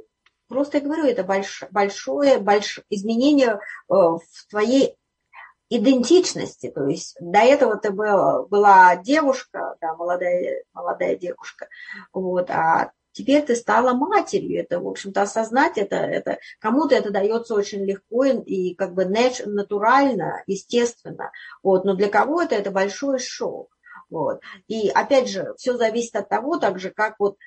Просто 0.47 0.77
я 0.77 0.83
говорю, 0.83 1.05
это 1.05 1.23
больш, 1.23 1.63
большое, 1.71 2.39
большое 2.39 2.85
изменение 2.89 3.53
э, 3.55 3.59
в 3.89 4.21
твоей 4.49 4.95
идентичности. 5.69 6.69
То 6.69 6.87
есть 6.87 7.15
до 7.19 7.39
этого 7.39 7.77
ты 7.77 7.91
была, 7.91 8.43
была 8.43 8.95
девушка, 8.95 9.75
да, 9.81 9.95
молодая, 9.95 10.63
молодая 10.73 11.15
девушка, 11.15 11.67
вот, 12.13 12.49
а 12.49 12.91
теперь 13.11 13.43
ты 13.43 13.55
стала 13.55 13.93
матерью. 13.93 14.61
Это, 14.61 14.79
в 14.79 14.87
общем-то, 14.87 15.23
осознать 15.23 15.77
это, 15.77 15.95
это 15.95 16.39
кому-то 16.59 16.95
это 16.95 17.11
дается 17.11 17.55
очень 17.55 17.83
легко 17.83 18.25
и 18.25 18.75
как 18.75 18.93
бы 18.93 19.05
натурально, 19.05 20.43
естественно. 20.45 21.31
Вот, 21.63 21.83
но 21.83 21.95
для 21.95 22.09
кого-то 22.09 22.55
это 22.55 22.71
большой 22.71 23.19
шок. 23.19 23.76
Вот. 24.09 24.39
И 24.67 24.89
опять 24.89 25.29
же, 25.29 25.53
все 25.57 25.75
зависит 25.75 26.15
от 26.15 26.29
того, 26.29 26.57
так 26.57 26.79
же, 26.79 26.91
как 26.91 27.15
вот 27.19 27.37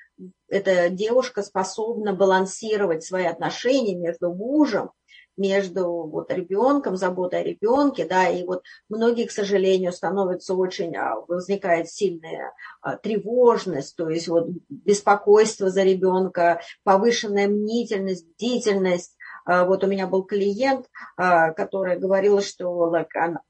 эта 0.47 0.89
девушка 0.89 1.41
способна 1.41 2.13
балансировать 2.13 3.03
свои 3.03 3.25
отношения 3.25 3.95
между 3.95 4.31
мужем, 4.31 4.91
между 5.37 5.85
вот 5.87 6.31
ребенком, 6.31 6.97
заботой 6.97 7.41
о 7.41 7.43
ребенке, 7.43 8.05
да, 8.05 8.27
и 8.27 8.43
вот 8.43 8.63
многие, 8.89 9.25
к 9.25 9.31
сожалению, 9.31 9.91
становятся 9.91 10.53
очень, 10.53 10.95
а, 10.95 11.15
возникает 11.27 11.89
сильная 11.89 12.53
а, 12.81 12.97
тревожность, 12.97 13.95
то 13.95 14.09
есть 14.09 14.27
вот 14.27 14.49
беспокойство 14.69 15.69
за 15.69 15.83
ребенка, 15.83 16.61
повышенная 16.83 17.47
мнительность, 17.47 18.27
бдительность, 18.27 19.15
вот 19.45 19.83
у 19.83 19.87
меня 19.87 20.07
был 20.07 20.23
клиент, 20.23 20.87
а, 21.17 21.51
который 21.51 21.97
говорил, 21.97 22.41
что 22.41 22.93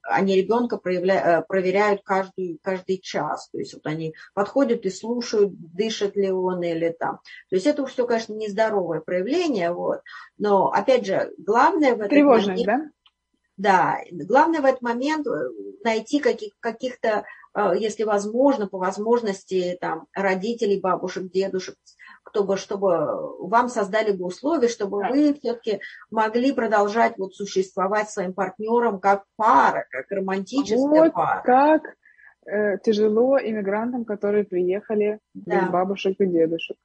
они 0.02 0.36
ребенка 0.36 0.76
э, 0.76 1.42
проверяют 1.48 2.02
каждый, 2.04 2.60
каждый 2.62 3.00
час. 3.00 3.50
То 3.52 3.60
есть 3.60 3.74
вот 3.74 3.86
они 3.86 4.14
подходят 4.34 4.86
и 4.86 4.89
слушают, 4.89 5.54
дышит 5.54 6.16
ли 6.16 6.32
он 6.32 6.64
или 6.64 6.89
там. 6.98 7.20
То 7.50 7.56
есть 7.56 7.68
это 7.68 7.86
все, 7.86 8.06
конечно, 8.06 8.34
нездоровое 8.34 9.02
проявление. 9.02 9.72
Вот. 9.72 10.02
Но, 10.38 10.68
опять 10.68 11.06
же, 11.06 11.32
главное 11.38 11.96
в 11.96 12.00
этом... 12.00 12.10
Тревожность, 12.10 12.66
момент, 12.66 12.86
да? 12.86 13.01
Да, 13.58 13.99
главное 14.12 14.62
в 14.62 14.66
этот 14.66 14.82
момент 14.82 15.28
э, 15.28 15.32
найти 15.84 16.20
каких, 16.20 16.54
каких-то, 16.60 17.26
э, 17.54 17.74
если 17.78 18.04
возможно, 18.04 18.68
по 18.68 18.78
возможности 18.78 19.78
там, 19.80 20.08
родителей, 20.14 20.80
бабушек, 20.80 21.30
дедушек, 21.32 21.76
чтобы, 22.30 22.58
чтобы 22.58 23.47
вам 23.47 23.70
создали 23.70 24.12
бы 24.12 24.26
условия, 24.26 24.68
чтобы 24.68 25.04
вы 25.04 25.34
все-таки 25.34 25.82
могли 26.10 26.54
продолжать 26.54 27.18
вот 27.18 27.36
существовать 27.36 28.10
своим 28.10 28.34
партнером 28.34 28.99
как 28.99 29.26
пара, 29.36 29.86
как 29.89 30.06
романтическая 30.10 31.04
вот 31.04 31.14
пара. 31.14 31.41
как 31.43 31.95
э, 32.45 32.78
тяжело 32.80 33.38
иммигрантам, 33.39 34.06
которые 34.06 34.45
приехали 34.45 35.20
да. 35.34 35.62
без 35.62 35.70
бабушек 35.70 36.16
и 36.20 36.26
дедушек. 36.26 36.78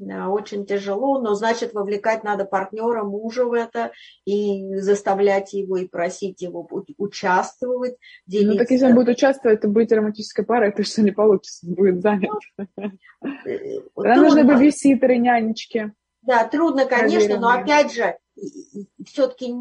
Очень 0.00 0.64
тяжело, 0.64 1.20
но 1.20 1.34
значит 1.34 1.74
вовлекать 1.74 2.24
надо 2.24 2.44
партнера, 2.44 3.04
мужа 3.04 3.44
в 3.44 3.52
это 3.52 3.92
и 4.24 4.76
заставлять 4.76 5.52
его 5.52 5.76
и 5.76 5.86
просить 5.86 6.40
его 6.40 6.68
участвовать. 6.96 7.96
Делиться. 8.26 8.52
Ну 8.52 8.58
так 8.58 8.70
если 8.70 8.86
он 8.86 8.94
будет 8.94 9.08
участвовать, 9.08 9.60
то 9.60 9.68
быть 9.68 9.92
романтической 9.92 10.44
парой, 10.44 10.70
это 10.70 10.82
что 10.84 11.02
не 11.02 11.10
получится, 11.10 11.66
будет 11.66 12.00
занят. 12.00 12.30
Э, 13.44 13.80
Тогда 13.94 14.16
нужны 14.16 14.44
бэбиситеры, 14.44 15.18
нянечки. 15.18 15.92
Да, 16.22 16.44
трудно, 16.44 16.86
конечно, 16.86 17.38
но 17.38 17.50
опять 17.50 17.92
же, 17.92 18.16
все-таки 19.06 19.54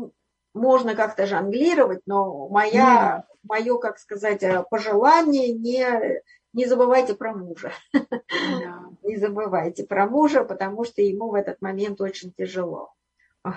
можно 0.54 0.96
как-то 0.96 1.26
жонглировать, 1.26 2.02
но 2.06 2.48
моя, 2.50 3.26
мое, 3.44 3.78
как 3.78 3.98
сказать, 3.98 4.44
э, 4.44 4.64
пожелание 4.70 5.54
не 5.54 6.22
не 6.54 6.66
забывайте 6.66 7.14
про 7.14 7.34
мужа. 7.34 7.72
Да. 7.94 8.86
Не 9.04 9.18
забывайте 9.18 9.84
про 9.84 10.08
мужа, 10.08 10.44
потому 10.44 10.84
что 10.84 11.02
ему 11.02 11.30
в 11.30 11.36
этот 11.36 11.62
момент 11.62 12.02
очень 12.02 12.32
тяжело. 12.32 12.94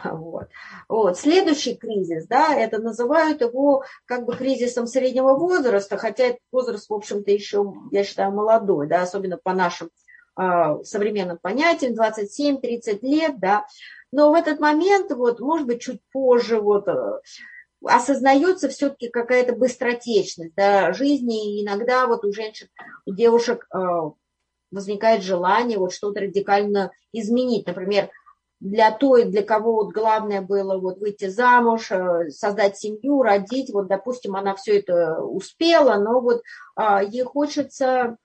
Вот. 0.05 0.49
Вот. 0.89 1.19
Следующий 1.19 1.75
кризис, 1.75 2.27
да, 2.27 2.55
это 2.55 2.79
называют 2.79 3.41
его 3.41 3.85
как 4.07 4.25
бы 4.25 4.37
кризисом 4.37 4.87
среднего 4.87 5.35
возраста, 5.35 5.97
хотя 5.97 6.25
этот 6.25 6.41
возраст, 6.53 6.89
в 6.89 6.95
общем-то, 6.95 7.31
еще, 7.31 7.75
я 7.91 8.05
считаю, 8.05 8.33
молодой, 8.33 8.87
да, 8.87 9.03
особенно 9.03 9.39
по 9.39 9.53
нашим 9.53 9.91
э, 10.41 10.77
современным 10.85 11.39
понятиям, 11.39 11.95
27-30 11.95 13.01
лет, 13.03 13.41
да, 13.41 13.67
но 14.13 14.31
в 14.31 14.35
этот 14.35 14.61
момент, 14.61 15.11
вот, 15.11 15.41
может 15.41 15.67
быть, 15.67 15.83
чуть 15.83 16.01
позже, 16.13 16.61
вот, 16.61 16.87
э, 16.87 17.21
осознается 17.85 18.69
все-таки 18.69 19.09
какая-то 19.09 19.55
быстротечность 19.55 20.55
да, 20.57 20.93
жизни, 20.93 21.59
и 21.59 21.65
иногда 21.65 22.07
вот 22.07 22.25
у 22.25 22.33
женщин, 22.33 22.69
у 23.07 23.13
девушек 23.13 23.67
э, 23.75 23.79
возникает 24.71 25.23
желание 25.23 25.79
вот 25.79 25.93
что-то 25.93 26.21
радикально 26.21 26.93
изменить. 27.13 27.67
Например, 27.67 28.11
для 28.61 28.93
той, 28.93 29.25
для 29.25 29.43
кого 29.43 29.73
вот 29.73 29.93
главное 29.93 30.41
было 30.41 30.79
вот 30.79 30.99
выйти 30.99 31.29
замуж, 31.29 31.91
э, 31.91 32.31
создать 32.31 32.79
семью, 32.79 33.23
родить, 33.23 33.73
вот, 33.73 33.89
допустим, 33.89 34.37
она 34.37 34.55
все 34.55 34.79
это 34.79 35.21
успела, 35.21 35.97
но 35.97 36.21
вот 36.21 36.43
а, 36.77 37.03
ей 37.03 37.25
хочется 37.25 38.17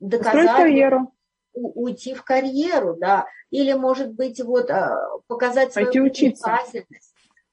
доказать... 0.00 0.56
карьеру. 0.56 1.12
Уйти 1.54 2.14
в 2.14 2.24
карьеру, 2.24 2.96
да, 2.98 3.26
или, 3.50 3.74
может 3.74 4.14
быть, 4.14 4.40
вот 4.40 4.70
показать 5.26 5.74
свою 5.74 5.88
Пойти 5.88 6.00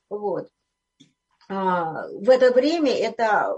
Вот. 0.09 0.47
А, 1.49 2.07
в 2.09 2.29
это 2.29 2.51
время 2.53 2.91
это 2.95 3.55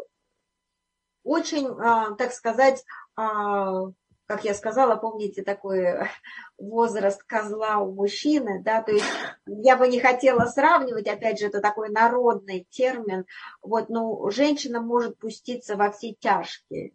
очень, 1.24 1.68
а, 1.68 2.16
так 2.16 2.32
сказать, 2.32 2.84
а, 3.16 3.84
как 4.26 4.46
я 4.46 4.54
сказала, 4.54 4.96
помните 4.96 5.44
такой 5.44 5.86
возраст 6.58 7.22
козла 7.24 7.80
у 7.80 7.94
мужчины, 7.94 8.64
да, 8.64 8.82
то 8.82 8.94
есть 8.94 9.06
я 9.46 9.76
бы 9.76 9.90
не 9.90 10.00
хотела 10.00 10.46
сравнивать, 10.46 11.08
опять 11.08 11.40
же, 11.40 11.48
это 11.48 11.60
такой 11.60 11.90
народный 11.90 12.66
термин, 12.70 13.26
вот, 13.62 13.90
ну, 13.90 14.30
женщина 14.32 14.80
может 14.80 15.18
пуститься 15.18 15.76
во 15.76 15.92
все 15.92 16.14
тяжкие, 16.14 16.94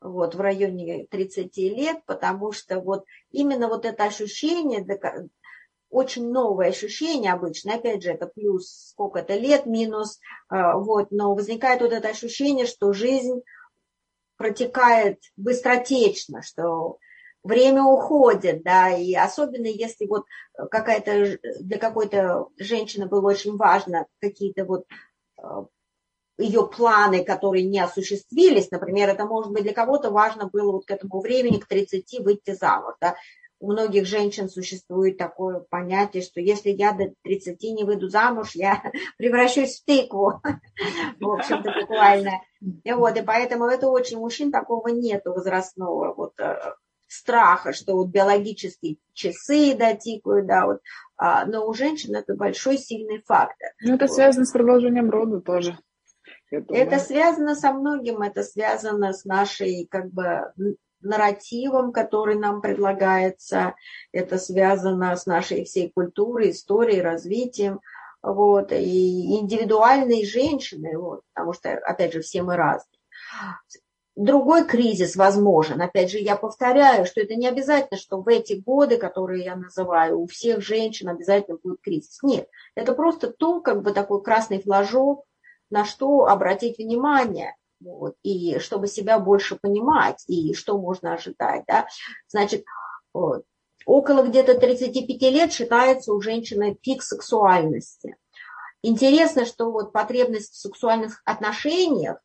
вот, 0.00 0.34
в 0.34 0.40
районе 0.40 1.06
30 1.08 1.56
лет, 1.56 2.04
потому 2.04 2.50
что 2.50 2.80
вот 2.80 3.04
именно 3.30 3.68
вот 3.68 3.84
это 3.84 4.02
ощущение, 4.02 4.84
очень 5.92 6.32
новое 6.32 6.70
ощущение 6.70 7.32
обычно, 7.32 7.74
опять 7.74 8.02
же, 8.02 8.10
это 8.10 8.26
плюс 8.26 8.88
сколько-то 8.90 9.36
лет, 9.36 9.66
минус, 9.66 10.18
э, 10.50 10.56
вот, 10.74 11.10
но 11.10 11.34
возникает 11.34 11.82
вот 11.82 11.92
это 11.92 12.08
ощущение, 12.08 12.66
что 12.66 12.92
жизнь 12.94 13.42
протекает 14.38 15.20
быстротечно, 15.36 16.42
что 16.42 16.98
время 17.44 17.84
уходит, 17.84 18.62
да, 18.62 18.88
и 18.88 19.14
особенно 19.14 19.66
если 19.66 20.06
вот 20.06 20.24
какая-то 20.70 21.38
для 21.60 21.78
какой-то 21.78 22.48
женщины 22.56 23.06
было 23.06 23.28
очень 23.28 23.56
важно 23.56 24.06
какие-то 24.20 24.64
вот 24.64 24.86
э, 25.38 25.42
ее 26.38 26.66
планы, 26.66 27.22
которые 27.22 27.64
не 27.64 27.80
осуществились, 27.80 28.70
например, 28.70 29.10
это 29.10 29.26
может 29.26 29.52
быть 29.52 29.64
для 29.64 29.74
кого-то 29.74 30.10
важно 30.10 30.48
было 30.48 30.72
вот 30.72 30.86
к 30.86 30.90
этому 30.90 31.20
времени, 31.20 31.58
к 31.58 31.66
30 31.66 32.20
выйти 32.20 32.54
замуж, 32.54 32.94
да, 32.98 33.14
у 33.62 33.70
многих 33.70 34.06
женщин 34.06 34.48
существует 34.48 35.16
такое 35.16 35.60
понятие, 35.60 36.24
что 36.24 36.40
если 36.40 36.70
я 36.70 36.92
до 36.92 37.14
30 37.22 37.62
не 37.62 37.84
выйду 37.84 38.08
замуж, 38.08 38.50
я 38.54 38.82
превращусь 39.18 39.80
в 39.80 39.84
тыкву, 39.84 40.42
в 41.20 41.28
общем-то, 41.28 41.72
буквально. 41.80 42.40
И 42.60 42.92
вот, 42.92 43.16
и 43.16 43.22
поэтому 43.22 43.66
это 43.66 43.88
очень 43.88 44.18
мужчин 44.18 44.50
такого 44.50 44.88
нету 44.88 45.32
возрастного 45.32 46.12
вот 46.12 46.32
э, 46.40 46.56
страха, 47.06 47.72
что 47.72 47.94
вот 47.94 48.08
биологические 48.08 48.96
часы 49.12 49.76
дотикают, 49.76 50.46
да, 50.48 50.66
вот, 50.66 50.80
а, 51.16 51.46
но 51.46 51.64
у 51.68 51.72
женщин 51.72 52.16
это 52.16 52.34
большой 52.34 52.78
сильный 52.78 53.22
фактор. 53.24 53.68
Ну, 53.80 53.94
это 53.94 54.06
вот. 54.06 54.14
связано 54.14 54.44
с 54.44 54.50
продолжением 54.50 55.08
рода 55.08 55.40
тоже. 55.40 55.78
Это 56.50 56.98
связано 56.98 57.54
со 57.54 57.72
многим, 57.72 58.22
это 58.22 58.42
связано 58.42 59.12
с 59.12 59.24
нашей 59.24 59.86
как 59.88 60.10
бы 60.10 60.52
нарративом, 61.04 61.92
который 61.92 62.36
нам 62.36 62.60
предлагается. 62.60 63.74
Это 64.12 64.38
связано 64.38 65.14
с 65.16 65.26
нашей 65.26 65.64
всей 65.64 65.90
культурой, 65.90 66.50
историей, 66.50 67.00
развитием. 67.00 67.80
Вот, 68.22 68.70
и 68.70 69.36
индивидуальной 69.36 70.24
женщины, 70.24 70.96
вот, 70.96 71.22
потому 71.34 71.52
что, 71.52 71.72
опять 71.72 72.12
же, 72.12 72.20
все 72.20 72.42
мы 72.42 72.56
разные. 72.56 73.00
Другой 74.14 74.64
кризис 74.64 75.16
возможен. 75.16 75.80
Опять 75.80 76.10
же, 76.10 76.18
я 76.18 76.36
повторяю, 76.36 77.06
что 77.06 77.20
это 77.20 77.34
не 77.34 77.48
обязательно, 77.48 77.98
что 77.98 78.20
в 78.20 78.28
эти 78.28 78.52
годы, 78.52 78.98
которые 78.98 79.44
я 79.44 79.56
называю, 79.56 80.20
у 80.20 80.26
всех 80.26 80.60
женщин 80.60 81.08
обязательно 81.08 81.58
будет 81.62 81.80
кризис. 81.80 82.18
Нет, 82.22 82.48
это 82.74 82.92
просто 82.94 83.32
то, 83.32 83.60
как 83.60 83.82
бы 83.82 83.92
такой 83.92 84.22
красный 84.22 84.62
флажок, 84.62 85.24
на 85.70 85.84
что 85.86 86.26
обратить 86.26 86.78
внимание 86.78 87.56
вот, 87.82 88.14
и 88.22 88.58
чтобы 88.58 88.86
себя 88.86 89.18
больше 89.18 89.56
понимать, 89.56 90.24
и 90.26 90.54
что 90.54 90.78
можно 90.78 91.14
ожидать, 91.14 91.64
да, 91.66 91.86
значит, 92.28 92.64
вот, 93.12 93.44
около 93.86 94.22
где-то 94.22 94.58
35 94.58 95.20
лет 95.32 95.52
считается 95.52 96.12
у 96.12 96.20
женщины 96.20 96.74
пик 96.74 97.02
сексуальности. 97.02 98.16
Интересно, 98.82 99.44
что 99.44 99.70
вот 99.70 99.92
потребность 99.92 100.52
в 100.52 100.56
сексуальных 100.56 101.22
отношениях 101.24 102.18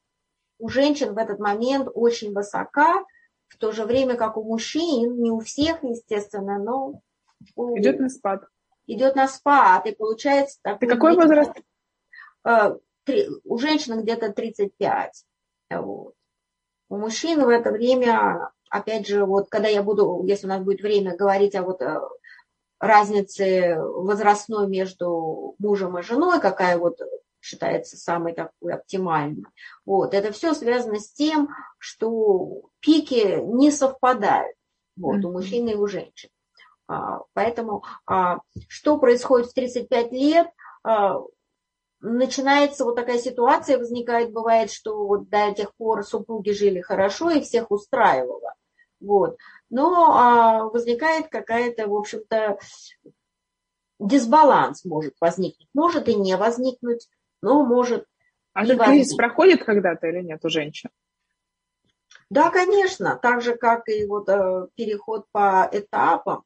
у 0.60 0.70
женщин 0.70 1.14
в 1.14 1.18
этот 1.18 1.39
момент 1.39 1.88
очень 1.93 2.34
высока, 2.34 3.05
в 3.47 3.58
то 3.58 3.72
же 3.72 3.86
время 3.86 4.16
как 4.16 4.38
у 4.38 4.43
мужчин, 4.43 5.22
не 5.22 5.32
у 5.32 5.39
всех, 5.39 5.84
естественно, 5.84 6.58
но... 6.58 7.01
У... 7.55 7.78
Идет 7.78 7.99
на 7.99 8.10
спад. 8.10 8.43
Идет 8.88 9.16
на 9.16 9.28
спад, 9.28 9.86
и 9.86 9.93
получается... 9.93 10.60
Ты 10.80 10.88
какой 10.88 11.16
возраст? 11.16 11.51
Э, 12.43 12.76
у 13.45 13.58
женщин 13.58 14.01
где-то 14.01 14.32
35. 14.34 15.26
Вот. 15.70 16.13
У 16.89 16.97
мужчин 16.97 17.43
в 17.43 17.49
это 17.49 17.72
время, 17.72 18.49
опять 18.70 19.07
же, 19.07 19.26
вот 19.26 19.49
когда 19.49 19.68
я 19.68 19.84
буду, 19.84 20.24
если 20.26 20.45
у 20.45 20.49
нас 20.49 20.63
будет 20.63 20.82
время 20.82 21.15
говорить 21.15 21.55
о 21.55 21.63
вот 21.63 21.82
э, 21.82 21.99
разнице 22.80 23.78
возрастной 23.78 24.68
между 24.68 25.55
мужем 25.59 25.97
и 25.97 26.03
женой, 26.03 26.39
какая 26.39 26.78
вот 26.78 26.99
считается 27.41 27.97
самой 27.97 28.34
такой 28.34 28.74
оптимальной. 28.74 29.45
Вот. 29.86 30.13
Это 30.13 30.32
все 30.32 30.53
связано 30.53 30.99
с 30.99 31.11
тем, 31.11 31.49
что 31.78 32.70
пики 32.80 33.41
не 33.41 33.72
совпадают 33.72 34.55
вот, 34.95 35.24
у 35.24 35.32
мужчин 35.32 35.68
и 35.68 35.76
у 35.76 35.88
женщин. 35.88 36.30
А, 36.88 37.22
поэтому 37.34 37.84
а, 38.05 38.39
что 38.68 38.97
происходит 38.97 39.47
в 39.47 39.53
35 39.53 40.11
лет, 40.11 40.47
а, 40.84 41.20
начинается 42.00 42.86
вот 42.86 42.95
такая 42.95 43.20
ситуация, 43.20 43.78
возникает, 43.78 44.32
бывает, 44.32 44.72
что 44.72 45.06
вот 45.06 45.30
до 45.30 45.54
тех 45.54 45.76
пор 45.76 46.04
супруги 46.04 46.52
жили 46.52 46.82
хорошо 46.82 47.30
и 47.32 47.41
всех 47.41 47.72
устраивало. 47.72 48.54
Вот. 49.00 49.38
Но 49.70 50.18
а, 50.18 50.64
возникает 50.66 51.28
какая-то, 51.30 51.88
в 51.88 51.95
общем-то, 51.95 52.60
дисбаланс 54.00 54.86
может 54.86 55.16
возникнуть. 55.20 55.70
Может 55.74 56.08
и 56.08 56.16
не 56.16 56.36
возникнуть, 56.38 57.08
но 57.41 57.64
может 57.64 58.06
А 58.54 58.64
этот 58.64 58.84
кризис 58.84 59.16
проходит 59.16 59.64
когда-то 59.64 60.08
или 60.08 60.22
нет 60.22 60.43
у 60.43 60.50
женщин? 60.50 60.89
Да, 62.30 62.50
конечно. 62.50 63.18
Так 63.22 63.41
же, 63.41 63.56
как 63.56 63.88
и 63.89 64.06
вот 64.06 64.30
э, 64.30 64.68
переход 64.76 65.26
по 65.32 65.68
этапам, 65.72 66.43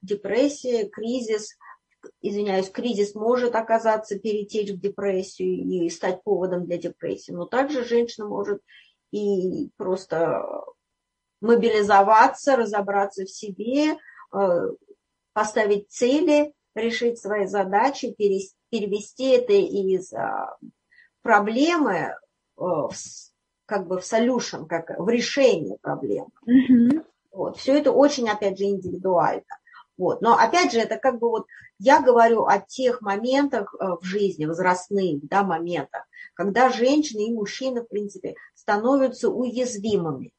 депрессия, 0.00 0.88
кризис– 0.88 1.56
извиняюсь, 2.20 2.70
кризис 2.70 3.14
может 3.14 3.54
оказаться, 3.54 4.18
перетечь 4.18 4.70
в 4.70 4.80
депрессию 4.80 5.84
и 5.84 5.88
стать 5.90 6.22
поводом 6.22 6.66
для 6.66 6.78
депрессии, 6.78 7.32
но 7.32 7.46
также 7.46 7.84
женщина 7.84 8.26
может 8.26 8.60
и 9.12 9.70
просто 9.76 10.42
мобилизоваться, 11.40 12.56
разобраться 12.56 13.24
в 13.24 13.30
себе, 13.30 13.96
э, 14.32 14.60
поставить 15.32 15.90
цели, 15.90 16.52
решить 16.74 17.18
свои 17.18 17.46
задачи, 17.46 18.14
перевести 18.14 19.30
это 19.30 19.52
из 19.52 20.12
а, 20.12 20.56
проблемы 21.22 21.94
э, 21.94 22.14
в, 22.56 22.92
как 23.66 23.86
бы 23.86 24.00
в 24.00 24.04
solution, 24.04 24.66
как 24.66 24.98
в 24.98 25.08
решение 25.08 25.78
проблемы. 25.80 26.30
Mm-hmm. 26.46 27.04
Вот. 27.32 27.58
Все 27.58 27.78
это 27.78 27.92
очень, 27.92 28.28
опять 28.28 28.58
же, 28.58 28.64
индивидуально. 28.64 29.44
Вот. 29.96 30.20
Но 30.20 30.36
опять 30.36 30.72
же, 30.72 30.78
это 30.78 30.96
как 30.98 31.18
бы 31.18 31.30
вот 31.30 31.46
я 31.78 32.02
говорю 32.02 32.44
о 32.44 32.58
тех 32.58 33.00
моментах 33.00 33.74
э, 33.74 33.96
в 34.00 34.04
жизни, 34.04 34.44
возрастных 34.44 35.26
да, 35.26 35.42
моментах, 35.42 36.06
когда 36.34 36.70
женщины 36.70 37.28
и 37.28 37.32
мужчины, 37.32 37.82
в 37.82 37.88
принципе, 37.88 38.34
становятся 38.54 39.30
уязвимыми 39.30 40.32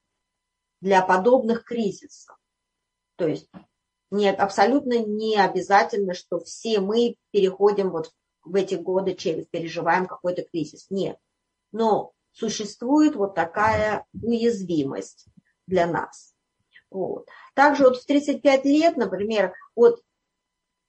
для 0.79 1.01
подобных 1.01 1.63
кризисов. 1.63 2.37
То 3.15 3.27
есть 3.27 3.49
нет, 4.11 4.39
абсолютно 4.39 5.03
не 5.03 5.37
обязательно, 5.37 6.13
что 6.13 6.39
все 6.39 6.79
мы 6.79 7.17
переходим 7.31 7.89
вот 7.89 8.11
в 8.43 8.55
эти 8.55 8.75
годы 8.75 9.15
через, 9.15 9.47
переживаем 9.47 10.05
какой-то 10.05 10.43
кризис. 10.43 10.87
Нет. 10.89 11.17
Но 11.71 12.13
существует 12.31 13.15
вот 13.15 13.35
такая 13.35 14.05
уязвимость 14.13 15.25
для 15.65 15.87
нас. 15.87 16.36
Вот. 16.89 17.27
Также 17.53 17.83
вот 17.83 17.97
в 17.97 18.05
35 18.05 18.65
лет, 18.65 18.97
например, 18.97 19.53
вот 19.75 20.01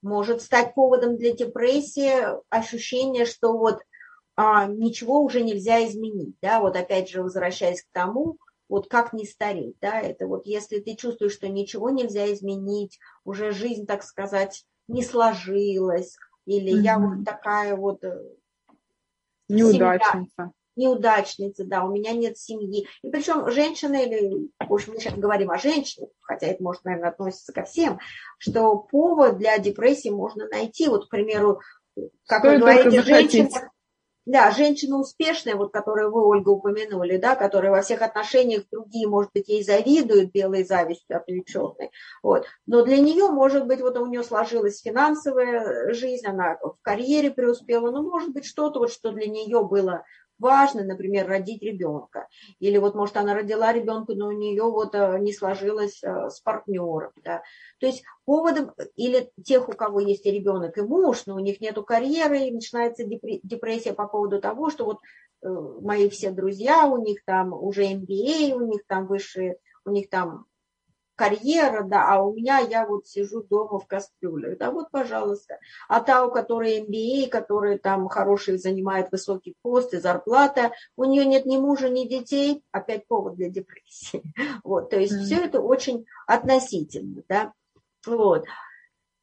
может 0.01 0.41
стать 0.41 0.73
поводом 0.73 1.17
для 1.17 1.33
депрессии 1.33 2.11
ощущение, 2.49 3.25
что 3.25 3.57
вот 3.57 3.81
а, 4.35 4.67
ничего 4.67 5.21
уже 5.21 5.41
нельзя 5.41 5.85
изменить, 5.85 6.35
да, 6.41 6.61
вот 6.61 6.77
опять 6.77 7.09
же 7.09 7.21
возвращаясь 7.21 7.83
к 7.83 7.91
тому, 7.91 8.37
вот 8.69 8.87
как 8.87 9.11
не 9.11 9.25
стареть, 9.25 9.75
да, 9.81 9.99
это 9.99 10.27
вот 10.27 10.45
если 10.45 10.79
ты 10.79 10.95
чувствуешь, 10.95 11.33
что 11.33 11.49
ничего 11.49 11.89
нельзя 11.89 12.31
изменить, 12.31 12.99
уже 13.25 13.51
жизнь, 13.51 13.85
так 13.85 14.03
сказать, 14.03 14.63
не 14.87 15.03
сложилась, 15.03 16.15
или 16.45 16.71
mm-hmm. 16.71 16.83
я 16.83 16.99
вот 16.99 17.25
такая 17.25 17.75
вот 17.75 18.03
э, 18.03 18.23
неудачница 19.49 20.53
неудачница, 20.79 21.65
да, 21.65 21.83
у 21.83 21.91
меня 21.91 22.13
нет 22.13 22.37
семьи. 22.37 22.87
И 23.03 23.09
причем 23.09 23.49
женщины, 23.51 24.05
или, 24.05 24.49
в 24.59 24.73
общем, 24.73 24.93
мы 24.93 24.99
сейчас 24.99 25.13
говорим 25.13 25.51
о 25.51 25.57
женщинах, 25.57 26.09
хотя 26.21 26.47
это 26.47 26.63
может, 26.63 26.83
наверное, 26.85 27.09
относиться 27.09 27.53
ко 27.53 27.63
всем, 27.63 27.99
что 28.37 28.75
повод 28.77 29.37
для 29.37 29.57
депрессии 29.59 30.09
можно 30.09 30.47
найти. 30.47 30.87
Вот, 30.87 31.07
к 31.07 31.09
примеру, 31.09 31.61
как 32.25 32.39
Стоит 32.39 32.53
вы 32.53 32.59
говорите, 32.59 33.01
женщина, 33.01 33.71
да, 34.25 34.51
женщина 34.51 34.99
успешная, 34.99 35.55
вот 35.55 35.73
которую 35.73 36.11
вы, 36.11 36.23
Ольга, 36.23 36.49
упомянули, 36.49 37.17
да, 37.17 37.35
которая 37.35 37.71
во 37.71 37.81
всех 37.81 38.03
отношениях 38.03 38.63
другие, 38.71 39.07
может 39.07 39.31
быть, 39.33 39.49
ей 39.49 39.63
завидуют 39.63 40.31
белой 40.31 40.63
завистью 40.63 41.17
отвлеченной. 41.17 41.89
Вот. 42.21 42.45
Но 42.67 42.83
для 42.83 42.97
нее, 42.97 43.29
может 43.29 43.65
быть, 43.65 43.81
вот 43.81 43.97
у 43.97 44.05
нее 44.05 44.23
сложилась 44.23 44.81
финансовая 44.81 45.93
жизнь, 45.93 46.27
она 46.27 46.59
в 46.61 46.77
карьере 46.83 47.31
преуспела, 47.31 47.89
но 47.89 48.03
может 48.03 48.31
быть 48.31 48.45
что-то, 48.45 48.79
вот, 48.79 48.91
что 48.91 49.11
для 49.11 49.25
нее 49.25 49.63
было 49.63 50.03
важно, 50.39 50.83
например, 50.83 51.27
родить 51.27 51.61
ребенка. 51.61 52.27
Или 52.59 52.77
вот, 52.77 52.95
может, 52.95 53.17
она 53.17 53.33
родила 53.33 53.71
ребенка, 53.71 54.13
но 54.15 54.27
у 54.27 54.31
нее 54.31 54.63
вот 54.63 54.95
э, 54.95 55.19
не 55.19 55.33
сложилось 55.33 56.03
э, 56.03 56.29
с 56.29 56.39
партнером. 56.39 57.11
Да. 57.23 57.43
То 57.79 57.85
есть 57.85 58.03
поводом, 58.25 58.71
или 58.95 59.29
тех, 59.43 59.69
у 59.69 59.73
кого 59.73 59.99
есть 59.99 60.25
и 60.25 60.31
ребенок, 60.31 60.77
и 60.77 60.81
муж, 60.81 61.25
но 61.25 61.35
у 61.35 61.39
них 61.39 61.61
нету 61.61 61.83
карьеры, 61.83 62.39
и 62.39 62.51
начинается 62.51 63.03
депрессия 63.03 63.93
по 63.93 64.07
поводу 64.07 64.41
того, 64.41 64.69
что 64.69 64.85
вот 64.85 64.99
э, 65.41 65.47
мои 65.81 66.09
все 66.09 66.31
друзья, 66.31 66.87
у 66.87 67.03
них 67.03 67.23
там 67.25 67.53
уже 67.53 67.83
MBA, 67.83 68.53
у 68.53 68.65
них 68.65 68.85
там 68.87 69.07
высшие, 69.07 69.57
у 69.85 69.91
них 69.91 70.09
там 70.09 70.45
карьера, 71.19 71.83
да, 71.83 72.13
а 72.13 72.23
у 72.23 72.33
меня 72.33 72.59
я 72.59 72.85
вот 72.85 73.05
сижу 73.05 73.43
дома 73.43 73.77
в 73.77 73.87
кастрюлях, 73.87 74.57
да, 74.57 74.71
вот, 74.71 74.89
пожалуйста. 74.89 75.59
А 75.89 75.99
та, 75.99 76.25
у 76.25 76.31
которой 76.31 76.79
MBA, 76.79 77.27
которая 77.27 77.77
там 77.77 78.07
хороший 78.07 78.57
занимает 78.57 79.11
высокий 79.11 79.53
пост 79.61 79.93
и 79.93 79.99
зарплата, 79.99 80.71
у 80.95 81.03
нее 81.03 81.25
нет 81.25 81.45
ни 81.45 81.57
мужа, 81.57 81.89
ни 81.89 82.07
детей, 82.07 82.63
опять 82.71 83.05
повод 83.05 83.35
для 83.35 83.49
депрессии. 83.49 84.23
Вот, 84.63 84.91
то 84.91 84.97
есть 84.99 85.13
mm-hmm. 85.13 85.25
все 85.25 85.35
это 85.45 85.59
очень 85.59 86.05
относительно, 86.25 87.21
да, 87.27 87.53
вот. 88.05 88.45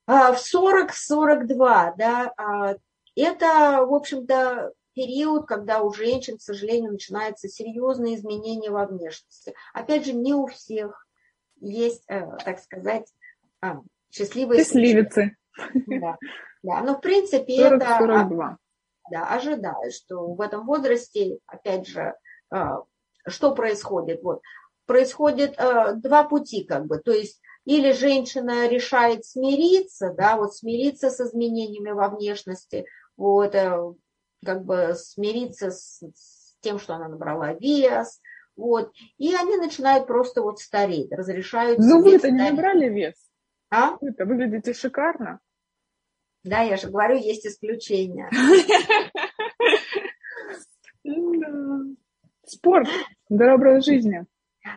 А 0.07 0.35
в 0.35 0.39
40-42, 0.39 1.95
да, 1.97 2.33
а, 2.37 2.75
это, 3.15 3.87
в 3.87 3.95
общем-то, 3.95 4.73
период, 4.93 5.47
когда 5.47 5.81
у 5.81 5.93
женщин, 5.95 6.37
к 6.37 6.43
сожалению, 6.43 6.93
начинаются 6.93 7.49
серьезные 7.49 8.17
изменения 8.17 8.71
во 8.71 8.87
внешности. 8.87 9.55
Опять 9.73 10.05
же, 10.05 10.13
не 10.13 10.35
у 10.35 10.47
всех 10.47 11.06
есть, 11.61 12.05
э, 12.09 12.37
так 12.45 12.59
сказать, 12.61 13.07
а, 13.61 13.81
счастливые 14.11 14.63
Счастливицы. 14.63 15.37
Да, 15.87 16.17
да. 16.63 16.83
Но 16.83 16.97
в 16.97 17.01
принципе 17.01 17.57
40, 17.57 17.83
это 17.83 17.99
42. 17.99 18.59
Да, 19.11 19.29
ожидаю, 19.29 19.91
что 19.93 20.35
в 20.35 20.41
этом 20.41 20.67
возрасте, 20.67 21.39
опять 21.47 21.87
же, 21.87 22.15
а, 22.51 22.83
что 23.27 23.55
происходит? 23.55 24.23
Вот, 24.23 24.43
происходит 24.87 25.55
э, 25.59 25.95
два 25.97 26.25
пути, 26.25 26.65
как 26.65 26.87
бы, 26.87 26.99
то 26.99 27.13
есть 27.13 27.41
или 27.65 27.93
женщина 27.93 28.69
решает 28.69 29.25
смириться, 29.25 30.15
да, 30.17 30.37
вот 30.37 30.55
смириться 30.55 31.11
с 31.11 31.21
изменениями 31.21 31.91
во 31.91 32.09
внешности, 32.09 32.87
вот, 33.17 33.55
э, 33.55 33.95
как 34.45 34.65
бы 34.65 34.95
смириться 34.95 35.73
с, 35.73 36.01
с 36.15 36.57
тем, 36.61 36.79
что 36.79 36.95
она 36.95 37.09
набрала 37.09 37.53
вес, 37.55 38.21
вот. 38.57 38.93
И 39.19 39.35
они 39.35 39.57
начинают 39.57 40.07
просто 40.07 40.43
вот 40.43 40.59
стареть, 40.59 41.13
разрешают 41.13 41.79
Ну 41.79 42.03
вы-то 42.03 42.31
не 42.31 42.51
набрали 42.51 42.89
вес. 42.89 43.15
А? 43.71 43.97
Вы-то 44.01 44.25
выглядите 44.25 44.73
шикарно. 44.73 45.41
Да, 46.45 46.63
я 46.63 46.77
же 46.77 46.89
говорю, 46.89 47.17
есть 47.17 47.47
исключения. 47.47 48.31
Спорт, 52.45 52.89
здоровый 53.29 53.73
образ 53.73 53.85
жизни. 53.85 54.25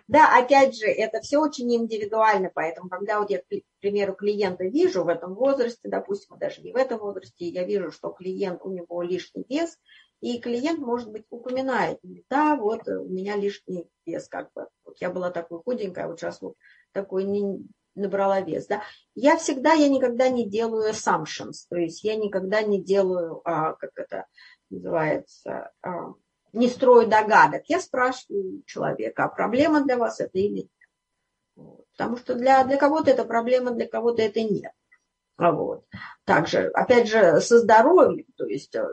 Да, 0.08 0.38
опять 0.38 0.78
же, 0.78 0.86
это 0.86 1.20
все 1.22 1.40
очень 1.40 1.74
индивидуально, 1.74 2.52
поэтому 2.54 2.90
когда 2.90 3.20
вот 3.20 3.30
я, 3.30 3.40
к 3.40 3.46
примеру, 3.80 4.14
клиента 4.14 4.64
вижу 4.64 5.04
в 5.04 5.08
этом 5.08 5.34
возрасте, 5.34 5.90
допустим, 5.90 6.38
даже 6.38 6.62
не 6.62 6.72
в 6.72 6.76
этом 6.76 7.00
возрасте, 7.00 7.48
я 7.48 7.64
вижу, 7.64 7.92
что 7.92 8.10
клиент, 8.10 8.62
у 8.64 8.72
него 8.72 9.02
лишний 9.02 9.46
вес, 9.50 9.78
и 10.22 10.40
клиент, 10.40 10.80
может 10.80 11.12
быть, 11.12 11.26
упоминает, 11.30 12.00
да, 12.30 12.56
вот 12.56 12.88
у 12.88 13.06
меня 13.06 13.36
лишний 13.36 13.90
вес, 14.06 14.28
как 14.28 14.52
бы, 14.54 14.68
вот 14.84 14.98
я 15.00 15.10
была 15.10 15.32
такой 15.32 15.62
худенькая, 15.64 16.08
вот 16.08 16.20
сейчас 16.20 16.42
вот 16.42 16.56
такой 16.92 17.24
не 17.24 17.66
набрала 17.96 18.42
вес, 18.42 18.68
да. 18.68 18.82
Я 19.16 19.38
всегда, 19.38 19.74
я 19.74 19.88
никогда 19.90 20.30
не 20.30 20.48
делаю 20.48 20.92
assumptions, 20.92 21.66
то 21.70 21.78
есть 21.78 22.04
я 22.04 22.16
никогда 22.16 22.62
не 22.62 22.82
делаю, 22.82 23.42
а, 23.46 23.74
как 23.74 23.92
это 23.96 24.26
называется, 24.70 25.72
а, 25.82 26.14
не 26.54 26.68
строю 26.68 27.08
догадок. 27.08 27.64
Я 27.68 27.80
спрашиваю 27.80 28.64
человека, 28.66 29.26
а 29.26 29.30
проблема 29.30 29.84
для 29.84 29.98
вас 29.98 30.20
это 30.20 30.38
или 30.38 30.62
нет. 30.62 31.80
Потому 31.92 32.18
что 32.18 32.36
для, 32.36 32.64
для 32.64 32.78
кого-то 32.78 33.12
это 33.12 33.26
проблема, 33.26 33.72
для 33.72 33.88
кого-то 33.88 34.22
это 34.22 34.42
нет. 34.42 34.72
Вот. 35.38 35.86
Также, 36.26 36.68
опять 36.70 37.08
же, 37.08 37.40
со 37.42 37.60
здоровьем, 37.60 38.26
то 38.36 38.46
есть 38.46 38.76
э, 38.76 38.88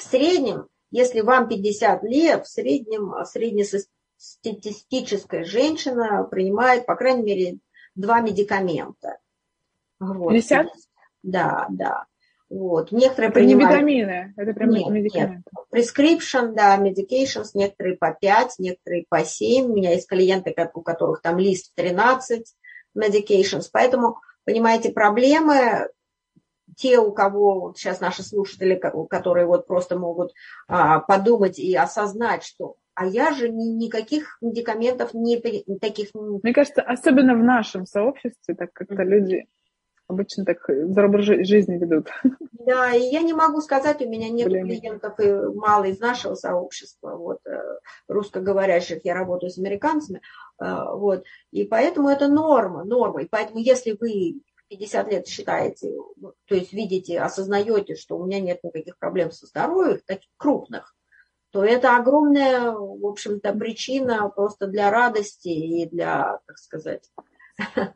в 0.00 0.02
среднем, 0.02 0.66
если 0.90 1.20
вам 1.20 1.48
50 1.48 2.02
лет, 2.04 2.46
в 2.46 2.48
среднем 2.48 3.12
среднестатистическая 3.24 5.44
женщина 5.44 6.24
принимает, 6.24 6.86
по 6.86 6.96
крайней 6.96 7.22
мере, 7.22 7.58
два 7.94 8.20
медикамента. 8.20 9.18
Вот. 9.98 10.32
50? 10.32 10.68
Да, 11.22 11.66
да. 11.70 12.06
Вот. 12.48 12.90
Некоторые 12.90 13.28
это 13.28 13.38
принимают... 13.38 13.84
не 13.84 14.00
витамины, 14.00 14.34
это 14.36 14.52
прям 14.54 14.70
нет, 14.70 14.88
медикаменты. 14.88 15.44
Нет. 15.44 15.66
Prescription, 15.72 16.54
да, 16.54 16.76
medications, 16.78 17.50
некоторые 17.54 17.96
по 17.96 18.12
5, 18.18 18.54
некоторые 18.58 19.04
по 19.08 19.24
7. 19.24 19.66
У 19.66 19.76
меня 19.76 19.92
есть 19.92 20.08
клиенты, 20.08 20.52
у 20.74 20.82
которых 20.82 21.20
там 21.20 21.38
лист 21.38 21.70
13 21.76 22.52
medications. 22.96 23.68
Поэтому, 23.70 24.18
понимаете, 24.44 24.90
проблемы 24.90 25.88
те, 26.80 26.98
у 26.98 27.12
кого 27.12 27.60
вот 27.60 27.78
сейчас 27.78 28.00
наши 28.00 28.22
слушатели, 28.22 28.74
которые 29.10 29.46
вот 29.46 29.66
просто 29.66 29.98
могут 29.98 30.32
а, 30.66 31.00
подумать 31.00 31.58
и 31.58 31.74
осознать, 31.76 32.42
что 32.42 32.76
а 32.94 33.06
я 33.06 33.32
же 33.32 33.48
ни, 33.48 33.64
никаких 33.64 34.38
медикаментов 34.40 35.14
не 35.14 35.40
таких. 35.78 36.08
Мне 36.14 36.52
кажется, 36.52 36.82
особенно 36.82 37.34
в 37.34 37.42
нашем 37.42 37.86
сообществе, 37.86 38.54
так 38.54 38.72
как-то 38.72 39.02
люди 39.02 39.46
обычно 40.06 40.44
так 40.44 40.58
здоровый 40.68 41.44
жизни 41.44 41.76
ведут. 41.76 42.08
Да, 42.66 42.92
и 42.92 43.00
я 43.00 43.22
не 43.22 43.32
могу 43.32 43.62
сказать, 43.62 44.02
у 44.02 44.08
меня 44.08 44.28
нет 44.28 44.48
Блин. 44.48 44.66
клиентов 44.66 45.18
и 45.18 45.32
мало 45.56 45.84
из 45.84 45.98
нашего 45.98 46.34
сообщества, 46.34 47.16
вот, 47.16 47.38
э, 47.46 47.58
русскоговорящих, 48.06 49.02
я 49.02 49.14
работаю 49.14 49.48
с 49.48 49.56
американцами, 49.56 50.20
э, 50.60 50.64
вот, 50.92 51.24
и 51.52 51.64
поэтому 51.64 52.10
это 52.10 52.28
норма, 52.28 52.84
норма, 52.84 53.22
и 53.22 53.28
поэтому 53.28 53.60
если 53.60 53.96
вы 53.98 54.42
50 54.70 55.12
лет 55.12 55.26
считаете, 55.26 55.92
то 56.46 56.54
есть 56.54 56.72
видите, 56.72 57.20
осознаете, 57.20 57.96
что 57.96 58.16
у 58.16 58.24
меня 58.24 58.40
нет 58.40 58.62
никаких 58.62 58.96
проблем 58.98 59.32
со 59.32 59.46
здоровьем, 59.46 60.00
таких 60.06 60.30
крупных, 60.36 60.94
то 61.50 61.64
это 61.64 61.96
огромная, 61.96 62.70
в 62.70 63.04
общем-то, 63.04 63.52
причина 63.54 64.28
просто 64.28 64.68
для 64.68 64.90
радости 64.90 65.48
и 65.48 65.88
для, 65.88 66.38
как 66.46 66.58
сказать... 66.58 67.10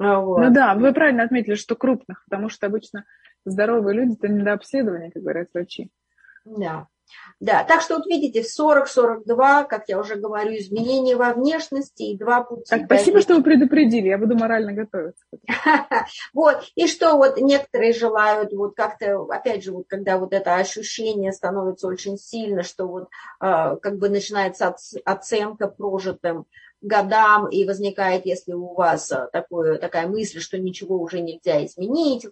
Ну 0.00 0.50
да, 0.50 0.74
вы 0.74 0.92
правильно 0.92 1.22
отметили, 1.22 1.54
что 1.54 1.76
крупных, 1.76 2.24
потому 2.24 2.48
что 2.48 2.66
обычно 2.66 3.04
здоровые 3.44 3.96
люди 3.96 4.14
это 4.14 4.26
не 4.26 4.42
до 4.42 4.54
обследования, 4.54 5.12
как 5.12 5.22
говорят 5.22 5.50
врачи. 5.54 5.92
Да. 6.44 6.88
Да, 7.40 7.64
так 7.64 7.82
что 7.82 7.96
вот 7.96 8.06
видите, 8.06 8.42
в 8.42 8.46
40-42, 8.46 9.66
как 9.66 9.88
я 9.88 9.98
уже 9.98 10.16
говорю, 10.16 10.56
изменения 10.56 11.16
во 11.16 11.32
внешности 11.32 12.02
и 12.04 12.16
два 12.16 12.42
пути. 12.42 12.64
Так, 12.70 12.84
спасибо, 12.86 13.20
что 13.20 13.36
вы 13.36 13.42
предупредили, 13.42 14.08
я 14.08 14.18
буду 14.18 14.36
морально 14.36 14.72
готовиться. 14.72 15.24
Вот, 16.32 16.64
и 16.74 16.86
что 16.86 17.16
вот 17.16 17.36
некоторые 17.38 17.92
желают, 17.92 18.52
вот 18.52 18.74
как-то, 18.74 19.22
опять 19.24 19.64
же, 19.64 19.72
вот 19.72 19.84
когда 19.88 20.18
вот 20.18 20.32
это 20.32 20.56
ощущение 20.56 21.32
становится 21.32 21.86
очень 21.86 22.18
сильно, 22.18 22.62
что 22.62 22.86
вот 22.86 23.08
а, 23.40 23.76
как 23.76 23.98
бы 23.98 24.08
начинается 24.08 24.74
оценка 25.04 25.68
прожитым, 25.68 26.46
годам, 26.84 27.48
и 27.48 27.64
возникает, 27.64 28.26
если 28.26 28.52
у 28.52 28.74
вас 28.74 29.10
э, 29.10 29.28
такое, 29.32 29.78
такая 29.78 30.06
мысль, 30.06 30.40
что 30.40 30.58
ничего 30.58 31.00
уже 31.00 31.20
нельзя 31.20 31.64
изменить, 31.64 32.26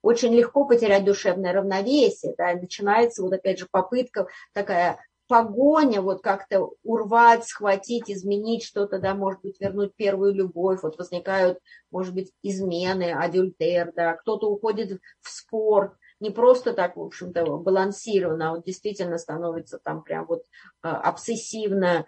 очень 0.00 0.32
легко 0.32 0.64
потерять 0.64 1.04
душевное 1.04 1.52
равновесие, 1.52 2.34
да, 2.38 2.52
и 2.52 2.60
начинается 2.60 3.22
вот 3.22 3.32
опять 3.32 3.58
же 3.58 3.66
попытка 3.70 4.28
такая 4.52 4.98
погоня, 5.26 6.02
вот 6.02 6.22
как-то 6.22 6.70
урвать, 6.84 7.44
схватить, 7.44 8.08
изменить 8.08 8.62
что-то, 8.64 9.00
да, 9.00 9.14
может 9.14 9.40
быть, 9.42 9.60
вернуть 9.60 9.94
первую 9.96 10.32
любовь, 10.32 10.80
вот 10.82 10.98
возникают, 10.98 11.58
может 11.90 12.14
быть, 12.14 12.32
измены, 12.42 13.12
адюльтер, 13.12 13.92
да, 13.94 14.14
кто-то 14.14 14.48
уходит 14.48 15.00
в 15.20 15.28
спорт, 15.28 15.94
не 16.20 16.30
просто 16.30 16.72
так, 16.72 16.96
в 16.96 17.02
общем-то, 17.02 17.44
балансированно, 17.58 18.50
а 18.50 18.54
вот 18.54 18.64
действительно 18.64 19.18
становится 19.18 19.78
там 19.78 20.02
прям 20.02 20.26
вот 20.26 20.44
э, 20.82 20.88
обсессивно 20.88 22.06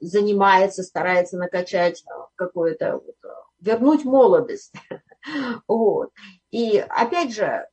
занимается, 0.00 0.82
старается 0.82 1.36
накачать 1.36 2.04
а, 2.06 2.28
какое-то, 2.34 2.94
вот, 2.98 3.16
а, 3.24 3.28
вернуть 3.60 4.04
молодость. 4.04 4.72
Вот. 5.66 6.10
И 6.52 6.78
опять 6.78 7.34
же, 7.34 7.68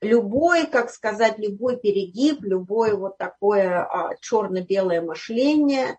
любой, 0.00 0.66
как 0.66 0.90
сказать, 0.90 1.38
любой 1.38 1.76
перегиб, 1.76 2.42
любое 2.42 2.96
вот 2.96 3.16
такое 3.18 3.86
черно-белое 4.22 5.02
мышление 5.02 5.98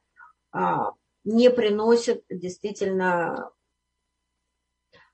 не 1.24 1.50
приносит 1.50 2.24
действительно 2.30 3.38
а, 3.38 3.52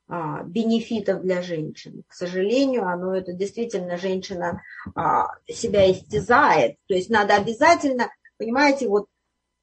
бенефитов 0.09 1.21
для 1.21 1.41
женщин. 1.43 2.03
К 2.07 2.13
сожалению, 2.13 2.87
оно 2.87 3.15
это 3.15 3.33
действительно 3.33 3.97
женщина 3.97 4.61
а, 4.95 5.27
себя 5.47 5.91
истязает. 5.91 6.77
То 6.87 6.95
есть 6.95 7.09
надо 7.09 7.35
обязательно, 7.35 8.09
понимаете, 8.37 8.87
вот 8.87 9.05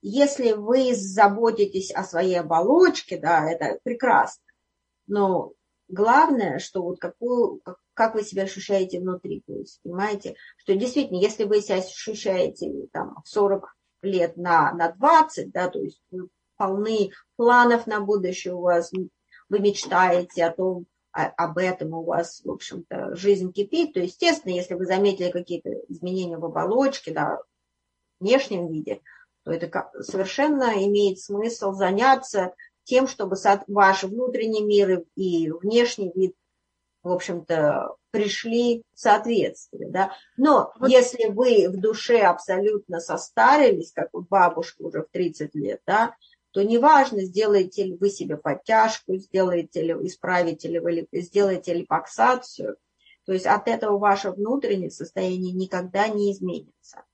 если 0.03 0.53
вы 0.53 0.95
заботитесь 0.95 1.91
о 1.91 2.05
своей 2.05 2.39
оболочке, 2.39 3.19
да, 3.19 3.51
это 3.51 3.81
прекрасно. 3.83 4.45
Но 5.09 5.53
главное, 5.89 6.61
что 6.61 6.83
вот 6.83 7.01
какую, 7.01 7.61
как 7.93 8.15
вы 8.15 8.23
себя 8.23 8.45
ощущаете 8.45 9.01
внутри, 9.01 9.43
то 9.47 9.55
есть, 9.55 9.81
понимаете, 9.83 10.37
что 10.59 10.77
действительно, 10.77 11.19
если 11.19 11.43
вы 11.43 11.61
себя 11.61 11.79
ощущаете 11.79 12.87
там, 12.93 13.17
в 13.25 13.29
40 13.29 13.77
лет 14.03 14.37
на, 14.37 14.73
на 14.73 14.93
20, 14.93 15.51
да, 15.51 15.69
то 15.69 15.81
есть 15.81 16.01
вы 16.13 16.29
полны 16.57 17.11
планов 17.35 17.89
на 17.89 18.01
будущее, 18.01 18.55
у 18.55 18.61
вас 18.61 18.93
вы 19.49 19.61
мечтаете 19.61 20.45
о 20.45 20.53
том, 20.53 20.87
об 21.13 21.57
этом 21.57 21.95
у 21.95 22.05
вас, 22.05 22.43
в 22.45 22.51
общем-то, 22.51 23.17
жизнь 23.17 23.53
кипит, 23.53 23.95
то, 23.95 24.01
естественно, 24.01 24.53
если 24.53 24.75
вы 24.75 24.85
заметили 24.85 25.31
какие-то 25.31 25.71
изменения 25.89 26.37
в 26.37 26.45
оболочке, 26.45 27.13
да, 27.13 27.39
в 28.19 28.25
внешнем 28.25 28.69
виде, 28.69 29.01
то 29.45 29.53
это 29.53 29.91
совершенно 30.01 30.73
имеет 30.85 31.19
смысл 31.21 31.73
заняться 31.73 32.55
тем, 32.85 33.09
чтобы 33.09 33.37
ваш 33.69 34.05
внутренний 34.05 34.63
мир 34.63 35.05
и 35.15 35.51
внешний 35.51 36.13
вид, 36.15 36.35
в 37.03 37.11
общем-то, 37.11 37.97
пришли 38.11 38.83
в 38.95 39.01
соответствие. 39.01 39.89
Да? 39.89 40.13
Но 40.37 40.73
вот. 40.79 40.91
если 40.91 41.29
вы 41.29 41.69
в 41.69 41.81
душе 41.81 42.21
абсолютно 42.21 43.01
состарились, 43.01 43.93
как 43.93 44.09
вот 44.13 44.29
бабушка 44.29 44.83
уже 44.83 45.03
в 45.03 45.09
30 45.11 45.55
лет, 45.55 45.81
да, 45.87 46.15
то 46.57 46.65
неважно, 46.65 47.21
сделаете 47.21 47.85
ли 47.85 47.99
вы 47.99 48.09
себе 48.09 48.39
подтяжку, 48.39 49.17
сделаете 49.17 49.83
ли, 49.83 49.93
исправите 50.07 50.69
ли 50.69 50.79
вы, 50.79 51.07
сделаете 51.13 51.75
липоксацию, 51.75 52.79
то 53.27 53.35
есть 53.35 53.45
от 53.45 53.69
этого 53.69 53.99
ваше 53.99 54.31
внутреннее 54.31 54.91
состояние 54.91 55.53
никогда 55.53 56.09
не 56.09 56.33
изменится. 56.33 57.05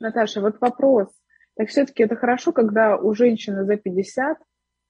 Наташа, 0.00 0.40
вот 0.40 0.60
вопрос. 0.60 1.06
Так 1.54 1.68
все-таки 1.68 2.02
это 2.02 2.16
хорошо, 2.16 2.50
когда 2.50 2.96
у 2.96 3.14
женщины 3.14 3.64
за 3.64 3.76
50 3.76 4.38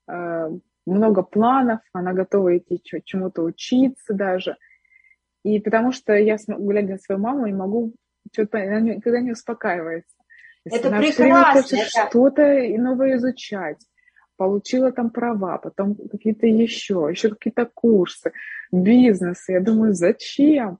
э, 0.08 0.50
много 0.86 1.22
планов, 1.22 1.80
она 1.92 2.14
готова 2.14 2.56
идти 2.56 2.80
чему-то 3.04 3.42
учиться 3.42 4.14
даже. 4.14 4.56
И 5.42 5.60
потому 5.60 5.92
что 5.92 6.14
я, 6.14 6.38
глядя 6.46 6.92
на 6.92 6.98
свою 6.98 7.20
маму, 7.20 7.44
не 7.44 7.52
могу, 7.52 7.92
она 8.34 8.80
никогда 8.80 9.20
не 9.20 9.32
успокаивается. 9.32 10.17
Это 10.72 10.88
она 10.88 10.98
прекрасно. 10.98 11.62
Все 11.62 11.76
это... 11.78 12.08
что-то 12.08 12.42
новое 12.78 13.16
изучать. 13.16 13.78
Получила 14.36 14.92
там 14.92 15.10
права, 15.10 15.58
потом 15.58 15.96
какие-то 15.96 16.46
еще, 16.46 17.08
еще 17.10 17.30
какие-то 17.30 17.68
курсы, 17.72 18.32
бизнесы. 18.70 19.52
Я 19.52 19.60
думаю, 19.60 19.94
зачем? 19.94 20.78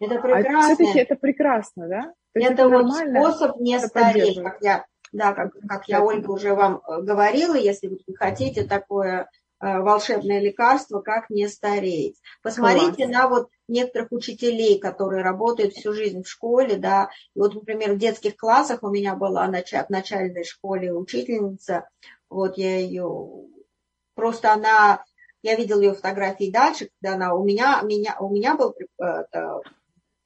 Это 0.00 0.16
а 0.16 0.22
прекрасно. 0.22 0.58
А 0.58 0.74
все-таки 0.74 0.98
это 0.98 1.16
прекрасно, 1.16 1.88
да? 1.88 2.02
То 2.32 2.40
это, 2.40 2.52
это 2.52 2.68
вот 2.68 2.92
способ 2.92 3.60
не 3.60 3.78
стареть, 3.80 4.40
как 4.40 4.58
я, 4.60 4.84
да, 5.12 5.32
как, 5.32 5.52
как 5.68 5.88
я, 5.88 6.02
Ольга, 6.02 6.30
уже 6.30 6.54
вам 6.54 6.80
э, 6.86 7.02
говорила, 7.02 7.56
если 7.56 7.88
вы 7.88 7.98
хотите 8.16 8.64
такое 8.64 9.28
волшебное 9.60 10.40
лекарство, 10.40 11.00
как 11.00 11.28
не 11.30 11.46
стареть. 11.48 12.16
Посмотрите 12.42 13.04
Класс. 13.04 13.10
на 13.10 13.28
вот 13.28 13.48
некоторых 13.68 14.12
учителей, 14.12 14.78
которые 14.78 15.22
работают 15.22 15.74
всю 15.74 15.92
жизнь 15.92 16.22
в 16.22 16.28
школе, 16.28 16.76
да, 16.76 17.10
и 17.34 17.38
вот, 17.38 17.54
например, 17.54 17.92
в 17.92 17.98
детских 17.98 18.36
классах 18.36 18.82
у 18.82 18.90
меня 18.90 19.14
была 19.16 19.46
в 19.46 19.90
начальной 19.90 20.44
школе 20.44 20.92
учительница, 20.92 21.88
вот 22.28 22.56
я 22.56 22.78
ее, 22.78 23.08
просто 24.14 24.52
она, 24.52 25.04
я 25.42 25.56
видела 25.56 25.80
ее 25.80 25.94
фотографии 25.94 26.50
дальше, 26.50 26.88
когда 27.00 27.16
она 27.16 27.34
у 27.34 27.44
меня, 27.44 27.80
меня, 27.82 28.16
у 28.18 28.30
меня 28.30 28.56
был 28.56 28.74
это, 28.98 29.60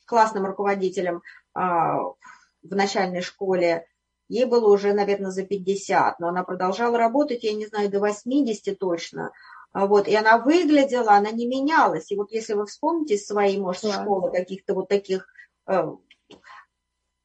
классным 0.07 0.47
руководителем 0.47 1.22
а, 1.55 1.99
в 1.99 2.14
начальной 2.74 3.22
школе, 3.22 3.87
ей 4.35 4.45
было 4.47 4.72
уже, 4.72 4.93
наверное, 4.93 5.30
за 5.30 5.45
50, 5.45 6.18
но 6.18 6.28
она 6.28 6.43
продолжала 6.43 6.99
работать, 6.99 7.45
я 7.45 7.53
не 7.53 7.66
знаю, 7.66 7.89
до 7.89 8.01
80 8.01 8.78
точно. 8.78 9.30
А 9.72 9.87
вот, 9.87 10.09
и 10.09 10.14
она 10.14 10.39
выглядела, 10.39 11.12
она 11.12 11.30
не 11.30 11.47
менялась. 11.47 12.11
И 12.11 12.16
вот 12.16 12.32
если 12.32 12.55
вы 12.55 12.66
вспомните 12.66 13.16
свои, 13.16 13.59
может, 13.59 13.82
да. 13.82 14.03
школы 14.03 14.32
каких-то 14.32 14.74
вот 14.74 14.89
таких 14.89 15.26
э, 15.66 15.85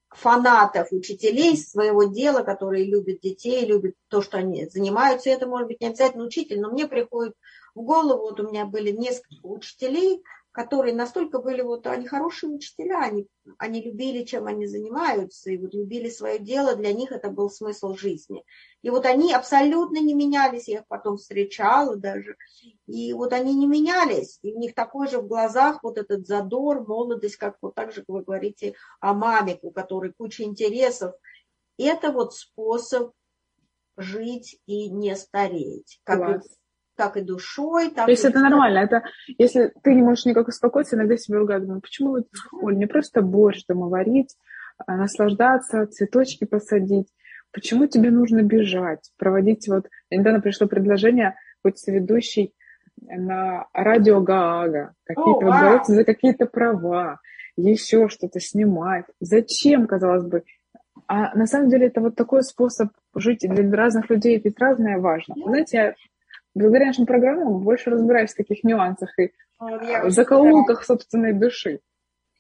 фанатов, 0.09 0.91
учителей 0.91 1.57
своего 1.57 2.03
дела, 2.03 2.43
которые 2.43 2.85
любят 2.85 3.21
детей, 3.21 3.65
любят 3.65 3.95
то, 4.07 4.21
что 4.21 4.37
они 4.37 4.67
занимаются, 4.67 5.29
это 5.29 5.47
может 5.47 5.67
быть 5.67 5.81
не 5.81 5.87
обязательно 5.87 6.25
учитель, 6.25 6.59
но 6.59 6.69
мне 6.69 6.87
приходит 6.87 7.33
в 7.73 7.81
голову, 7.81 8.21
вот 8.21 8.39
у 8.39 8.47
меня 8.47 8.65
были 8.65 8.91
несколько 8.91 9.45
учителей, 9.45 10.23
которые 10.51 10.95
настолько 10.95 11.39
были, 11.39 11.61
вот 11.61 11.85
они 11.87 12.07
хорошие 12.07 12.51
учителя, 12.51 13.03
они, 13.03 13.27
они 13.57 13.81
любили, 13.81 14.23
чем 14.23 14.47
они 14.47 14.65
занимаются, 14.65 15.51
и 15.51 15.57
вот 15.57 15.73
любили 15.73 16.09
свое 16.09 16.39
дело, 16.39 16.75
для 16.75 16.91
них 16.91 17.11
это 17.11 17.29
был 17.29 17.49
смысл 17.49 17.95
жизни. 17.95 18.43
И 18.81 18.89
вот 18.89 19.05
они 19.05 19.33
абсолютно 19.33 19.99
не 19.99 20.13
менялись, 20.13 20.67
я 20.67 20.79
их 20.79 20.87
потом 20.87 21.17
встречала 21.17 21.95
даже, 21.95 22.35
и 22.87 23.13
вот 23.13 23.33
они 23.33 23.53
не 23.53 23.67
менялись, 23.67 24.39
и 24.41 24.53
у 24.53 24.59
них 24.59 24.73
такой 24.73 25.07
же 25.07 25.19
в 25.19 25.27
глазах 25.27 25.83
вот 25.83 25.97
этот 25.97 26.25
задор, 26.25 26.85
молодость, 26.87 27.37
как 27.37 27.57
вот 27.61 27.75
так 27.75 27.93
же 27.93 28.03
вы 28.07 28.23
говорите 28.23 28.75
о 28.99 29.13
маме, 29.13 29.59
у 29.61 29.71
которой 29.71 30.13
куча 30.13 30.43
интересов. 30.43 31.13
Это 31.77 32.11
вот 32.11 32.33
способ 32.33 33.13
жить 33.95 34.59
и 34.65 34.89
не 34.89 35.15
стареть. 35.15 35.99
Как 36.03 36.17
Класс 36.17 36.58
как 36.99 37.15
и 37.15 37.21
душой. 37.21 37.91
Так 37.91 38.05
То 38.05 38.11
есть 38.11 38.25
и 38.25 38.27
это 38.27 38.39
нормально. 38.39 38.79
Это, 38.79 39.03
если 39.37 39.71
ты 39.81 39.95
не 39.95 40.01
можешь 40.01 40.25
никак 40.25 40.49
успокоиться, 40.49 40.97
иногда 40.97 41.15
себе 41.15 41.37
ругать. 41.37 41.63
Думаю, 41.63 41.79
почему 41.79 42.09
вот, 42.09 42.27
Оль, 42.61 42.77
не 42.77 42.87
просто 42.87 43.21
борщ 43.21 43.63
дома 43.69 43.87
варить, 43.87 44.35
а 44.85 44.97
наслаждаться, 44.97 45.87
цветочки 45.87 46.43
посадить. 46.43 47.07
Почему 47.53 47.87
тебе 47.87 48.11
нужно 48.11 48.43
бежать, 48.43 49.11
проводить 49.17 49.67
вот... 49.69 49.87
Недавно 50.11 50.41
пришло 50.41 50.67
предложение 50.67 51.35
быть 51.63 51.81
ведущей 51.87 52.53
на 53.01 53.67
радио 53.73 54.19
Гаага, 54.19 54.93
какие-то 55.05 55.45
вот 55.45 55.53
бороться 55.53 55.93
за 55.93 56.03
какие-то 56.03 56.47
права, 56.47 57.19
еще 57.55 58.09
что-то 58.09 58.41
снимать. 58.41 59.05
Зачем, 59.21 59.87
казалось 59.87 60.25
бы? 60.25 60.43
А 61.07 61.33
на 61.33 61.45
самом 61.45 61.69
деле 61.69 61.87
это 61.87 62.01
вот 62.01 62.15
такой 62.15 62.43
способ 62.43 62.89
жить 63.15 63.39
для 63.39 63.71
разных 63.71 64.09
людей, 64.09 64.39
ведь 64.43 64.59
разное 64.59 64.99
важно. 64.99 65.35
Знаете, 65.45 65.77
я 65.77 65.95
благодаря 66.55 66.87
нашим 66.87 67.05
программам 67.05 67.59
больше 67.59 67.89
разбираюсь 67.89 68.31
в 68.31 68.37
таких 68.37 68.63
нюансах 68.63 69.17
и 69.19 69.31
я 69.59 70.09
закоулках 70.09 70.83
собственной 70.83 71.33
души. 71.33 71.79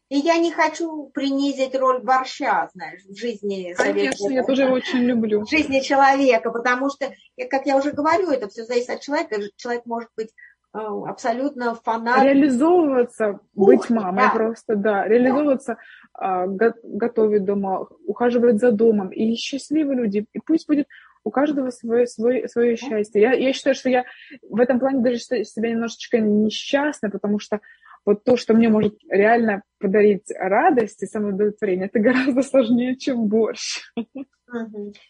И 0.09 0.17
я 0.17 0.37
не 0.37 0.51
хочу 0.51 1.11
принизить 1.13 1.75
роль 1.75 2.01
борща, 2.01 2.67
знаешь, 2.73 3.01
в 3.03 3.15
жизни 3.15 3.73
Конечно, 3.77 4.29
я 4.29 4.43
тоже 4.43 4.63
его 4.63 4.73
очень 4.73 5.01
люблю. 5.01 5.45
В 5.45 5.49
жизни 5.49 5.81
человека, 5.81 6.49
потому 6.49 6.89
что, 6.89 7.11
как 7.49 7.67
я 7.67 7.77
уже 7.77 7.91
говорю, 7.91 8.31
это 8.31 8.47
все 8.47 8.65
зависит 8.65 8.89
от 8.89 9.01
человека. 9.01 9.39
Человек 9.55 9.85
может 9.85 10.09
быть 10.17 10.29
э, 10.73 10.79
абсолютно 10.79 11.75
фанат. 11.75 12.23
Реализовываться, 12.23 13.39
Ух, 13.53 13.67
быть 13.67 13.89
мамой 13.91 14.23
да. 14.23 14.31
просто, 14.31 14.75
да. 14.75 15.07
Реализовываться, 15.07 15.77
да. 16.19 16.47
готовить 16.83 17.45
дома, 17.45 17.85
ухаживать 18.07 18.59
за 18.59 18.71
домом. 18.71 19.09
И 19.09 19.35
счастливые 19.35 19.95
люди. 19.95 20.25
И 20.33 20.39
пусть 20.39 20.67
будет 20.67 20.87
у 21.23 21.31
каждого 21.31 21.69
свое, 21.69 22.07
свое, 22.07 22.47
свое 22.47 22.75
счастье. 22.75 23.21
Я, 23.21 23.33
я 23.33 23.53
считаю, 23.53 23.75
что 23.75 23.89
я 23.89 24.05
в 24.41 24.59
этом 24.59 24.79
плане 24.79 25.01
даже 25.01 25.19
себя 25.19 25.69
немножечко 25.69 26.19
несчастна, 26.19 27.09
потому 27.09 27.39
что 27.39 27.59
вот 28.05 28.23
то, 28.23 28.37
что 28.37 28.53
мне 28.53 28.69
может 28.69 28.97
реально 29.09 29.61
подарить 29.79 30.31
радость 30.35 31.03
и 31.03 31.07
самоудовлетворение, 31.07 31.87
это 31.87 31.99
гораздо 31.99 32.41
сложнее, 32.41 32.97
чем 32.97 33.27
борщ. 33.27 33.81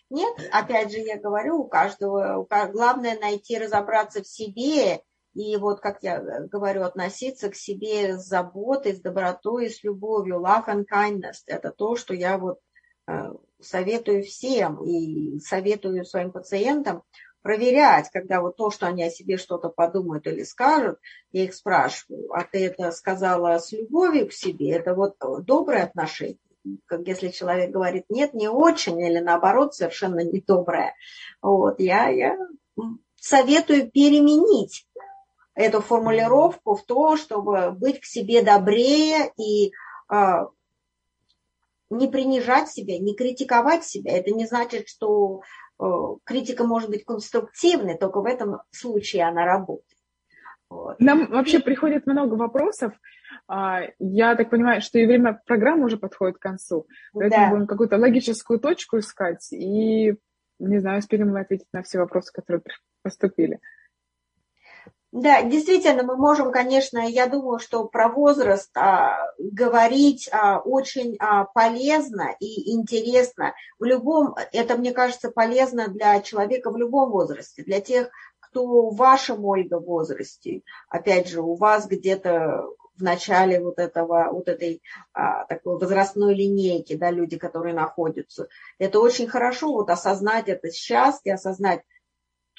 Нет, 0.10 0.36
опять 0.52 0.92
же, 0.92 0.98
я 1.00 1.18
говорю, 1.18 1.60
у 1.60 1.68
каждого, 1.68 2.40
у, 2.40 2.72
главное 2.72 3.18
найти, 3.20 3.58
разобраться 3.58 4.22
в 4.22 4.28
себе, 4.28 5.02
и 5.34 5.56
вот, 5.58 5.80
как 5.80 6.00
я 6.02 6.20
говорю, 6.20 6.84
относиться 6.84 7.50
к 7.50 7.56
себе 7.56 8.18
с 8.18 8.26
заботой, 8.26 8.94
с 8.94 9.02
добротой, 9.02 9.70
с 9.70 9.84
любовью. 9.84 10.42
Love 10.42 10.66
and 10.68 10.86
kindness– 10.92 11.38
это 11.48 11.72
то, 11.72 11.96
что 11.96 12.14
я 12.14 12.38
вот 12.38 12.60
э, 13.08 13.32
советую 13.62 14.24
всем 14.24 14.84
и 14.84 15.40
советую 15.40 16.06
своим 16.06 16.32
пациентам 16.32 17.04
проверять, 17.42 18.10
когда 18.12 18.42
вот 18.42 18.58
то, 18.58 18.70
что 18.70 18.88
они 18.88 19.04
о 19.04 19.10
себе 19.10 19.38
что-то 19.38 19.70
подумают 19.70 20.28
или 20.28 20.44
скажут, 20.44 21.00
я 21.32 21.46
их 21.46 21.54
спрашиваю, 21.54 22.32
а 22.34 22.44
ты 22.44 22.66
это 22.66 22.92
сказала 22.92 23.58
с 23.60 23.72
любовью 23.72 24.28
к 24.28 24.34
себе, 24.34 24.72
это 24.72 24.94
вот 24.94 25.16
доброе 25.46 25.84
отношение? 25.84 26.38
Как 26.86 27.08
если 27.08 27.30
человек 27.30 27.72
говорит, 27.72 28.06
нет, 28.10 28.34
не 28.34 28.50
очень, 28.50 29.00
или 29.02 29.20
наоборот, 29.20 29.74
совершенно 29.74 30.20
недоброе. 30.24 30.94
Вот, 31.42 31.80
я, 31.80 32.10
я 32.10 32.38
советую 33.16 33.90
переменить 33.90 34.86
эту 35.56 35.82
формулировку 35.82 36.76
в 36.76 36.86
то, 36.86 37.18
чтобы 37.18 37.72
быть 37.72 38.02
к 38.02 38.06
себе 38.06 38.42
добрее 38.42 39.32
и 39.38 39.72
а, 40.08 40.48
не 41.90 42.08
принижать 42.08 42.70
себя, 42.70 42.98
не 43.00 43.16
критиковать 43.16 43.84
себя. 43.84 44.18
Это 44.18 44.32
не 44.32 44.46
значит, 44.46 44.88
что 44.88 45.42
э, 45.80 45.86
критика 46.24 46.64
может 46.64 46.90
быть 46.90 47.06
конструктивной, 47.06 47.98
только 47.98 48.22
в 48.22 48.26
этом 48.26 48.62
случае 48.72 49.28
она 49.28 49.46
работает. 49.46 49.86
Вот. 50.70 51.00
Нам 51.00 51.28
вообще 51.32 51.60
приходит 51.60 52.06
много 52.06 52.36
вопросов. 52.36 52.94
А, 53.48 53.82
я 53.98 54.36
так 54.36 54.52
понимаю, 54.52 54.82
что 54.82 55.00
и 55.00 55.06
время 55.06 55.42
программы 55.46 55.86
уже 55.86 55.98
подходит 55.98 56.38
к 56.38 56.42
концу. 56.42 56.88
Поэтому 57.14 57.46
да. 57.46 57.50
будем 57.50 57.68
какую-то 57.68 57.98
логическую 57.98 58.60
точку 58.60 59.00
искать 59.00 59.52
и, 59.52 60.16
не 60.60 60.80
знаю, 60.80 61.00
успеем 61.00 61.30
мы 61.30 61.40
ответить 61.40 61.68
на 61.74 61.82
все 61.82 61.98
вопросы, 61.98 62.32
которые 62.32 62.62
поступили. 63.02 63.60
Да, 65.12 65.42
действительно, 65.42 66.04
мы 66.04 66.16
можем, 66.18 66.52
конечно, 66.52 67.00
я 67.00 67.26
думаю, 67.26 67.58
что 67.58 67.86
про 67.86 68.10
возраст 68.10 68.70
а, 68.78 69.18
говорить 69.40 70.30
а, 70.32 70.60
очень 70.60 71.18
а, 71.20 71.46
полезно 71.46 72.36
и 72.40 72.76
интересно. 72.76 73.56
В 73.80 73.86
любом, 73.86 74.36
это, 74.52 74.78
мне 74.78 74.92
кажется, 74.92 75.32
полезно 75.32 75.88
для 75.88 76.22
человека 76.22 76.70
в 76.70 76.78
любом 76.78 77.10
возрасте, 77.10 77.64
для 77.64 77.82
тех, 77.82 78.12
кто 78.40 78.92
в 78.92 78.96
вашем, 78.96 79.46
Ольга, 79.46 79.80
возрасте. 79.80 80.62
Опять 80.90 81.28
же, 81.28 81.42
у 81.42 81.56
вас 81.56 81.88
где-то 81.88 82.66
в 82.96 83.02
начале 83.02 83.60
вот 83.60 83.80
этого, 83.80 84.30
вот 84.32 84.48
этой 84.48 84.84
а, 85.14 85.46
такой 85.46 85.80
возрастной 85.80 86.36
линейки, 86.36 86.96
да, 86.96 87.10
люди, 87.10 87.38
которые 87.40 87.74
находятся. 87.74 88.48
Это 88.78 89.00
очень 89.00 89.28
хорошо, 89.28 89.72
вот 89.72 89.90
осознать 89.90 90.50
это 90.50 90.70
сейчас 90.70 91.20
и 91.24 91.32
осознать 91.32 91.82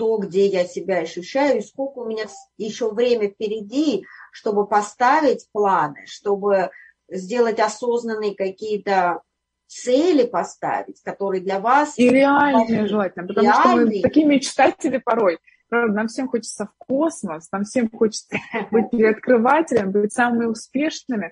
то, 0.00 0.16
где 0.16 0.46
я 0.46 0.64
себя 0.64 1.00
ощущаю, 1.00 1.58
и 1.58 1.60
сколько 1.60 1.98
у 1.98 2.06
меня 2.06 2.24
еще 2.56 2.90
время 2.90 3.28
впереди, 3.28 4.06
чтобы 4.32 4.66
поставить 4.66 5.46
планы, 5.52 6.06
чтобы 6.06 6.70
сделать 7.10 7.60
осознанные 7.60 8.34
какие-то 8.34 9.20
цели 9.66 10.24
поставить, 10.24 11.02
которые 11.02 11.42
для 11.42 11.60
вас... 11.60 11.98
И 11.98 12.08
реальные 12.08 12.86
желательно, 12.86 13.26
потому 13.26 13.46
реальные. 13.46 13.88
что 13.88 13.96
мы 13.96 14.00
такие 14.00 14.24
мечтатели 14.24 14.96
порой. 14.96 15.38
Правда, 15.68 15.94
нам 15.94 16.08
всем 16.08 16.30
хочется 16.30 16.64
в 16.64 16.72
космос, 16.78 17.52
нам 17.52 17.64
всем 17.64 17.90
хочется 17.90 18.38
быть 18.70 18.88
переоткрывателем, 18.90 19.90
быть 19.90 20.14
самыми 20.14 20.46
успешными. 20.46 21.30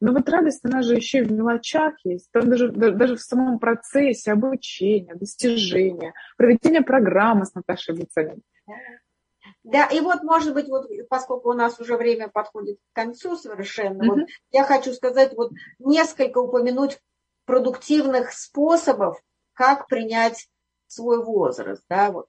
Но 0.00 0.12
вот 0.12 0.28
радость, 0.28 0.64
она 0.64 0.82
же 0.82 0.94
еще 0.94 1.18
и 1.18 1.22
в 1.22 1.32
мелочах 1.32 1.94
есть. 2.04 2.30
Там 2.32 2.48
даже, 2.48 2.70
даже 2.70 3.16
в 3.16 3.20
самом 3.20 3.58
процессе 3.58 4.32
обучения, 4.32 5.14
достижения, 5.14 6.14
проведения 6.36 6.80
программы 6.80 7.44
с 7.44 7.54
Наташей 7.54 7.94
Буцаниной. 7.94 8.42
Да, 9.62 9.86
и 9.86 10.00
вот, 10.00 10.22
может 10.22 10.54
быть, 10.54 10.68
вот, 10.68 10.88
поскольку 11.08 11.50
у 11.50 11.54
нас 11.54 11.78
уже 11.80 11.96
время 11.96 12.28
подходит 12.28 12.78
к 12.78 12.94
концу 12.94 13.36
совершенно, 13.36 14.02
mm-hmm. 14.02 14.20
вот, 14.20 14.28
я 14.50 14.64
хочу 14.64 14.92
сказать, 14.92 15.34
вот 15.36 15.52
несколько 15.78 16.38
упомянуть 16.38 16.98
продуктивных 17.44 18.32
способов, 18.32 19.20
как 19.52 19.86
принять 19.86 20.48
свой 20.86 21.22
возраст, 21.22 21.82
да, 21.90 22.10
вот. 22.10 22.26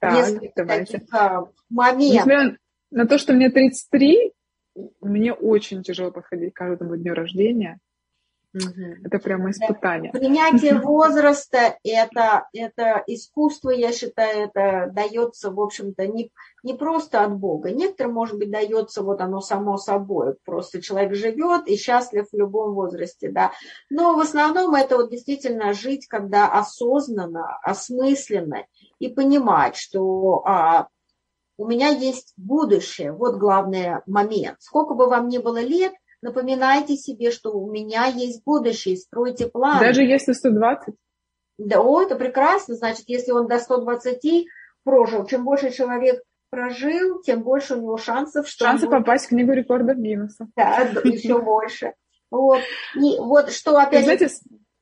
Так, 0.00 0.14
несколько 0.14 0.64
давайте. 0.64 0.98
таких 0.98 1.14
а, 1.14 1.48
моментов. 1.68 2.26
Несмотря 2.26 2.58
на 2.90 3.06
то, 3.06 3.18
что 3.18 3.32
мне 3.32 3.50
33, 3.50 4.32
мне 5.00 5.32
очень 5.32 5.82
тяжело 5.82 6.10
подходить 6.10 6.54
к 6.54 6.56
каждому 6.56 6.96
дню 6.96 7.14
рождения. 7.14 7.80
Угу. 8.54 9.04
Это 9.04 9.18
прямо 9.18 9.50
испытание. 9.50 10.10
Принятие 10.10 10.74
возраста 10.80 11.76
это, 11.84 12.48
это 12.54 13.02
искусство, 13.06 13.70
я 13.70 13.92
считаю, 13.92 14.46
это 14.46 14.90
дается, 14.90 15.50
в 15.50 15.60
общем-то, 15.60 16.06
не, 16.06 16.32
не 16.62 16.74
просто 16.74 17.22
от 17.22 17.36
Бога. 17.36 17.70
Некоторым, 17.70 18.14
может 18.14 18.38
быть, 18.38 18.50
дается 18.50 19.02
вот 19.02 19.20
оно 19.20 19.40
само 19.40 19.76
собой. 19.76 20.34
Просто 20.44 20.80
человек 20.80 21.14
живет 21.14 21.68
и 21.68 21.76
счастлив 21.76 22.26
в 22.32 22.36
любом 22.36 22.74
возрасте, 22.74 23.30
да. 23.30 23.52
Но 23.90 24.16
в 24.16 24.20
основном 24.20 24.74
это 24.74 24.96
вот 24.96 25.10
действительно 25.10 25.74
жить, 25.74 26.06
когда 26.08 26.48
осознанно, 26.48 27.58
осмысленно 27.62 28.64
и 28.98 29.08
понимать, 29.08 29.76
что 29.76 30.42
а, 30.46 30.88
у 31.58 31.66
меня 31.66 31.88
есть 31.88 32.32
будущее. 32.38 33.12
Вот 33.12 33.36
главный 33.36 33.96
момент. 34.06 34.56
Сколько 34.60 34.94
бы 34.94 35.08
вам 35.08 35.28
ни 35.28 35.38
было 35.38 35.60
лет– 35.60 35.92
Напоминайте 36.20 36.96
себе, 36.96 37.30
что 37.30 37.52
у 37.52 37.70
меня 37.70 38.06
есть 38.06 38.42
будущее, 38.44 38.96
стройте 38.96 39.46
план. 39.46 39.78
Даже 39.78 40.02
если 40.02 40.32
120? 40.32 40.94
Да, 41.58 41.80
о, 41.80 42.02
это 42.02 42.16
прекрасно. 42.16 42.74
Значит, 42.74 43.04
если 43.06 43.30
он 43.30 43.46
до 43.46 43.58
120 43.58 44.46
прожил, 44.82 45.26
чем 45.26 45.44
больше 45.44 45.70
человек 45.70 46.20
прожил, 46.50 47.20
тем 47.22 47.42
больше 47.42 47.74
у 47.74 47.82
него 47.82 47.96
шансов, 47.98 48.48
что... 48.48 48.64
Шансы 48.64 48.86
будет... 48.86 48.98
попасть 48.98 49.26
в 49.26 49.28
книгу 49.28 49.52
рекордов 49.52 49.96
Гиннесса. 49.98 50.48
Да, 50.56 50.78
еще 51.04 51.38
больше. 51.42 51.94
Вот. 52.30 52.62
И 52.96 53.18
вот 53.18 53.52
что 53.52 53.76
опять... 53.78 54.04
Знаете, 54.04 54.28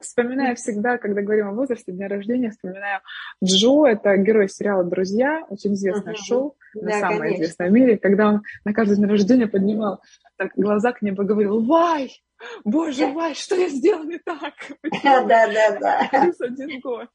вспоминаю 0.07 0.57
всегда, 0.57 0.99
когда 0.99 1.23
говорим 1.23 1.49
о 1.49 1.53
возрасте, 1.53 1.93
дня 1.93 2.09
рождения, 2.09 2.51
вспоминаю 2.51 3.01
Джо, 3.43 3.87
это 3.87 4.17
герой 4.17 4.49
сериала 4.49 4.85
«Друзья», 4.85 5.45
очень 5.49 5.75
известное 5.75 6.15
uh-huh. 6.15 6.25
шоу, 6.27 6.57
да, 6.75 7.01
самое 7.01 7.19
конечно. 7.21 7.37
известное 7.37 7.69
в 7.69 7.73
мире, 7.73 7.99
когда 7.99 8.29
он 8.29 8.43
на 8.65 8.73
каждый 8.73 8.97
день 8.97 9.07
рождения 9.07 9.47
поднимал 9.47 10.03
так 10.37 10.53
глаза 10.57 10.93
к 10.93 11.03
небу 11.03 11.23
и 11.23 11.27
говорил 11.27 11.65
«Вай! 11.65 12.13
Боже, 12.65 13.07
Вай, 13.07 13.35
что 13.35 13.55
я 13.55 13.69
сделал 13.69 14.05
не 14.05 14.19
так?» 14.19 14.55
Да, 15.03 15.23
да, 15.25 15.79
да. 15.79 16.09
Плюс 16.11 16.41
один 16.41 16.81
год. 16.81 17.09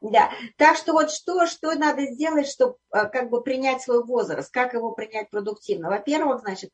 Да, 0.00 0.30
так 0.58 0.76
что 0.76 0.92
вот 0.92 1.10
что, 1.10 1.46
что 1.46 1.74
надо 1.74 2.04
сделать, 2.06 2.46
чтобы 2.46 2.76
э, 2.92 3.08
как 3.08 3.30
бы 3.30 3.42
принять 3.42 3.80
свой 3.80 4.04
возраст, 4.04 4.52
как 4.52 4.74
его 4.74 4.92
принять 4.92 5.30
продуктивно? 5.30 5.88
Во-первых, 5.88 6.40
значит, 6.40 6.70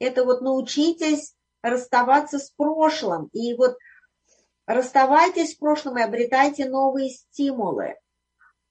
это 0.00 0.24
вот 0.24 0.40
научитесь 0.40 1.36
расставаться 1.62 2.38
с 2.38 2.50
прошлым. 2.50 3.28
И 3.32 3.54
вот 3.54 3.76
расставайтесь 4.66 5.52
с 5.52 5.54
прошлым 5.54 5.98
и 5.98 6.02
обретайте 6.02 6.68
новые 6.68 7.10
стимулы. 7.10 7.96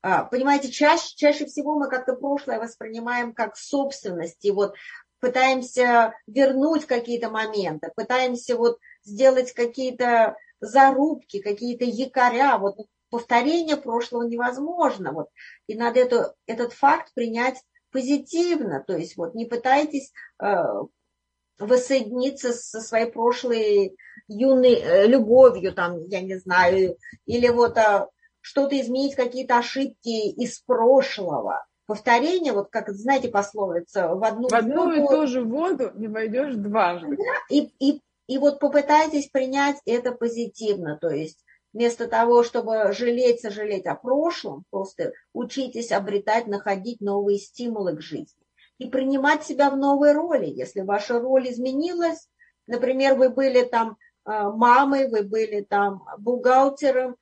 А, 0.01 0.23
понимаете, 0.23 0.69
чаще, 0.69 1.15
чаще 1.15 1.45
всего 1.45 1.77
мы 1.77 1.87
как-то 1.87 2.15
прошлое 2.15 2.59
воспринимаем 2.59 3.33
как 3.33 3.55
собственность, 3.55 4.43
и 4.43 4.51
вот 4.51 4.73
пытаемся 5.19 6.13
вернуть 6.25 6.85
какие-то 6.85 7.29
моменты, 7.29 7.91
пытаемся 7.95 8.57
вот 8.57 8.79
сделать 9.03 9.53
какие-то 9.53 10.35
зарубки, 10.59 11.39
какие-то 11.39 11.85
якоря, 11.85 12.57
вот 12.57 12.77
повторение 13.11 13.77
прошлого 13.77 14.23
невозможно, 14.23 15.11
вот, 15.11 15.29
и 15.67 15.75
надо 15.75 15.99
это, 15.99 16.35
этот 16.47 16.73
факт 16.73 17.13
принять 17.13 17.61
позитивно, 17.91 18.83
то 18.85 18.97
есть 18.97 19.17
вот 19.17 19.35
не 19.35 19.45
пытайтесь 19.45 20.11
э, 20.41 20.45
воссоединиться 21.59 22.53
со 22.53 22.79
своей 22.79 23.11
прошлой 23.11 23.97
юной 24.31 24.75
э, 24.75 25.07
любовью, 25.07 25.73
там, 25.73 26.05
я 26.07 26.21
не 26.21 26.37
знаю, 26.37 26.97
или 27.25 27.47
вот 27.49 27.77
э, 27.77 28.07
что-то 28.41 28.79
изменить, 28.79 29.15
какие-то 29.15 29.57
ошибки 29.57 30.29
из 30.29 30.59
прошлого. 30.59 31.65
Повторение, 31.85 32.53
вот 32.53 32.69
как, 32.69 32.89
знаете, 32.89 33.29
пословица, 33.29 34.09
в 34.09 34.23
одну, 34.23 34.47
в 34.47 34.53
одну 34.53 34.91
и 34.91 35.07
ту 35.07 35.27
же 35.27 35.43
воду 35.43 35.91
не 35.95 36.07
войдешь 36.07 36.55
дважды. 36.55 37.17
Да, 37.17 37.23
и, 37.49 37.71
и, 37.79 38.01
и 38.27 38.37
вот 38.37 38.59
попытайтесь 38.59 39.29
принять 39.29 39.77
это 39.85 40.11
позитивно, 40.11 40.97
то 40.99 41.09
есть 41.09 41.43
вместо 41.73 42.07
того, 42.07 42.43
чтобы 42.43 42.91
жалеть, 42.93 43.41
сожалеть 43.41 43.85
о 43.85 43.95
прошлом, 43.95 44.65
просто 44.69 45.13
учитесь 45.33 45.91
обретать, 45.91 46.47
находить 46.47 47.01
новые 47.01 47.39
стимулы 47.39 47.95
к 47.95 48.01
жизни 48.01 48.41
и 48.81 48.87
принимать 48.87 49.43
себя 49.43 49.69
в 49.69 49.77
новой 49.77 50.13
роли. 50.13 50.47
Если 50.47 50.81
ваша 50.81 51.19
роль 51.19 51.49
изменилась, 51.49 52.27
например, 52.65 53.15
вы 53.15 53.29
были 53.29 53.63
там 53.63 53.97
мамой, 54.25 55.09
вы 55.09 55.23
были 55.23 55.61
там 55.61 56.03
бухгалтером, 56.17 57.15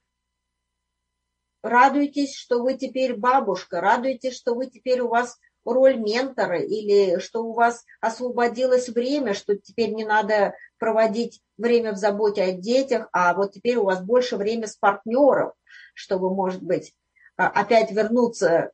радуйтесь, 1.61 2.35
что 2.35 2.61
вы 2.61 2.75
теперь 2.75 3.15
бабушка, 3.15 3.81
радуйтесь, 3.81 4.35
что 4.35 4.55
вы 4.55 4.67
теперь 4.67 5.01
у 5.01 5.09
вас 5.09 5.37
роль 5.65 5.97
ментора 5.97 6.59
или 6.59 7.19
что 7.19 7.43
у 7.43 7.53
вас 7.53 7.85
освободилось 8.01 8.89
время, 8.89 9.33
что 9.33 9.55
теперь 9.55 9.93
не 9.93 10.05
надо 10.05 10.55
проводить 10.77 11.41
время 11.57 11.91
в 11.91 11.97
заботе 11.97 12.43
о 12.43 12.51
детях, 12.51 13.07
а 13.11 13.33
вот 13.33 13.53
теперь 13.53 13.77
у 13.77 13.83
вас 13.83 14.01
больше 14.01 14.37
времени 14.37 14.65
с 14.65 14.75
партнером, 14.75 15.51
чтобы, 15.93 16.33
может 16.33 16.63
быть, 16.63 16.93
а, 17.37 17.47
опять 17.47 17.91
вернуться 17.91 18.71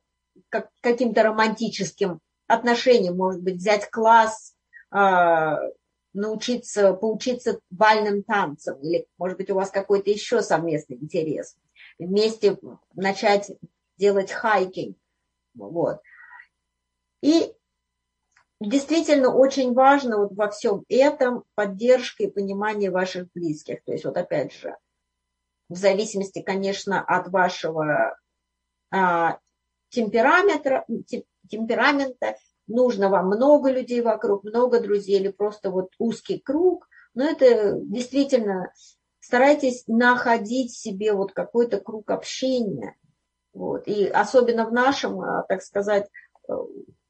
к 0.48 0.68
каким-то 0.80 1.22
романтическим 1.22 2.20
отношениям, 2.46 3.16
может 3.16 3.42
быть, 3.42 3.56
взять 3.56 3.90
класс, 3.90 4.54
а, 4.90 5.58
научиться, 6.16 6.94
поучиться 6.94 7.60
бальным 7.70 8.22
танцам, 8.22 8.80
или, 8.80 9.06
может 9.18 9.38
быть, 9.38 9.50
у 9.50 9.54
вас 9.54 9.70
какой-то 9.70 10.10
еще 10.10 10.42
совместный 10.42 10.96
интерес 10.96 11.56
вместе 11.98 12.58
начать 12.94 13.52
делать 13.96 14.32
хайкинг. 14.32 14.96
Вот. 15.54 16.00
И 17.22 17.52
действительно 18.60 19.34
очень 19.34 19.74
важно 19.74 20.18
вот 20.18 20.32
во 20.32 20.50
всем 20.50 20.84
этом 20.88 21.44
поддержка 21.54 22.24
и 22.24 22.30
понимание 22.30 22.90
ваших 22.90 23.30
близких. 23.32 23.82
То 23.84 23.92
есть 23.92 24.04
вот 24.04 24.16
опять 24.16 24.52
же, 24.52 24.76
в 25.68 25.76
зависимости, 25.76 26.42
конечно, 26.42 27.02
от 27.02 27.28
вашего 27.28 28.18
а, 28.90 29.38
темперамента, 29.90 30.84
темперамента, 31.48 32.36
нужно 32.66 33.08
вам 33.08 33.26
много 33.26 33.70
людей 33.70 34.00
вокруг, 34.00 34.44
много 34.44 34.80
друзей 34.80 35.20
или 35.20 35.28
просто 35.28 35.70
вот 35.70 35.90
узкий 35.98 36.38
круг, 36.38 36.88
но 37.14 37.24
это 37.24 37.78
действительно 37.80 38.72
старайтесь 39.20 39.84
находить 39.86 40.72
себе 40.72 41.12
вот 41.12 41.32
какой-то 41.32 41.80
круг 41.80 42.10
общения. 42.10 42.96
Вот. 43.52 43.88
И 43.88 44.06
особенно 44.06 44.66
в 44.66 44.72
нашем, 44.72 45.20
а, 45.20 45.42
так 45.48 45.62
сказать, 45.62 46.08
э, 46.48 46.52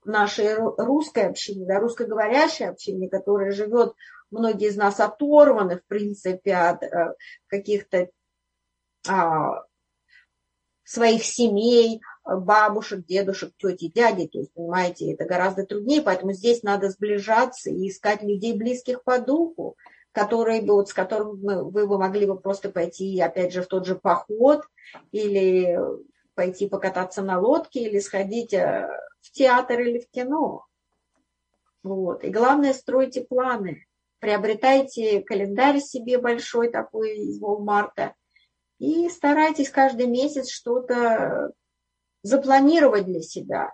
нашей 0.04 0.54
русской 0.54 1.26
общине, 1.28 1.66
да, 1.66 1.80
русскоговорящей 1.80 2.68
общине, 2.68 3.08
которая 3.08 3.50
живет, 3.50 3.94
многие 4.30 4.68
из 4.68 4.76
нас 4.76 5.00
оторваны, 5.00 5.78
в 5.78 5.84
принципе, 5.86 6.54
от 6.54 6.82
э, 6.82 7.14
каких-то 7.48 8.08
а, 9.08 9.64
своих 10.84 11.24
семей, 11.24 12.00
бабушек, 12.26 13.04
дедушек, 13.06 13.52
тети, 13.56 13.88
дяди. 13.88 14.26
То 14.26 14.38
есть, 14.38 14.52
понимаете, 14.52 15.12
это 15.12 15.24
гораздо 15.24 15.64
труднее, 15.64 16.02
поэтому 16.02 16.32
здесь 16.32 16.62
надо 16.62 16.90
сближаться 16.90 17.70
и 17.70 17.88
искать 17.88 18.22
людей 18.22 18.54
близких 18.54 19.02
по 19.04 19.18
духу, 19.18 19.76
которые 20.12 20.62
бы, 20.62 20.74
вот, 20.74 20.88
с 20.88 20.94
которым 20.94 21.36
вы 21.36 21.86
бы 21.86 21.98
могли 21.98 22.26
бы 22.26 22.38
просто 22.38 22.70
пойти, 22.70 23.20
опять 23.20 23.52
же, 23.52 23.62
в 23.62 23.66
тот 23.66 23.86
же 23.86 23.94
поход 23.94 24.62
или 25.12 25.78
пойти 26.34 26.68
покататься 26.68 27.22
на 27.22 27.40
лодке 27.40 27.80
или 27.80 27.98
сходить 27.98 28.52
э, 28.52 28.88
в 29.20 29.30
театр 29.30 29.80
или 29.80 30.00
в 30.00 30.10
кино. 30.10 30.66
Вот. 31.82 32.24
И 32.24 32.28
главное, 32.28 32.72
стройте 32.72 33.22
планы. 33.22 33.86
Приобретайте 34.18 35.22
календарь 35.22 35.80
себе 35.80 36.18
большой 36.18 36.70
такой 36.70 37.18
из 37.18 37.40
Walmart 37.40 38.12
и 38.78 39.08
старайтесь 39.08 39.70
каждый 39.70 40.06
месяц 40.06 40.50
что-то 40.50 41.52
запланировать 42.26 43.06
для 43.06 43.20
себя. 43.20 43.72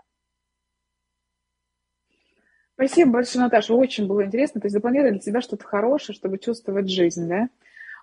Спасибо 2.75 3.13
большое, 3.13 3.45
Наташа. 3.45 3.75
Очень 3.75 4.07
было 4.07 4.25
интересно. 4.25 4.61
То 4.61 4.67
есть 4.67 4.75
запланировали 4.75 5.13
для 5.13 5.21
себя 5.21 5.41
что-то 5.41 5.65
хорошее, 5.65 6.17
чтобы 6.17 6.39
чувствовать 6.39 6.91
жизнь, 6.91 7.29
да? 7.29 7.49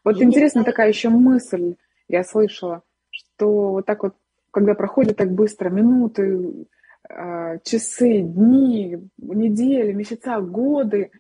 Вот 0.03 0.21
и 0.21 0.23
интересная 0.23 0.63
такая 0.63 0.87
еще 0.87 1.09
мысль 1.09 1.75
я 2.07 2.23
слышала, 2.23 2.83
что 3.09 3.71
вот 3.71 3.85
так 3.85 4.03
вот, 4.03 4.15
когда 4.51 4.73
проходят 4.73 5.17
так 5.17 5.31
быстро 5.31 5.69
минуты, 5.69 6.65
а, 7.09 7.57
часы, 7.59 8.21
дни, 8.21 8.97
недели, 9.17 9.91
месяца, 9.91 10.39
годы, 10.39 11.11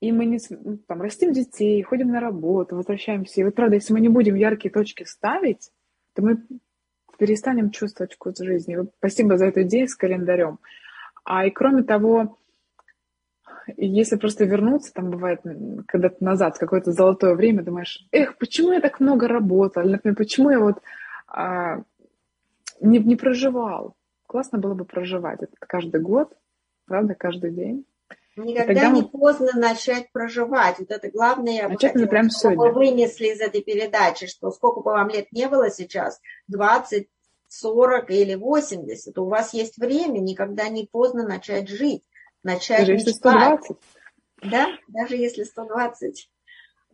и 0.00 0.12
мы 0.12 0.26
не, 0.26 0.38
ну, 0.50 0.78
там, 0.78 1.00
растим 1.00 1.32
детей, 1.32 1.82
ходим 1.82 2.08
на 2.08 2.20
работу, 2.20 2.76
возвращаемся. 2.76 3.40
И 3.40 3.44
вот 3.44 3.54
правда, 3.54 3.76
если 3.76 3.92
мы 3.92 4.00
не 4.00 4.08
будем 4.08 4.34
яркие 4.34 4.72
точки 4.72 5.04
ставить, 5.04 5.70
то 6.14 6.22
мы 6.22 6.42
перестанем 7.16 7.70
чувствовать 7.70 8.14
вкус 8.14 8.38
жизни. 8.38 8.78
Спасибо 8.98 9.36
за 9.36 9.46
эту 9.46 9.62
идею 9.62 9.88
с 9.88 9.94
календарем. 9.94 10.58
А 11.24 11.46
и 11.46 11.50
кроме 11.50 11.82
того, 11.82 12.38
если 13.76 14.16
просто 14.16 14.44
вернуться, 14.44 14.92
там 14.92 15.10
бывает 15.10 15.40
когда-то 15.86 16.22
назад, 16.22 16.58
какое-то 16.58 16.92
золотое 16.92 17.34
время, 17.34 17.62
думаешь, 17.62 18.06
эх, 18.12 18.36
почему 18.38 18.72
я 18.72 18.80
так 18.80 19.00
много 19.00 19.28
работал? 19.28 19.82
Или, 19.82 19.92
например, 19.92 20.16
почему 20.16 20.50
я 20.50 20.60
вот 20.60 20.82
а, 21.28 21.82
не, 22.80 22.98
не 22.98 23.16
проживал? 23.16 23.94
Классно 24.26 24.58
было 24.58 24.74
бы 24.74 24.84
проживать 24.84 25.42
это 25.42 25.52
каждый 25.60 26.00
год, 26.00 26.36
правда, 26.86 27.14
каждый 27.14 27.52
день. 27.52 27.86
Никогда 28.36 28.88
не 28.88 29.02
мы... 29.02 29.08
поздно 29.08 29.52
начать 29.54 30.10
проживать. 30.12 30.78
Вот 30.78 30.90
это 30.90 31.10
главное, 31.10 31.68
начать 31.68 31.94
бы 31.94 32.06
прям 32.06 32.30
что 32.30 32.50
вы 32.50 32.72
вынесли 32.72 33.28
из 33.28 33.40
этой 33.40 33.62
передачи, 33.62 34.26
что 34.26 34.50
сколько 34.50 34.80
бы 34.80 34.90
вам 34.90 35.08
лет 35.08 35.30
не 35.30 35.48
было 35.48 35.70
сейчас, 35.70 36.20
20, 36.48 37.08
40 37.48 38.10
или 38.10 38.34
80, 38.34 39.16
у 39.18 39.26
вас 39.26 39.54
есть 39.54 39.78
время, 39.78 40.18
никогда 40.18 40.68
не 40.68 40.86
поздно 40.86 41.26
начать 41.26 41.68
жить 41.68 42.02
начать 42.44 42.80
Даже 42.80 42.92
если 42.92 43.10
120. 43.10 43.76
Да, 44.42 44.68
даже 44.88 45.16
если 45.16 45.42
120. 45.42 46.30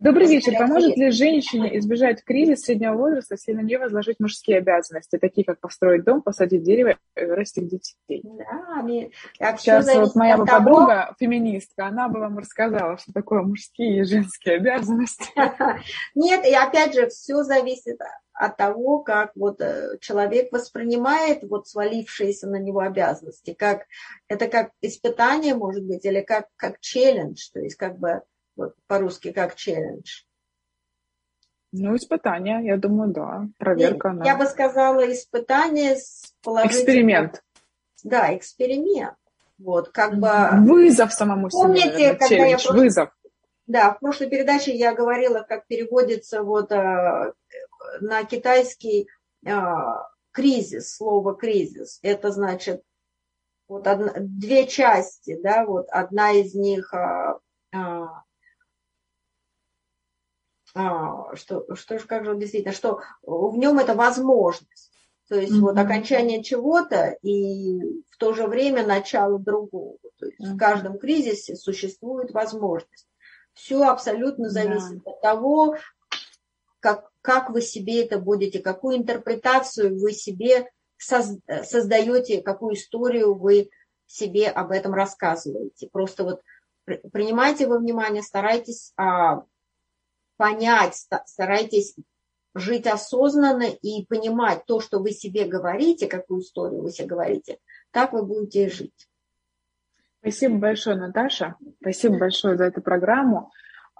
Добрый 0.00 0.28
вечер. 0.28 0.56
Поможет 0.56 0.96
ли 0.96 1.10
женщине 1.10 1.78
избежать 1.78 2.24
кризиса 2.24 2.64
среднего 2.64 2.94
возраста, 2.94 3.34
если 3.34 3.52
на 3.52 3.60
нее 3.60 3.78
возложить 3.78 4.18
мужские 4.18 4.56
обязанности, 4.56 5.18
такие 5.18 5.44
как 5.44 5.60
построить 5.60 6.04
дом, 6.04 6.22
посадить 6.22 6.62
дерево, 6.62 6.96
растить 7.14 7.68
детей? 7.68 8.22
Да, 8.24 8.82
Сейчас 9.58 9.94
вот 9.94 10.14
моя 10.14 10.38
бы 10.38 10.46
подруга, 10.46 11.14
феминистка, 11.20 11.86
она 11.86 12.08
бы 12.08 12.20
вам 12.20 12.38
рассказала, 12.38 12.96
что 12.96 13.12
такое 13.12 13.42
мужские 13.42 14.00
и 14.00 14.04
женские 14.04 14.56
обязанности. 14.56 15.26
Нет, 16.14 16.46
и 16.46 16.54
опять 16.54 16.94
же, 16.94 17.08
все 17.08 17.42
зависит 17.42 17.98
от 18.32 18.56
того, 18.56 19.00
как 19.00 19.32
вот 19.36 19.60
э, 19.60 19.98
человек 20.00 20.50
воспринимает 20.50 21.42
вот 21.42 21.68
свалившиеся 21.68 22.48
на 22.48 22.56
него 22.56 22.80
обязанности, 22.80 23.52
как 23.52 23.82
это 24.28 24.48
как 24.48 24.70
испытание, 24.80 25.54
может 25.54 25.84
быть, 25.84 26.06
или 26.06 26.22
как, 26.22 26.46
как 26.56 26.80
челлендж, 26.80 27.50
то 27.52 27.60
есть 27.60 27.76
как 27.76 27.98
бы 27.98 28.22
по-русски 28.86 29.32
как 29.32 29.54
челлендж. 29.54 30.22
Ну, 31.72 31.96
испытание, 31.96 32.64
я 32.64 32.76
думаю, 32.76 33.12
да. 33.12 33.46
Проверка. 33.58 34.18
И, 34.22 34.26
я 34.26 34.36
бы 34.36 34.46
сказала, 34.46 35.10
испытание 35.12 35.96
с 35.96 36.34
положительным... 36.42 36.82
Эксперимент. 36.82 37.44
Да, 38.02 38.36
эксперимент. 38.36 39.14
Вот, 39.58 39.90
как 39.90 40.18
бы... 40.18 40.30
Вызов 40.66 41.12
самому 41.12 41.50
себе. 41.50 41.62
Помните, 41.62 41.92
наверное, 41.92 42.14
когда 42.14 42.28
челлендж, 42.28 42.66
я... 42.66 42.72
Вызов. 42.72 43.16
Да, 43.66 43.94
в 43.94 44.00
прошлой 44.00 44.28
передаче 44.28 44.74
я 44.74 44.94
говорила, 44.94 45.46
как 45.48 45.66
переводится 45.68 46.42
вот 46.42 46.72
а, 46.72 47.34
на 48.00 48.24
китайский 48.24 49.08
а, 49.46 50.08
кризис, 50.32 50.96
слово 50.96 51.36
кризис. 51.36 52.00
Это 52.02 52.32
значит 52.32 52.82
вот 53.68 53.86
одна, 53.86 54.12
две 54.18 54.66
части, 54.66 55.38
да, 55.40 55.64
вот 55.64 55.88
одна 55.90 56.32
из 56.32 56.54
них 56.54 56.92
а, 56.92 57.38
а, 57.72 58.24
что, 60.72 61.74
что 61.74 61.98
же, 61.98 62.06
как 62.06 62.24
же 62.24 62.36
действительно, 62.36 62.74
что 62.74 63.00
в 63.22 63.56
нем 63.56 63.78
это 63.78 63.94
возможность. 63.94 64.90
То 65.28 65.36
есть 65.36 65.52
mm-hmm. 65.52 65.60
вот 65.60 65.78
окончание 65.78 66.42
чего-то 66.42 67.16
и 67.22 68.02
в 68.10 68.16
то 68.18 68.32
же 68.32 68.48
время 68.48 68.84
начало 68.84 69.38
другого. 69.38 69.96
То 70.18 70.26
есть 70.26 70.40
mm-hmm. 70.40 70.54
в 70.54 70.56
каждом 70.58 70.98
кризисе 70.98 71.54
существует 71.54 72.32
возможность. 72.32 73.06
Все 73.54 73.82
абсолютно 73.84 74.48
зависит 74.48 74.98
yeah. 74.98 75.02
от 75.04 75.20
того, 75.20 75.76
как, 76.80 77.10
как 77.22 77.50
вы 77.50 77.62
себе 77.62 78.04
это 78.04 78.18
будете, 78.18 78.58
какую 78.58 78.96
интерпретацию 78.96 80.00
вы 80.00 80.12
себе 80.12 80.68
создаете, 80.98 82.42
какую 82.42 82.74
историю 82.74 83.34
вы 83.34 83.70
себе 84.06 84.48
об 84.48 84.72
этом 84.72 84.94
рассказываете. 84.94 85.88
Просто 85.92 86.24
вот 86.24 86.40
принимайте 87.12 87.66
во 87.66 87.78
внимание, 87.78 88.22
старайтесь 88.22 88.92
а, 88.96 89.44
понять, 90.40 90.94
старайтесь 91.26 91.94
жить 92.54 92.86
осознанно 92.86 93.64
и 93.64 94.06
понимать 94.06 94.64
то, 94.64 94.80
что 94.80 94.98
вы 94.98 95.10
себе 95.10 95.44
говорите, 95.44 96.06
какую 96.06 96.40
историю 96.40 96.80
вы 96.80 96.90
себе 96.90 97.08
говорите, 97.08 97.58
так 97.90 98.14
вы 98.14 98.24
будете 98.24 98.70
жить. 98.70 99.06
Спасибо 100.20 100.56
большое, 100.56 100.96
Наташа. 100.96 101.56
Спасибо 101.82 102.16
большое 102.16 102.56
за 102.56 102.64
эту 102.64 102.80
программу. 102.80 103.50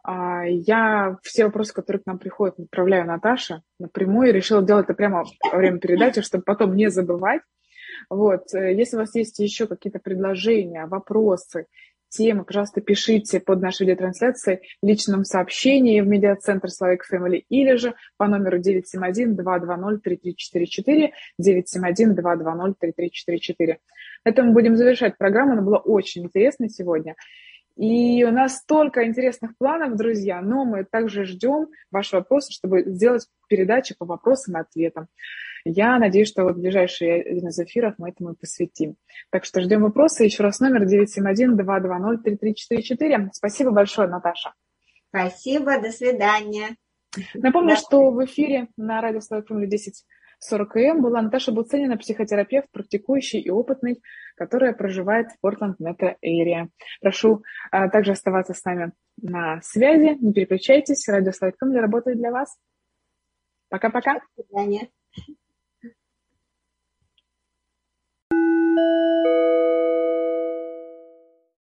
А, 0.03 0.45
я 0.47 1.19
все 1.23 1.45
вопросы, 1.45 1.75
которые 1.75 2.03
к 2.03 2.07
нам 2.07 2.19
приходят, 2.19 2.59
направляю 2.59 3.07
Наташе 3.07 3.61
напрямую. 3.79 4.33
Решила 4.33 4.63
делать 4.63 4.85
это 4.85 4.95
прямо 4.95 5.25
во 5.53 5.59
время 5.59 5.79
передачи, 5.79 6.23
чтобы 6.23 6.45
потом 6.45 6.75
не 6.75 6.89
забывать. 6.89 7.43
Вот. 8.09 8.55
Э, 8.55 8.75
если 8.75 8.97
у 8.97 9.01
вас 9.01 9.15
есть 9.15 9.39
еще 9.41 9.67
какие-то 9.67 9.99
предложения, 9.99 10.87
вопросы, 10.87 11.67
темы, 12.11 12.45
пожалуйста, 12.45 12.83
пишите 12.83 13.41
под 13.41 13.63
нашей 13.63 13.87
видеотрансляцией 13.87 14.61
в 14.83 14.87
личном 14.87 15.25
сообщении 15.25 16.01
в 16.01 16.07
медиацентр 16.07 16.69
Slavic 16.69 17.01
Family 17.11 17.45
или 17.49 17.77
же 17.77 17.95
по 18.19 18.27
номеру 18.27 18.61
971-220-3344, 18.61 21.13
971-220-3344. 21.41 23.77
Это 24.25 24.43
мы 24.43 24.53
будем 24.53 24.77
завершать 24.77 25.17
программу, 25.17 25.53
она 25.53 25.63
была 25.63 25.79
очень 25.79 26.25
интересной 26.25 26.69
сегодня. 26.69 27.15
И 27.77 28.25
у 28.25 28.31
нас 28.31 28.59
столько 28.59 29.07
интересных 29.07 29.57
планов, 29.57 29.97
друзья, 29.97 30.43
но 30.43 30.65
мы 30.65 30.85
также 30.85 31.25
ждем 31.25 31.69
ваши 31.91 32.17
вопросы, 32.17 32.53
чтобы 32.53 32.83
сделать 32.85 33.27
передачи 33.49 33.95
по 33.97 34.05
вопросам 34.05 34.57
и 34.57 34.61
ответам. 34.61 35.09
Я 35.65 35.99
надеюсь, 35.99 36.29
что 36.29 36.45
вот 36.45 36.57
в 36.57 36.61
ближайшие 36.61 37.23
один 37.23 37.49
из 37.49 37.59
эфиров 37.59 37.95
мы 37.99 38.11
этому 38.11 38.35
посвятим. 38.35 38.97
Так 39.31 39.45
что 39.45 39.61
ждем 39.61 39.83
вопросы. 39.83 40.25
Еще 40.25 40.43
раз 40.43 40.61
номер 40.61 40.87
971-220-3344. 40.87 43.29
Спасибо 43.33 43.71
большое, 43.71 44.09
Наташа. 44.09 44.55
Спасибо, 45.09 45.81
до 45.81 45.91
свидания. 45.91 46.77
Напомню, 47.35 47.71
да. 47.71 47.77
что 47.77 48.11
в 48.11 48.25
эфире 48.25 48.69
на 48.77 49.01
радио 49.01 49.21
Слава 49.21 49.45
10 49.49 50.05
40КМ 50.41 51.01
была 51.01 51.23
Наташа 51.23 51.53
Буценина, 51.53 51.97
психотерапевт, 51.97 52.69
практикующий 52.73 53.41
и 53.41 53.51
опытный, 53.51 54.03
которая 54.37 54.73
проживает 54.73 55.29
в 55.31 55.41
Портленд 55.41 55.79
Метро 55.81 56.17
Эйре. 56.23 56.69
Прошу 57.01 57.43
а, 57.71 57.89
также 57.89 58.13
оставаться 58.13 58.55
с 58.55 58.65
нами 58.65 58.93
на 59.21 59.61
связи. 59.63 60.17
Не 60.21 60.33
переключайтесь. 60.33 61.07
Радио 61.09 61.33
Слайдком 61.33 61.75
работает 61.75 62.19
для 62.19 62.31
вас. 62.31 62.57
Пока-пока. 63.69 64.21
До 64.37 64.45
свидания. 64.45 64.89